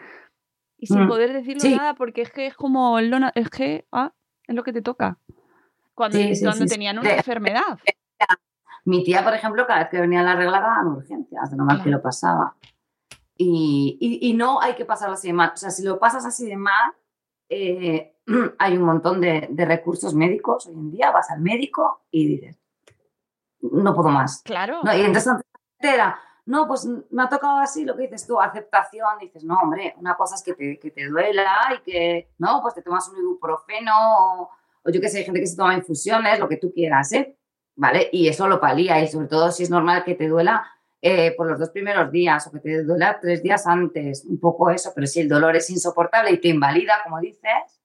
y 0.78 0.86
sin 0.86 1.04
mm. 1.04 1.08
poder 1.08 1.32
decirlo 1.32 1.60
sí. 1.60 1.74
nada 1.74 1.94
porque 1.94 2.22
es 2.22 2.30
que 2.30 2.46
es 2.46 2.54
como 2.54 2.98
el 2.98 3.10
lona, 3.10 3.32
es 3.34 3.50
que 3.50 3.86
ah, 3.92 4.12
es 4.46 4.54
lo 4.54 4.62
que 4.62 4.72
te 4.72 4.82
toca. 4.82 5.18
Cuando, 5.94 6.18
sí, 6.18 6.34
sí, 6.34 6.44
cuando 6.44 6.64
tenían 6.66 6.98
una 6.98 7.14
enfermedad. 7.14 7.78
Mi 8.86 9.04
tía, 9.04 9.22
por 9.22 9.32
ejemplo, 9.32 9.66
cada 9.66 9.80
vez 9.80 9.88
que 9.90 10.00
venía 10.00 10.22
la 10.22 10.36
regla 10.36 10.60
daban 10.60 10.88
urgencias, 10.88 11.50
de 11.50 11.56
lo 11.56 11.64
mal 11.64 11.76
claro. 11.76 11.84
que 11.84 11.90
lo 11.90 12.02
pasaba. 12.02 12.56
Y, 13.36 13.96
y, 14.00 14.28
y, 14.28 14.34
no 14.34 14.60
hay 14.60 14.74
que 14.74 14.84
pasarlo 14.84 15.14
así 15.14 15.28
de 15.28 15.32
mal. 15.32 15.52
O 15.54 15.56
sea, 15.56 15.70
si 15.70 15.82
lo 15.82 15.98
pasas 15.98 16.26
así 16.26 16.46
de 16.46 16.56
mal, 16.56 16.92
eh, 17.48 18.16
hay 18.58 18.76
un 18.76 18.84
montón 18.84 19.20
de, 19.20 19.48
de 19.50 19.64
recursos 19.64 20.14
médicos 20.14 20.66
hoy 20.66 20.74
en 20.74 20.90
día. 20.90 21.10
Vas 21.10 21.30
al 21.30 21.40
médico 21.40 22.02
y 22.10 22.26
dices, 22.28 22.58
no 23.72 23.94
puedo 23.94 24.08
más. 24.10 24.42
Claro. 24.42 24.80
No, 24.82 24.96
y 24.96 25.02
entonces 25.02 25.32
era, 25.78 26.18
no, 26.46 26.66
pues 26.66 26.86
me 27.10 27.22
ha 27.22 27.28
tocado 27.28 27.58
así 27.58 27.84
lo 27.84 27.96
que 27.96 28.02
dices 28.02 28.26
tú, 28.26 28.40
aceptación. 28.40 29.18
dices, 29.20 29.44
no, 29.44 29.58
hombre, 29.60 29.94
una 29.98 30.16
cosa 30.16 30.34
es 30.34 30.42
que 30.42 30.54
te, 30.54 30.78
que 30.78 30.90
te 30.90 31.06
duela 31.06 31.46
y 31.76 31.90
que, 31.90 32.30
no, 32.38 32.60
pues 32.62 32.74
te 32.74 32.82
tomas 32.82 33.08
un 33.08 33.18
ibuprofeno 33.18 33.92
o, 33.94 34.50
o 34.82 34.90
yo 34.90 35.00
qué 35.00 35.08
sé, 35.08 35.18
hay 35.18 35.24
gente 35.24 35.40
que 35.40 35.46
se 35.46 35.56
toma 35.56 35.74
infusiones, 35.74 36.38
lo 36.38 36.48
que 36.48 36.58
tú 36.58 36.72
quieras, 36.72 37.12
¿eh? 37.12 37.36
¿Vale? 37.76 38.08
Y 38.12 38.28
eso 38.28 38.46
lo 38.46 38.60
palía 38.60 39.00
y 39.00 39.08
sobre 39.08 39.26
todo 39.26 39.50
si 39.50 39.64
es 39.64 39.70
normal 39.70 40.04
que 40.04 40.14
te 40.14 40.28
duela 40.28 40.70
eh, 41.00 41.34
por 41.36 41.48
los 41.48 41.58
dos 41.58 41.70
primeros 41.70 42.10
días 42.12 42.46
o 42.46 42.52
que 42.52 42.60
te 42.60 42.82
duela 42.84 43.18
tres 43.20 43.42
días 43.42 43.66
antes, 43.66 44.24
un 44.24 44.38
poco 44.38 44.70
eso, 44.70 44.92
pero 44.94 45.06
si 45.06 45.20
el 45.20 45.28
dolor 45.28 45.56
es 45.56 45.68
insoportable 45.70 46.30
y 46.30 46.40
te 46.40 46.48
invalida, 46.48 47.00
como 47.02 47.18
dices, 47.20 47.82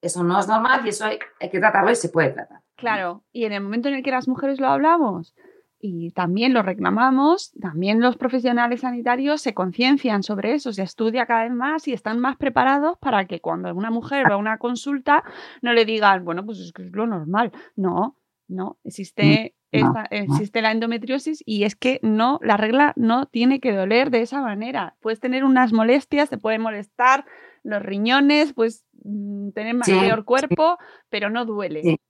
eso 0.00 0.24
no 0.24 0.40
es 0.40 0.48
normal 0.48 0.84
y 0.84 0.88
eso 0.88 1.04
hay, 1.04 1.18
hay 1.40 1.50
que 1.50 1.60
tratarlo 1.60 1.90
y 1.90 1.96
se 1.96 2.08
puede 2.08 2.30
tratar. 2.30 2.60
Claro, 2.78 3.24
y 3.32 3.44
en 3.44 3.52
el 3.52 3.60
momento 3.60 3.88
en 3.88 3.94
el 3.94 4.02
que 4.02 4.12
las 4.12 4.28
mujeres 4.28 4.60
lo 4.60 4.68
hablamos 4.68 5.34
y 5.80 6.10
también 6.10 6.54
lo 6.54 6.62
reclamamos, 6.62 7.52
también 7.60 8.00
los 8.00 8.16
profesionales 8.16 8.80
sanitarios 8.80 9.40
se 9.40 9.54
conciencian 9.54 10.22
sobre 10.22 10.54
eso, 10.54 10.72
se 10.72 10.82
estudia 10.82 11.26
cada 11.26 11.44
vez 11.44 11.52
más 11.52 11.86
y 11.88 11.92
están 11.92 12.18
más 12.18 12.36
preparados 12.36 12.96
para 12.98 13.26
que 13.26 13.40
cuando 13.40 13.74
una 13.74 13.90
mujer 13.90 14.30
va 14.30 14.34
a 14.34 14.38
una 14.38 14.58
consulta 14.58 15.24
no 15.62 15.72
le 15.72 15.84
digan, 15.84 16.24
bueno, 16.24 16.44
pues 16.44 16.60
es 16.60 16.72
que 16.72 16.84
es 16.84 16.92
lo 16.92 17.06
normal. 17.06 17.52
No, 17.76 18.16
no, 18.48 18.78
existe, 18.84 19.54
esta, 19.70 20.04
existe 20.10 20.62
la 20.62 20.72
endometriosis 20.72 21.42
y 21.44 21.64
es 21.64 21.76
que 21.76 22.00
no, 22.02 22.40
la 22.42 22.56
regla 22.56 22.92
no 22.96 23.26
tiene 23.26 23.60
que 23.60 23.72
doler 23.72 24.10
de 24.10 24.22
esa 24.22 24.40
manera. 24.40 24.96
Puedes 25.00 25.20
tener 25.20 25.44
unas 25.44 25.72
molestias, 25.72 26.30
te 26.30 26.38
pueden 26.38 26.62
molestar 26.62 27.24
los 27.62 27.82
riñones, 27.82 28.52
puedes 28.52 28.84
mm, 29.04 29.50
tener 29.50 29.76
sí, 29.82 29.92
peor 29.92 30.24
cuerpo, 30.24 30.76
sí. 30.78 30.86
pero 31.08 31.28
no 31.28 31.44
duele. 31.44 31.82
Sí. 31.82 32.00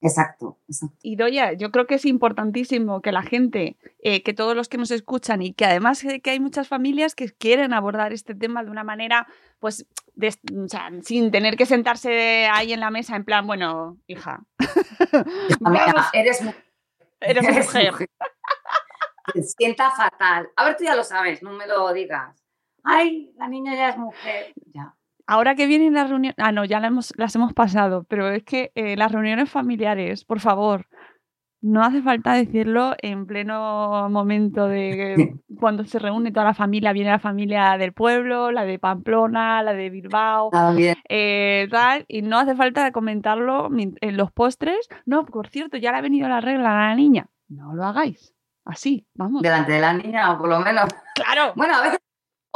Exacto, 0.00 0.58
exacto. 0.68 0.96
Y 1.02 1.16
Doya, 1.16 1.54
yo 1.54 1.72
creo 1.72 1.86
que 1.86 1.96
es 1.96 2.04
importantísimo 2.04 3.02
que 3.02 3.10
la 3.10 3.22
gente, 3.22 3.76
eh, 4.00 4.22
que 4.22 4.32
todos 4.32 4.54
los 4.54 4.68
que 4.68 4.78
nos 4.78 4.92
escuchan 4.92 5.42
y 5.42 5.52
que 5.52 5.64
además 5.64 6.04
que 6.22 6.30
hay 6.30 6.38
muchas 6.38 6.68
familias 6.68 7.16
que 7.16 7.32
quieren 7.32 7.72
abordar 7.72 8.12
este 8.12 8.34
tema 8.34 8.62
de 8.62 8.70
una 8.70 8.84
manera, 8.84 9.26
pues, 9.58 9.86
de, 10.14 10.28
o 10.28 10.68
sea, 10.68 10.90
sin 11.02 11.32
tener 11.32 11.56
que 11.56 11.66
sentarse 11.66 12.46
ahí 12.46 12.72
en 12.72 12.80
la 12.80 12.90
mesa 12.90 13.16
en 13.16 13.24
plan, 13.24 13.46
bueno, 13.46 13.98
hija, 14.06 14.44
Vamos, 15.60 16.06
eres, 16.12 16.42
mu 16.42 16.52
eres, 17.20 17.44
eres 17.44 17.66
mujer. 17.66 17.92
mujer. 17.92 18.10
Te 19.34 19.42
sienta 19.42 19.90
fatal. 19.90 20.48
A 20.56 20.64
ver, 20.64 20.76
tú 20.76 20.84
ya 20.84 20.94
lo 20.94 21.02
sabes, 21.02 21.42
no 21.42 21.52
me 21.52 21.66
lo 21.66 21.92
digas. 21.92 22.40
Ay, 22.84 23.32
la 23.36 23.48
niña 23.48 23.74
ya 23.74 23.88
es 23.90 23.98
mujer. 23.98 24.52
Ya 24.72 24.94
ahora 25.28 25.54
que 25.54 25.66
vienen 25.66 25.94
las 25.94 26.08
reuniones, 26.08 26.34
ah, 26.38 26.50
no, 26.50 26.64
ya 26.64 26.80
las 26.80 26.88
hemos, 26.88 27.12
las 27.16 27.36
hemos 27.36 27.52
pasado, 27.52 28.04
pero 28.08 28.28
es 28.30 28.42
que 28.42 28.72
eh, 28.74 28.96
las 28.96 29.12
reuniones 29.12 29.48
familiares, 29.50 30.24
por 30.24 30.40
favor, 30.40 30.86
no 31.60 31.82
hace 31.82 32.02
falta 32.02 32.32
decirlo 32.32 32.94
en 33.02 33.26
pleno 33.26 34.08
momento 34.08 34.66
de 34.68 35.34
cuando 35.60 35.84
se 35.84 35.98
reúne 35.98 36.32
toda 36.32 36.46
la 36.46 36.54
familia, 36.54 36.94
viene 36.94 37.10
la 37.10 37.18
familia 37.18 37.76
del 37.76 37.92
pueblo, 37.92 38.50
la 38.52 38.64
de 38.64 38.78
Pamplona, 38.78 39.62
la 39.62 39.74
de 39.74 39.90
Bilbao, 39.90 40.50
eh, 41.08 41.68
tal, 41.70 42.06
y 42.08 42.22
no 42.22 42.38
hace 42.38 42.56
falta 42.56 42.90
comentarlo 42.90 43.68
en 43.76 44.16
los 44.16 44.32
postres. 44.32 44.88
No, 45.04 45.26
por 45.26 45.48
cierto, 45.48 45.76
ya 45.76 45.92
le 45.92 45.98
ha 45.98 46.02
venido 46.02 46.28
la 46.28 46.40
regla 46.40 46.70
a 46.70 46.88
la 46.88 46.94
niña. 46.94 47.26
No 47.48 47.74
lo 47.74 47.84
hagáis. 47.84 48.34
Así, 48.64 49.06
vamos. 49.14 49.42
Delante 49.42 49.72
de 49.72 49.80
la 49.80 49.92
niña, 49.92 50.32
o 50.32 50.38
por 50.38 50.48
lo 50.48 50.60
menos. 50.60 50.88
Claro. 51.14 51.52
Bueno, 51.56 51.74
a 51.74 51.82
veces 51.82 51.98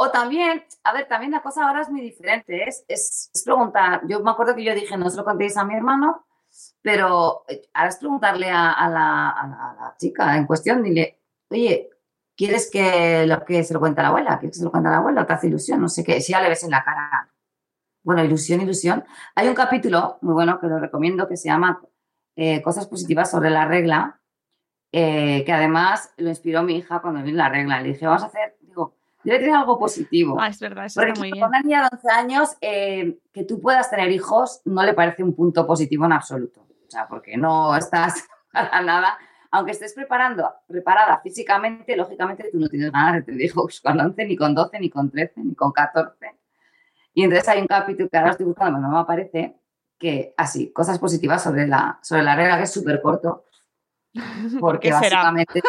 O 0.03 0.11
también, 0.11 0.65
a 0.83 0.91
ver, 0.91 1.07
también 1.07 1.31
la 1.31 1.41
cosa 1.41 1.65
ahora 1.65 1.81
es 1.81 1.89
muy 1.89 2.01
diferente. 2.01 2.67
Es, 2.67 2.83
es, 2.89 3.31
es 3.33 3.43
preguntar. 3.43 4.01
Yo 4.05 4.19
me 4.19 4.31
acuerdo 4.31 4.53
que 4.53 4.63
yo 4.65 4.75
dije, 4.75 4.97
no 4.97 5.09
se 5.09 5.15
lo 5.15 5.23
contéis 5.23 5.55
a 5.55 5.63
mi 5.63 5.75
hermano, 5.75 6.25
pero 6.81 7.45
eh, 7.47 7.61
ahora 7.73 7.89
es 7.89 7.95
preguntarle 7.95 8.49
a, 8.51 8.89
la, 8.89 9.95
chica 9.97 10.35
en 10.35 10.45
cuestión, 10.45 10.83
dile, 10.83 11.21
oye, 11.49 11.89
¿quieres 12.35 12.69
que, 12.69 13.25
lo, 13.25 13.45
que 13.45 13.63
se 13.63 13.73
lo 13.73 13.79
cuente 13.79 14.01
a 14.01 14.03
la 14.03 14.09
abuela? 14.09 14.39
¿Quieres 14.39 14.57
que 14.57 14.59
se 14.59 14.65
lo 14.65 14.71
cuente 14.71 14.89
a 14.89 14.91
la 14.91 14.97
abuela? 14.97 15.25
¿Te 15.25 15.31
hace 15.31 15.47
ilusión? 15.47 15.79
No 15.79 15.87
sé 15.87 16.03
qué. 16.03 16.19
Si 16.19 16.33
ya 16.33 16.41
le 16.41 16.49
ves 16.49 16.65
en 16.65 16.71
la 16.71 16.83
cara. 16.83 17.31
Bueno, 18.03 18.25
ilusión, 18.25 18.59
ilusión. 18.59 19.05
Hay 19.35 19.47
un 19.47 19.55
capítulo 19.55 20.17
muy 20.19 20.33
bueno 20.33 20.59
que 20.59 20.67
lo 20.67 20.79
recomiendo 20.79 21.29
que 21.29 21.37
se 21.37 21.47
llama 21.47 21.81
eh, 22.35 22.61
Cosas 22.61 22.87
positivas 22.87 23.31
sobre 23.31 23.49
la 23.51 23.65
regla, 23.65 24.19
eh, 24.91 25.45
que 25.45 25.53
además 25.53 26.13
lo 26.17 26.27
inspiró 26.27 26.61
mi 26.61 26.75
hija 26.75 27.01
cuando 27.01 27.23
vi 27.23 27.31
la 27.31 27.47
regla. 27.47 27.79
Le 27.79 27.93
dije, 27.93 28.05
vamos 28.05 28.23
a 28.23 28.25
hacer, 28.25 28.57
debe 29.23 29.39
tener 29.39 29.55
algo 29.55 29.79
positivo. 29.79 30.37
Ah, 30.39 30.47
es 30.47 30.59
verdad, 30.59 30.85
eso 30.85 30.99
Porque 30.99 31.11
está 31.11 31.19
muy 31.21 31.31
bien. 31.31 31.43
a 31.43 31.47
una 31.47 31.61
niña 31.61 31.81
de 31.81 31.89
11 31.93 32.09
años, 32.11 32.57
eh, 32.61 33.19
que 33.31 33.43
tú 33.43 33.61
puedas 33.61 33.89
tener 33.89 34.11
hijos 34.11 34.61
no 34.65 34.83
le 34.83 34.93
parece 34.93 35.23
un 35.23 35.35
punto 35.35 35.65
positivo 35.65 36.05
en 36.05 36.13
absoluto. 36.13 36.61
O 36.61 36.89
sea, 36.89 37.07
porque 37.07 37.37
no 37.37 37.75
estás 37.75 38.25
para 38.51 38.81
nada. 38.81 39.17
Aunque 39.51 39.71
estés 39.71 39.93
preparando, 39.93 40.51
preparada 40.67 41.19
físicamente, 41.21 41.95
lógicamente 41.95 42.49
tú 42.51 42.59
no 42.59 42.67
tienes 42.67 42.91
ganas 42.91 43.13
de 43.15 43.21
tener 43.21 43.41
hijos 43.41 43.81
con 43.81 43.99
11, 43.99 44.25
ni 44.25 44.35
con 44.35 44.55
12, 44.55 44.79
ni 44.79 44.89
con 44.89 45.11
13, 45.11 45.41
ni 45.43 45.55
con 45.55 45.71
14. 45.71 46.15
Y 47.13 47.23
entonces 47.23 47.47
hay 47.47 47.61
un 47.61 47.67
capítulo 47.67 48.09
que 48.09 48.17
ahora 48.17 48.31
estoy 48.31 48.47
buscando, 48.47 48.79
pero 48.79 48.87
no 48.87 48.89
me 48.89 48.99
aparece, 48.99 49.55
que 49.99 50.33
así, 50.37 50.73
cosas 50.73 50.97
positivas 50.97 51.43
sobre 51.43 51.67
la, 51.67 51.99
sobre 52.01 52.23
la 52.23 52.35
regla, 52.35 52.57
que 52.57 52.63
es 52.63 52.73
súper 52.73 52.99
corto. 52.99 53.45
Porque 54.59 54.89
qué 54.89 54.95
será? 54.95 55.17
básicamente 55.17 55.61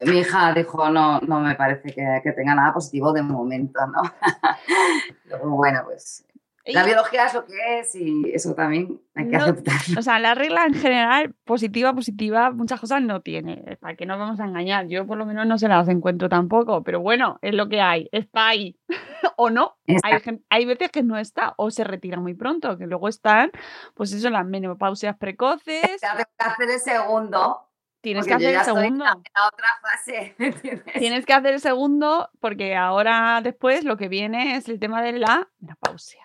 mi 0.00 0.18
hija 0.18 0.52
dijo, 0.52 0.88
no, 0.90 1.20
no 1.20 1.40
me 1.40 1.54
parece 1.54 1.92
que, 1.92 2.20
que 2.22 2.32
tenga 2.32 2.54
nada 2.54 2.72
positivo 2.72 3.12
de 3.12 3.22
momento, 3.22 3.80
¿no? 3.86 4.02
Luego, 5.24 5.56
bueno, 5.56 5.82
pues 5.84 6.26
la 6.66 6.84
biología 6.84 7.26
es 7.26 7.34
lo 7.34 7.44
que 7.44 7.78
es 7.78 7.94
y 7.94 8.30
eso 8.32 8.54
también 8.54 9.00
hay 9.14 9.28
que 9.28 9.36
No, 9.36 9.44
aceptarlo. 9.44 10.00
O 10.00 10.02
sea, 10.02 10.18
la 10.18 10.34
regla 10.34 10.64
en 10.66 10.74
general, 10.74 11.34
positiva, 11.44 11.92
positiva, 11.92 12.50
muchas 12.50 12.80
cosas 12.80 13.02
no 13.02 13.20
tiene. 13.20 13.78
¿Para 13.80 13.94
qué 13.94 14.04
nos 14.04 14.18
vamos 14.18 14.40
a 14.40 14.46
engañar? 14.46 14.88
Yo 14.88 15.06
por 15.06 15.16
lo 15.16 15.26
menos 15.26 15.46
no 15.46 15.58
se 15.58 15.68
las 15.68 15.88
encuentro 15.88 16.28
tampoco, 16.28 16.82
pero 16.82 17.00
bueno, 17.00 17.38
es 17.40 17.54
lo 17.54 17.68
que 17.68 17.80
hay, 17.80 18.08
está 18.10 18.48
ahí. 18.48 18.76
o 19.36 19.50
no. 19.50 19.76
Hay, 20.02 20.40
hay 20.50 20.64
veces 20.64 20.90
que 20.90 21.02
no 21.02 21.16
está 21.18 21.54
o 21.56 21.70
se 21.70 21.84
retira 21.84 22.18
muy 22.18 22.34
pronto, 22.34 22.76
que 22.76 22.86
luego 22.86 23.08
están, 23.08 23.52
pues 23.94 24.12
eso, 24.12 24.28
las 24.30 24.44
menopausias 24.44 25.16
precoces. 25.16 26.00
Que 26.00 26.24
hacer 26.38 26.70
el 26.70 26.80
segundo. 26.80 27.65
Tienes 28.06 28.24
que 28.24 28.30
yo 28.30 28.36
hacer 28.36 28.52
ya 28.52 28.60
el 28.60 28.68
estoy 28.68 28.82
segundo. 28.82 29.04
En 29.04 29.22
la 29.34 29.48
otra 29.48 29.66
fase. 29.82 30.34
¿me 30.38 30.46
entiendes? 30.46 30.94
Tienes 30.94 31.26
que 31.26 31.32
hacer 31.32 31.54
el 31.54 31.60
segundo 31.60 32.30
porque 32.38 32.76
ahora 32.76 33.40
después 33.42 33.82
lo 33.82 33.96
que 33.96 34.06
viene 34.06 34.54
es 34.54 34.68
el 34.68 34.78
tema 34.78 35.02
de 35.02 35.14
la 35.14 35.48
menopausia. 35.58 36.24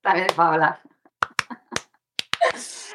También 0.00 0.28
es 0.30 0.32
para 0.32 0.48
hablar. 0.48 0.80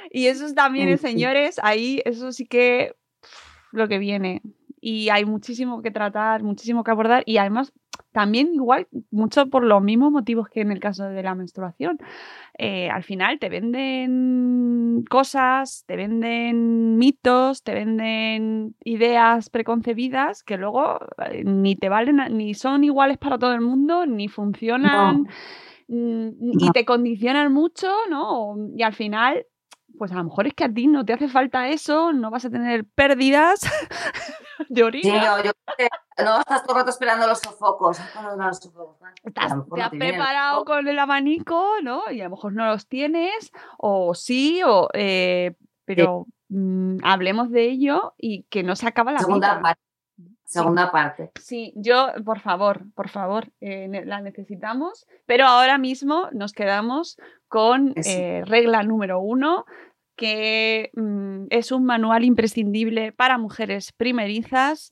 Y 0.09 0.25
eso 0.25 0.47
es 0.47 0.55
también, 0.55 0.97
señores, 0.97 1.59
ahí 1.61 2.01
eso 2.03 2.31
sí 2.31 2.47
que 2.47 2.95
lo 3.71 3.87
que 3.87 3.99
viene. 3.99 4.41
Y 4.81 5.09
hay 5.09 5.25
muchísimo 5.25 5.83
que 5.83 5.91
tratar, 5.91 6.41
muchísimo 6.41 6.83
que 6.83 6.89
abordar. 6.89 7.21
Y 7.27 7.37
además, 7.37 7.73
también 8.19 8.53
igual, 8.53 8.85
mucho 9.11 9.49
por 9.49 9.63
los 9.63 9.81
mismos 9.81 10.11
motivos 10.11 10.49
que 10.49 10.59
en 10.59 10.73
el 10.73 10.81
caso 10.81 11.05
de 11.05 11.23
la 11.23 11.35
menstruación. 11.35 11.99
Eh, 12.57 12.89
al 12.89 13.03
final 13.03 13.39
te 13.39 13.47
venden 13.47 15.05
cosas, 15.09 15.85
te 15.87 15.95
venden 15.95 16.97
mitos, 16.97 17.63
te 17.63 17.73
venden 17.73 18.75
ideas 18.83 19.49
preconcebidas 19.49 20.43
que 20.43 20.57
luego 20.57 20.99
eh, 21.31 21.45
ni 21.45 21.77
te 21.77 21.87
valen, 21.87 22.17
ni 22.35 22.55
son 22.55 22.83
iguales 22.83 23.17
para 23.17 23.37
todo 23.39 23.53
el 23.53 23.61
mundo, 23.61 24.05
ni 24.05 24.27
funcionan 24.27 25.29
mm, 25.87 26.29
y 26.59 26.71
te 26.73 26.83
condicionan 26.83 27.53
mucho, 27.53 27.87
¿no? 28.09 28.57
Y 28.75 28.83
al 28.83 28.95
final, 28.95 29.45
pues 29.97 30.11
a 30.11 30.15
lo 30.15 30.25
mejor 30.25 30.45
es 30.45 30.53
que 30.55 30.65
a 30.65 30.73
ti 30.73 30.87
no 30.87 31.05
te 31.05 31.13
hace 31.13 31.29
falta 31.29 31.69
eso, 31.69 32.11
no 32.11 32.31
vas 32.31 32.43
a 32.43 32.49
tener 32.49 32.83
pérdidas 32.83 33.61
de 34.69 34.83
orina. 34.83 35.03
Sí, 35.03 35.25
no, 35.25 35.43
yo 35.43 35.51
estás 36.39 36.63
todo 36.63 36.73
el 36.73 36.79
rato 36.79 36.89
esperando 36.89 37.27
los 37.27 37.39
sofocos. 37.39 37.99
Mejor 37.99 38.53
te 39.73 39.81
has 39.81 39.91
preparado 39.91 40.65
con 40.65 40.87
el 40.87 40.99
abanico, 40.99 41.75
¿no? 41.81 42.11
Y 42.11 42.21
a 42.21 42.25
lo 42.25 42.31
mejor 42.31 42.53
no 42.53 42.65
los 42.65 42.87
tienes, 42.87 43.51
o 43.77 44.13
sí, 44.13 44.61
o 44.65 44.89
eh, 44.93 45.55
pero 45.85 46.27
mm, 46.49 46.97
hablemos 47.03 47.49
de 47.51 47.63
ello 47.69 48.13
y 48.17 48.43
que 48.43 48.63
no 48.63 48.75
se 48.75 48.87
acaba 48.87 49.11
la 49.11 49.19
Segunda 49.19 49.53
vida. 49.53 49.61
parte. 49.61 49.81
Segunda 50.49 50.91
parte. 50.91 51.31
Sí, 51.39 51.73
yo, 51.75 52.07
por 52.25 52.39
favor, 52.39 52.81
por 52.95 53.09
favor, 53.09 53.51
eh, 53.61 54.01
la 54.05 54.19
necesitamos, 54.19 55.05
pero 55.27 55.45
ahora 55.45 55.77
mismo 55.77 56.27
nos 56.31 56.53
quedamos 56.53 57.19
con 57.47 57.93
eh, 57.95 58.41
regla 58.45 58.81
número 58.81 59.19
uno, 59.19 59.65
que 60.19 60.91
mm, 60.95 61.45
es 61.49 61.71
un 61.71 61.85
manual 61.85 62.25
imprescindible 62.25 63.13
para 63.13 63.37
mujeres 63.37 63.93
primerizas, 63.93 64.89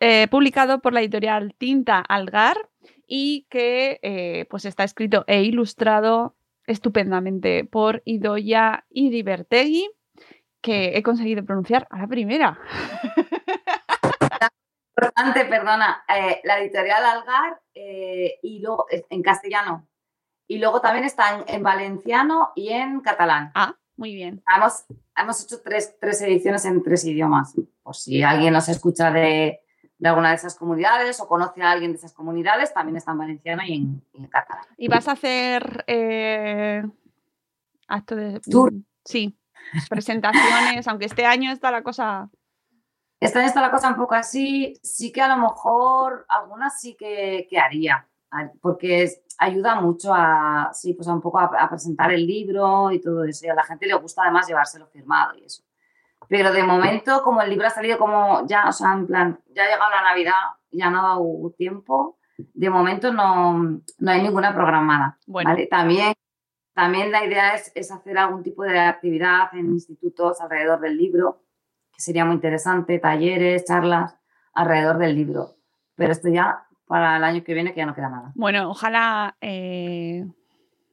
eh, 0.00 0.28
publicado 0.30 0.80
por 0.80 0.94
la 0.94 1.02
editorial 1.02 1.54
Tinta 1.58 1.98
Algar 2.00 2.56
y 3.06 3.46
que 3.50 4.00
eh, 4.02 4.46
pues 4.48 4.64
está 4.64 4.82
escrito 4.82 5.24
e 5.26 5.42
ilustrado 5.42 6.36
estupendamente 6.66 7.64
por 7.64 8.00
Idoya 8.06 8.86
Iribertegui, 8.88 9.90
que 10.62 10.96
he 10.96 11.02
conseguido 11.02 11.44
pronunciar 11.44 11.86
a 11.90 11.98
la 11.98 12.06
primera. 12.06 12.58
Importante, 14.96 15.44
perdona, 15.44 16.02
eh, 16.08 16.40
la 16.44 16.60
editorial 16.60 17.04
Algar 17.04 17.60
y 17.74 18.60
luego 18.60 18.86
en 18.90 19.22
castellano. 19.22 19.86
Y 20.46 20.58
luego 20.58 20.80
también 20.80 21.04
está 21.04 21.36
en, 21.36 21.44
en 21.46 21.62
valenciano 21.62 22.52
y 22.54 22.70
en 22.70 23.00
catalán. 23.00 23.52
Ah, 23.54 23.76
muy 24.00 24.14
bien. 24.14 24.42
Hemos, 24.56 24.84
hemos 25.14 25.44
hecho 25.44 25.60
tres, 25.62 25.94
tres 26.00 26.20
ediciones 26.22 26.64
en 26.64 26.82
tres 26.82 27.04
idiomas. 27.04 27.54
Por 27.82 27.94
si 27.94 28.22
alguien 28.22 28.54
nos 28.54 28.68
escucha 28.68 29.12
de, 29.12 29.60
de 29.98 30.08
alguna 30.08 30.30
de 30.30 30.36
esas 30.36 30.56
comunidades 30.56 31.20
o 31.20 31.28
conoce 31.28 31.62
a 31.62 31.70
alguien 31.70 31.92
de 31.92 31.98
esas 31.98 32.14
comunidades, 32.14 32.72
también 32.72 32.96
está 32.96 33.12
en 33.12 33.18
valenciano 33.18 33.62
y 33.62 33.74
en, 33.74 34.02
en 34.14 34.26
catalán. 34.26 34.64
¿Y 34.78 34.88
vas 34.88 35.06
a 35.06 35.12
hacer 35.12 35.84
eh, 35.86 36.82
acto 37.86 38.16
de... 38.16 38.40
Tour. 38.40 38.72
Sí, 39.04 39.38
presentaciones, 39.88 40.88
aunque 40.88 41.04
este 41.04 41.26
año 41.26 41.52
está 41.52 41.70
la 41.70 41.82
cosa... 41.82 42.30
Esta 43.20 43.40
año 43.40 43.48
está 43.48 43.60
la 43.60 43.70
cosa 43.70 43.90
un 43.90 43.96
poco 43.96 44.14
así, 44.14 44.80
sí 44.82 45.12
que 45.12 45.20
a 45.20 45.28
lo 45.28 45.42
mejor 45.42 46.24
algunas 46.26 46.80
sí 46.80 46.96
que, 46.98 47.46
que 47.50 47.58
haría, 47.58 48.08
porque 48.60 49.02
es- 49.02 49.22
ayuda 49.38 49.80
mucho 49.80 50.12
a, 50.14 50.70
sí, 50.72 50.94
pues 50.94 51.08
a 51.08 51.14
un 51.14 51.20
poco 51.20 51.38
a, 51.38 51.44
a 51.46 51.68
presentar 51.68 52.12
el 52.12 52.26
libro 52.26 52.90
y 52.90 53.00
todo 53.00 53.24
eso, 53.24 53.46
y 53.46 53.48
a 53.48 53.54
la 53.54 53.62
gente 53.64 53.86
le 53.86 53.94
gusta 53.94 54.22
además 54.22 54.46
llevárselo 54.46 54.86
firmado 54.86 55.34
y 55.36 55.44
eso. 55.44 55.62
Pero 56.28 56.52
de 56.52 56.62
momento, 56.62 57.22
como 57.24 57.40
el 57.42 57.50
libro 57.50 57.66
ha 57.66 57.70
salido 57.70 57.98
como 57.98 58.46
ya, 58.46 58.68
o 58.68 58.72
sea, 58.72 58.92
en 58.92 59.06
plan, 59.06 59.40
ya 59.54 59.64
ha 59.64 59.68
llegado 59.68 59.90
la 59.90 60.02
Navidad, 60.02 60.34
ya 60.70 60.90
no 60.90 60.98
ha 61.00 61.02
dado 61.08 61.54
tiempo, 61.56 62.18
de 62.36 62.70
momento 62.70 63.12
no, 63.12 63.54
no 63.98 64.10
hay 64.10 64.22
ninguna 64.22 64.54
programada. 64.54 65.18
Bueno. 65.26 65.50
¿vale? 65.50 65.66
También, 65.66 66.12
también 66.74 67.10
la 67.10 67.24
idea 67.24 67.54
es, 67.54 67.72
es 67.74 67.90
hacer 67.90 68.16
algún 68.18 68.42
tipo 68.42 68.62
de 68.62 68.78
actividad 68.78 69.52
en 69.54 69.72
institutos 69.72 70.40
alrededor 70.40 70.80
del 70.80 70.96
libro, 70.96 71.42
que 71.92 72.00
sería 72.00 72.24
muy 72.24 72.34
interesante, 72.34 72.98
talleres, 72.98 73.64
charlas 73.64 74.16
alrededor 74.52 74.98
del 74.98 75.14
libro. 75.16 75.56
Pero 75.96 76.12
esto 76.12 76.28
ya 76.28 76.66
para 76.90 77.16
el 77.18 77.22
año 77.22 77.44
que 77.44 77.54
viene, 77.54 77.72
que 77.72 77.78
ya 77.78 77.86
no 77.86 77.94
queda 77.94 78.08
nada. 78.10 78.32
Bueno, 78.34 78.68
ojalá 78.68 79.36
eh, 79.40 80.26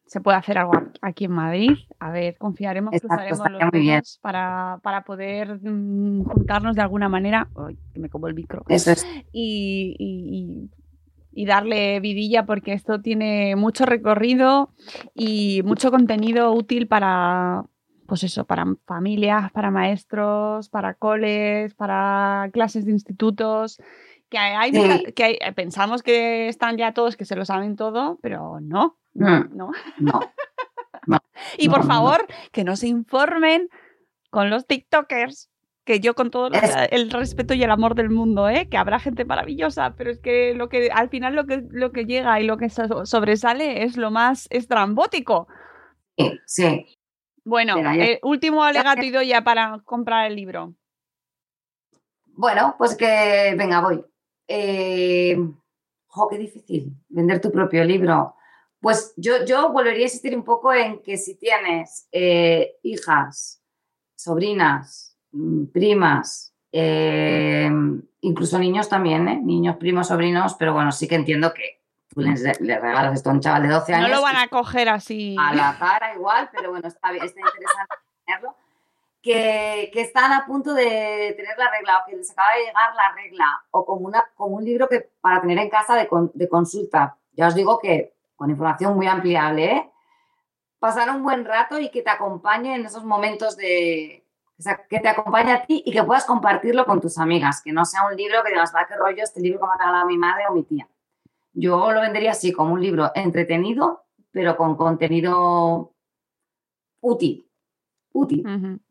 se 0.05 0.21
pueda 0.21 0.37
hacer 0.37 0.59
algo 0.59 0.73
aquí 1.01 1.25
en 1.25 1.31
Madrid. 1.31 1.71
A 1.99 2.11
ver, 2.11 2.37
confiaremos, 2.37 2.93
Exacto, 2.93 3.15
cruzaremos 3.15 3.51
los 3.51 3.71
dedos 3.71 4.19
para, 4.21 4.79
para 4.83 5.03
poder 5.03 5.59
mm, 5.59 6.23
juntarnos 6.25 6.75
de 6.75 6.83
alguna 6.83 7.09
manera. 7.09 7.47
Ay, 7.57 7.75
que 7.93 7.99
me 7.99 8.09
como 8.09 8.27
el 8.27 8.35
micro. 8.35 8.63
Eso 8.69 8.91
es. 8.91 9.07
y, 9.31 9.95
y- 9.97 10.69
y 11.31 11.45
darle 11.45 11.99
vidilla 11.99 12.45
porque 12.45 12.73
esto 12.73 13.01
tiene 13.01 13.55
mucho 13.55 13.85
recorrido 13.85 14.69
y 15.15 15.61
mucho 15.63 15.89
contenido 15.91 16.51
útil 16.51 16.87
para, 16.87 17.63
pues 18.07 18.23
eso, 18.23 18.45
para 18.45 18.65
familias, 18.85 19.51
para 19.51 19.69
maestros, 19.71 20.69
para 20.69 20.93
coles, 20.95 21.73
para 21.75 22.49
clases 22.53 22.85
de 22.85 22.91
institutos. 22.91 23.79
Que 24.29 24.37
hay, 24.37 24.73
Sí. 24.73 25.13
que 25.13 25.23
hay- 25.23 25.39
pensamos 25.55 26.03
que 26.03 26.47
están 26.49 26.77
ya 26.77 26.93
todos, 26.93 27.15
que 27.15 27.25
se 27.25 27.35
lo 27.35 27.45
saben 27.45 27.75
todo, 27.75 28.19
pero 28.21 28.59
no, 28.61 28.97
no, 29.13 29.39
Mm. 29.39 29.55
no. 29.57 29.71
No. 29.99 30.19
No. 31.07 31.19
Y 31.57 31.69
por 31.69 31.85
favor, 31.85 32.25
que 32.51 32.65
no 32.65 32.75
se 32.75 32.87
informen 32.87 33.69
con 34.29 34.49
los 34.49 34.67
TikTokers, 34.67 35.49
que 35.85 36.01
yo 36.01 36.15
con 36.15 36.31
todo 36.31 36.49
Es- 36.51 36.75
el 36.91 37.09
respeto 37.11 37.53
y 37.53 37.63
el 37.63 37.71
amor 37.71 37.95
del 37.95 38.09
mundo, 38.09 38.49
¿eh? 38.49 38.67
que 38.67 38.75
habrá 38.75 38.99
gente 38.99 39.23
maravillosa, 39.23 39.93
pero 39.95 40.11
es 40.11 40.19
que 40.19 40.53
lo 40.53 40.67
que 40.67 40.89
al 40.91 41.07
final 41.09 41.33
lo 41.33 41.45
que, 41.45 41.63
lo 41.71 41.93
que 41.93 42.03
llega 42.05 42.41
y 42.41 42.45
lo 42.45 42.57
que 42.57 42.69
so- 42.69 43.05
sobresale 43.05 43.83
es 43.83 43.95
lo 43.95 44.11
más 44.11 44.47
estrambótico. 44.49 45.47
Sí, 46.17 46.39
sí. 46.45 46.85
Bueno, 47.45 47.75
Mira, 47.77 47.95
ya- 47.95 48.03
el 48.03 48.19
último 48.23 48.65
alegato 48.65 49.03
y 49.03 49.11
doy 49.11 49.27
ya 49.29 49.41
para 49.45 49.79
comprar 49.85 50.25
el 50.29 50.35
libro. 50.35 50.73
Bueno, 52.25 52.75
pues 52.77 52.97
que 52.97 53.55
venga, 53.57 53.79
voy. 53.79 54.03
Eh, 54.47 55.37
jo, 56.07 56.27
qué 56.27 56.37
difícil 56.37 56.93
vender 57.09 57.41
tu 57.41 57.51
propio 57.51 57.83
libro. 57.83 58.35
Pues 58.79 59.13
yo, 59.17 59.43
yo 59.45 59.71
volvería 59.71 60.01
a 60.01 60.03
insistir 60.03 60.35
un 60.35 60.43
poco 60.43 60.73
en 60.73 61.01
que 61.01 61.17
si 61.17 61.35
tienes 61.35 62.07
eh, 62.11 62.77
hijas, 62.83 63.61
sobrinas, 64.15 65.17
mm, 65.31 65.65
primas, 65.65 66.53
eh, 66.71 67.69
incluso 68.21 68.59
niños 68.59 68.89
también, 68.89 69.27
¿eh? 69.27 69.39
niños, 69.41 69.77
primos, 69.77 70.07
sobrinos, 70.07 70.55
pero 70.55 70.73
bueno, 70.73 70.91
sí 70.91 71.07
que 71.07 71.15
entiendo 71.15 71.53
que 71.53 71.81
tú 72.09 72.21
les, 72.21 72.41
les 72.41 72.81
regalas 72.81 73.15
esto 73.15 73.29
a 73.29 73.33
un 73.33 73.39
chaval 73.39 73.63
de 73.63 73.69
12 73.69 73.93
años. 73.93 74.09
No 74.09 74.15
lo 74.15 74.21
van 74.21 74.35
a 74.35 74.47
coger 74.47 74.89
así. 74.89 75.35
A 75.39 75.55
la 75.55 75.77
cara 75.79 76.13
igual, 76.13 76.49
pero 76.51 76.69
bueno, 76.69 76.87
está, 76.87 77.09
está 77.11 77.25
interesante 77.25 77.95
tenerlo. 78.25 78.55
Que, 79.21 79.91
están 79.93 80.31
a 80.31 80.45
punto 80.45 80.73
de 80.73 81.33
tener 81.35 81.57
la 81.57 81.69
regla 81.69 81.97
o 81.97 82.09
que 82.09 82.15
les 82.15 82.31
acaba 82.31 82.53
de 82.53 82.65
llegar 82.65 82.95
la 82.95 83.13
regla 83.13 83.45
o 83.71 83.85
como, 83.85 84.07
una, 84.07 84.23
como 84.35 84.55
un 84.55 84.63
libro 84.63 84.87
que 84.87 85.09
para 85.19 85.41
tener 85.41 85.57
en 85.57 85.69
casa 85.69 85.95
de, 85.95 86.07
de 86.33 86.47
consulta. 86.47 87.17
Ya 87.33 87.47
os 87.47 87.55
digo 87.55 87.77
que 87.79 88.15
con 88.37 88.49
información 88.49 88.95
muy 88.95 89.07
ampliable, 89.07 89.91
pasar 90.79 91.09
un 91.09 91.23
buen 91.23 91.43
rato 91.43 91.79
y 91.79 91.89
que 91.89 92.03
te 92.03 92.09
acompañe 92.09 92.75
en 92.75 92.85
esos 92.85 93.03
momentos 93.03 93.57
de, 93.57 94.23
que 94.89 94.99
te 94.99 95.07
acompañe 95.07 95.51
a 95.51 95.65
ti 95.65 95.83
y 95.85 95.91
que 95.91 96.03
puedas 96.03 96.25
compartirlo 96.25 96.85
con 96.85 96.99
tus 97.01 97.17
amigas, 97.17 97.61
que 97.61 97.71
no 97.71 97.85
sea 97.85 98.05
un 98.07 98.15
libro 98.15 98.43
que 98.43 98.51
digas, 98.51 98.73
va, 98.75 98.87
qué 98.87 98.95
rollo 98.95 99.23
este 99.23 99.41
libro 99.41 99.59
que 99.59 99.65
me 99.65 99.71
ha 99.73 99.77
regalado 99.77 100.07
mi 100.07 100.17
madre 100.17 100.43
o 100.49 100.53
mi 100.53 100.63
tía. 100.63 100.87
Yo 101.53 101.91
lo 101.91 102.01
vendería 102.01 102.31
así, 102.31 102.51
como 102.51 102.73
un 102.73 102.81
libro 102.81 103.11
entretenido, 103.15 104.05
pero 104.31 104.55
con 104.57 104.75
contenido 104.75 105.93
útil. 107.01 107.49
Útil. 108.13 108.47
Uh. 108.47 108.86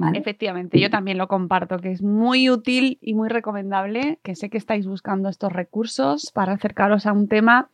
¿Vale? 0.00 0.18
Efectivamente, 0.18 0.80
yo 0.80 0.90
también 0.90 1.18
lo 1.18 1.28
comparto, 1.28 1.78
que 1.78 1.92
es 1.92 2.02
muy 2.02 2.48
útil 2.48 2.98
y 3.00 3.14
muy 3.14 3.28
recomendable, 3.28 4.18
que 4.22 4.34
sé 4.34 4.50
que 4.50 4.58
estáis 4.58 4.86
buscando 4.86 5.28
estos 5.28 5.52
recursos 5.52 6.30
para 6.32 6.52
acercaros 6.52 7.06
a 7.06 7.12
un 7.12 7.28
tema 7.28 7.70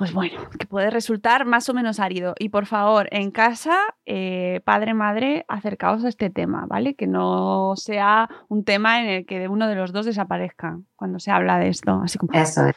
pues 0.00 0.14
bueno, 0.14 0.48
que 0.58 0.64
puede 0.64 0.88
resultar 0.88 1.44
más 1.44 1.68
o 1.68 1.74
menos 1.74 2.00
árido. 2.00 2.34
Y 2.38 2.48
por 2.48 2.64
favor, 2.64 3.06
en 3.10 3.30
casa, 3.30 3.76
eh, 4.06 4.62
padre, 4.64 4.94
madre, 4.94 5.44
acercaos 5.46 6.06
a 6.06 6.08
este 6.08 6.30
tema, 6.30 6.64
¿vale? 6.66 6.94
Que 6.94 7.06
no 7.06 7.74
sea 7.76 8.30
un 8.48 8.64
tema 8.64 9.02
en 9.02 9.10
el 9.10 9.26
que 9.26 9.46
uno 9.46 9.68
de 9.68 9.74
los 9.74 9.92
dos 9.92 10.06
desaparezca 10.06 10.80
cuando 10.96 11.18
se 11.18 11.30
habla 11.30 11.58
de 11.58 11.68
esto. 11.68 12.00
Así 12.02 12.16
como... 12.16 12.32
Eso 12.32 12.64
es. 12.64 12.76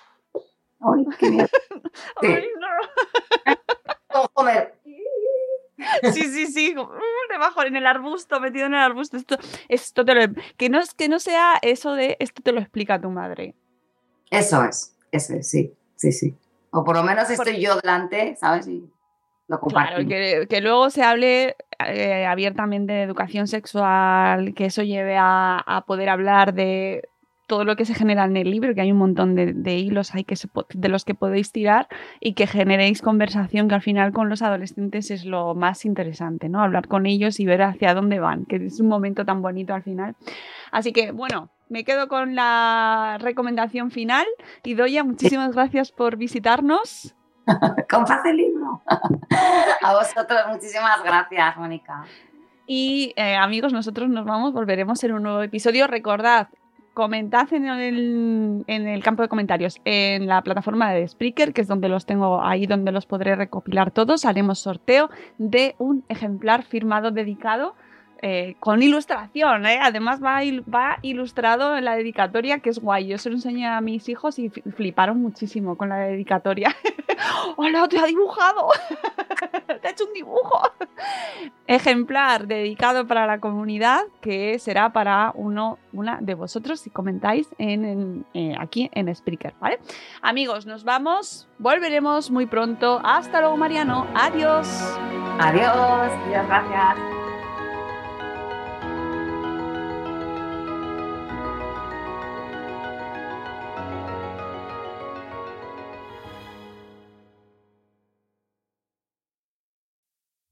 Ay, 0.81 1.05
qué 1.17 1.31
miedo. 1.31 1.47
Sí. 2.21 2.27
Ay, 2.27 2.43
Sí, 6.11 6.23
sí, 6.23 6.47
sí, 6.47 6.75
debajo 7.29 7.63
en 7.63 7.75
el 7.75 7.85
arbusto, 7.85 8.39
metido 8.39 8.65
en 8.65 8.73
el 8.73 8.81
arbusto. 8.81 9.17
Esto, 9.17 9.37
esto 9.69 10.05
te 10.05 10.15
lo, 10.15 10.33
que 10.57 10.69
no 10.69 10.79
que 10.97 11.07
no 11.07 11.19
sea 11.19 11.53
eso 11.61 11.93
de 11.93 12.17
esto 12.19 12.41
te 12.41 12.51
lo 12.51 12.59
explica 12.59 12.99
tu 12.99 13.09
madre. 13.09 13.55
Eso 14.29 14.63
es, 14.63 14.95
eso 15.11 15.33
es, 15.33 15.49
sí, 15.49 15.73
sí, 15.95 16.11
sí. 16.11 16.35
O 16.71 16.83
por 16.83 16.95
lo 16.95 17.03
menos 17.03 17.29
estoy 17.29 17.61
yo 17.61 17.75
delante, 17.75 18.35
¿sabes? 18.35 18.67
Y 18.67 18.89
lo 19.47 19.59
comparto. 19.59 19.95
Claro, 19.95 20.07
que, 20.07 20.47
que, 20.49 20.61
luego 20.61 20.89
se 20.89 21.03
hable 21.03 21.55
eh, 21.85 22.25
abiertamente 22.25 22.93
de 22.93 23.03
educación 23.03 23.47
sexual, 23.47 24.53
que 24.55 24.65
eso 24.65 24.81
lleve 24.81 25.15
a, 25.17 25.59
a, 25.59 25.85
poder 25.85 26.09
hablar 26.09 26.53
de 26.53 27.07
todo 27.47 27.65
lo 27.65 27.75
que 27.75 27.85
se 27.85 27.93
genera 27.93 28.25
en 28.25 28.37
el 28.37 28.49
libro, 28.49 28.73
que 28.73 28.81
hay 28.81 28.91
un 28.91 28.97
montón 28.97 29.35
de, 29.35 29.53
de 29.53 29.75
hilos 29.75 30.15
hay 30.15 30.23
que 30.23 30.35
se, 30.35 30.47
de 30.73 30.89
los 30.89 31.05
que 31.05 31.15
podéis 31.15 31.51
tirar 31.51 31.87
y 32.19 32.33
que 32.33 32.47
generéis 32.47 33.01
conversación, 33.01 33.67
que 33.67 33.75
al 33.75 33.81
final 33.81 34.13
con 34.13 34.29
los 34.29 34.41
adolescentes 34.41 35.11
es 35.11 35.25
lo 35.25 35.53
más 35.55 35.85
interesante, 35.85 36.49
¿no? 36.49 36.61
Hablar 36.61 36.87
con 36.87 37.05
ellos 37.05 37.39
y 37.39 37.45
ver 37.45 37.61
hacia 37.61 37.93
dónde 37.93 38.19
van, 38.19 38.45
que 38.45 38.57
es 38.57 38.79
un 38.79 38.87
momento 38.87 39.25
tan 39.25 39.41
bonito 39.41 39.73
al 39.73 39.83
final. 39.83 40.15
Así 40.71 40.93
que, 40.93 41.11
bueno, 41.11 41.49
me 41.69 41.83
quedo 41.83 42.07
con 42.07 42.35
la 42.35 43.17
recomendación 43.19 43.91
final. 43.91 44.25
Y 44.63 44.75
Doya, 44.75 45.03
muchísimas 45.03 45.53
gracias 45.53 45.91
por 45.91 46.17
visitarnos. 46.17 47.15
Comparte 47.89 48.29
el 48.29 48.37
libro. 48.37 48.83
A 49.81 49.93
vosotros, 49.93 50.39
muchísimas 50.49 51.03
gracias, 51.03 51.57
Mónica. 51.57 52.05
Y 52.65 53.13
eh, 53.17 53.35
amigos, 53.35 53.73
nosotros 53.73 54.09
nos 54.09 54.25
vamos, 54.25 54.53
volveremos 54.53 55.03
en 55.03 55.13
un 55.13 55.23
nuevo 55.23 55.41
episodio. 55.41 55.87
Recordad, 55.87 56.47
comentad 56.93 57.51
en 57.53 57.65
el, 57.65 58.63
en 58.67 58.87
el, 58.87 59.03
campo 59.03 59.23
de 59.23 59.29
comentarios 59.29 59.81
en 59.85 60.27
la 60.27 60.41
plataforma 60.41 60.91
de 60.91 61.07
Spreaker, 61.07 61.53
que 61.53 61.61
es 61.61 61.67
donde 61.67 61.89
los 61.89 62.05
tengo 62.05 62.43
ahí, 62.43 62.67
donde 62.67 62.91
los 62.91 63.05
podré 63.05 63.35
recopilar 63.35 63.91
todos. 63.91 64.25
Haremos 64.25 64.59
sorteo 64.59 65.09
de 65.37 65.75
un 65.79 66.03
ejemplar 66.09 66.63
firmado 66.63 67.11
dedicado 67.11 67.75
eh, 68.25 68.55
con 68.61 68.81
ilustración, 68.81 69.65
¿eh? 69.65 69.79
además 69.81 70.21
va, 70.23 70.39
ilustrado 71.01 71.75
en 71.75 71.83
la 71.83 71.97
dedicatoria, 71.97 72.59
que 72.59 72.69
es 72.69 72.79
guay. 72.79 73.07
Yo 73.07 73.17
se 73.17 73.29
lo 73.29 73.35
enseñé 73.35 73.67
a 73.67 73.81
mis 73.81 74.07
hijos 74.07 74.39
y 74.39 74.49
fliparon 74.49 75.21
muchísimo 75.21 75.75
con 75.75 75.89
la 75.89 75.97
dedicatoria. 75.97 76.73
¡Hola, 77.57 77.85
te 77.89 77.99
ha 77.99 78.05
dibujado! 78.05 78.69
¡Te 79.81 79.87
ha 79.89 79.91
hecho 79.91 80.05
un 80.05 80.13
dibujo! 80.13 80.61
Ejemplar 81.67 82.47
dedicado 82.47 83.05
para 83.07 83.27
la 83.27 83.41
comunidad, 83.41 84.03
que 84.21 84.57
será 84.57 84.93
para 84.93 85.33
uno, 85.35 85.77
una 85.91 86.19
de 86.21 86.35
vosotros 86.35 86.79
si 86.79 86.89
comentáis 86.89 87.49
en, 87.57 88.25
eh, 88.33 88.55
aquí 88.57 88.89
en 88.93 89.13
Spreaker, 89.13 89.53
¿vale? 89.59 89.79
Amigos, 90.21 90.65
nos 90.65 90.85
vamos, 90.85 91.49
volveremos 91.59 92.31
muy 92.31 92.45
pronto. 92.45 93.01
Hasta 93.03 93.41
luego, 93.41 93.57
Mariano. 93.57 94.07
Adiós. 94.15 94.65
Adiós, 95.39 96.09
Dios, 96.29 96.47
gracias. 96.47 97.32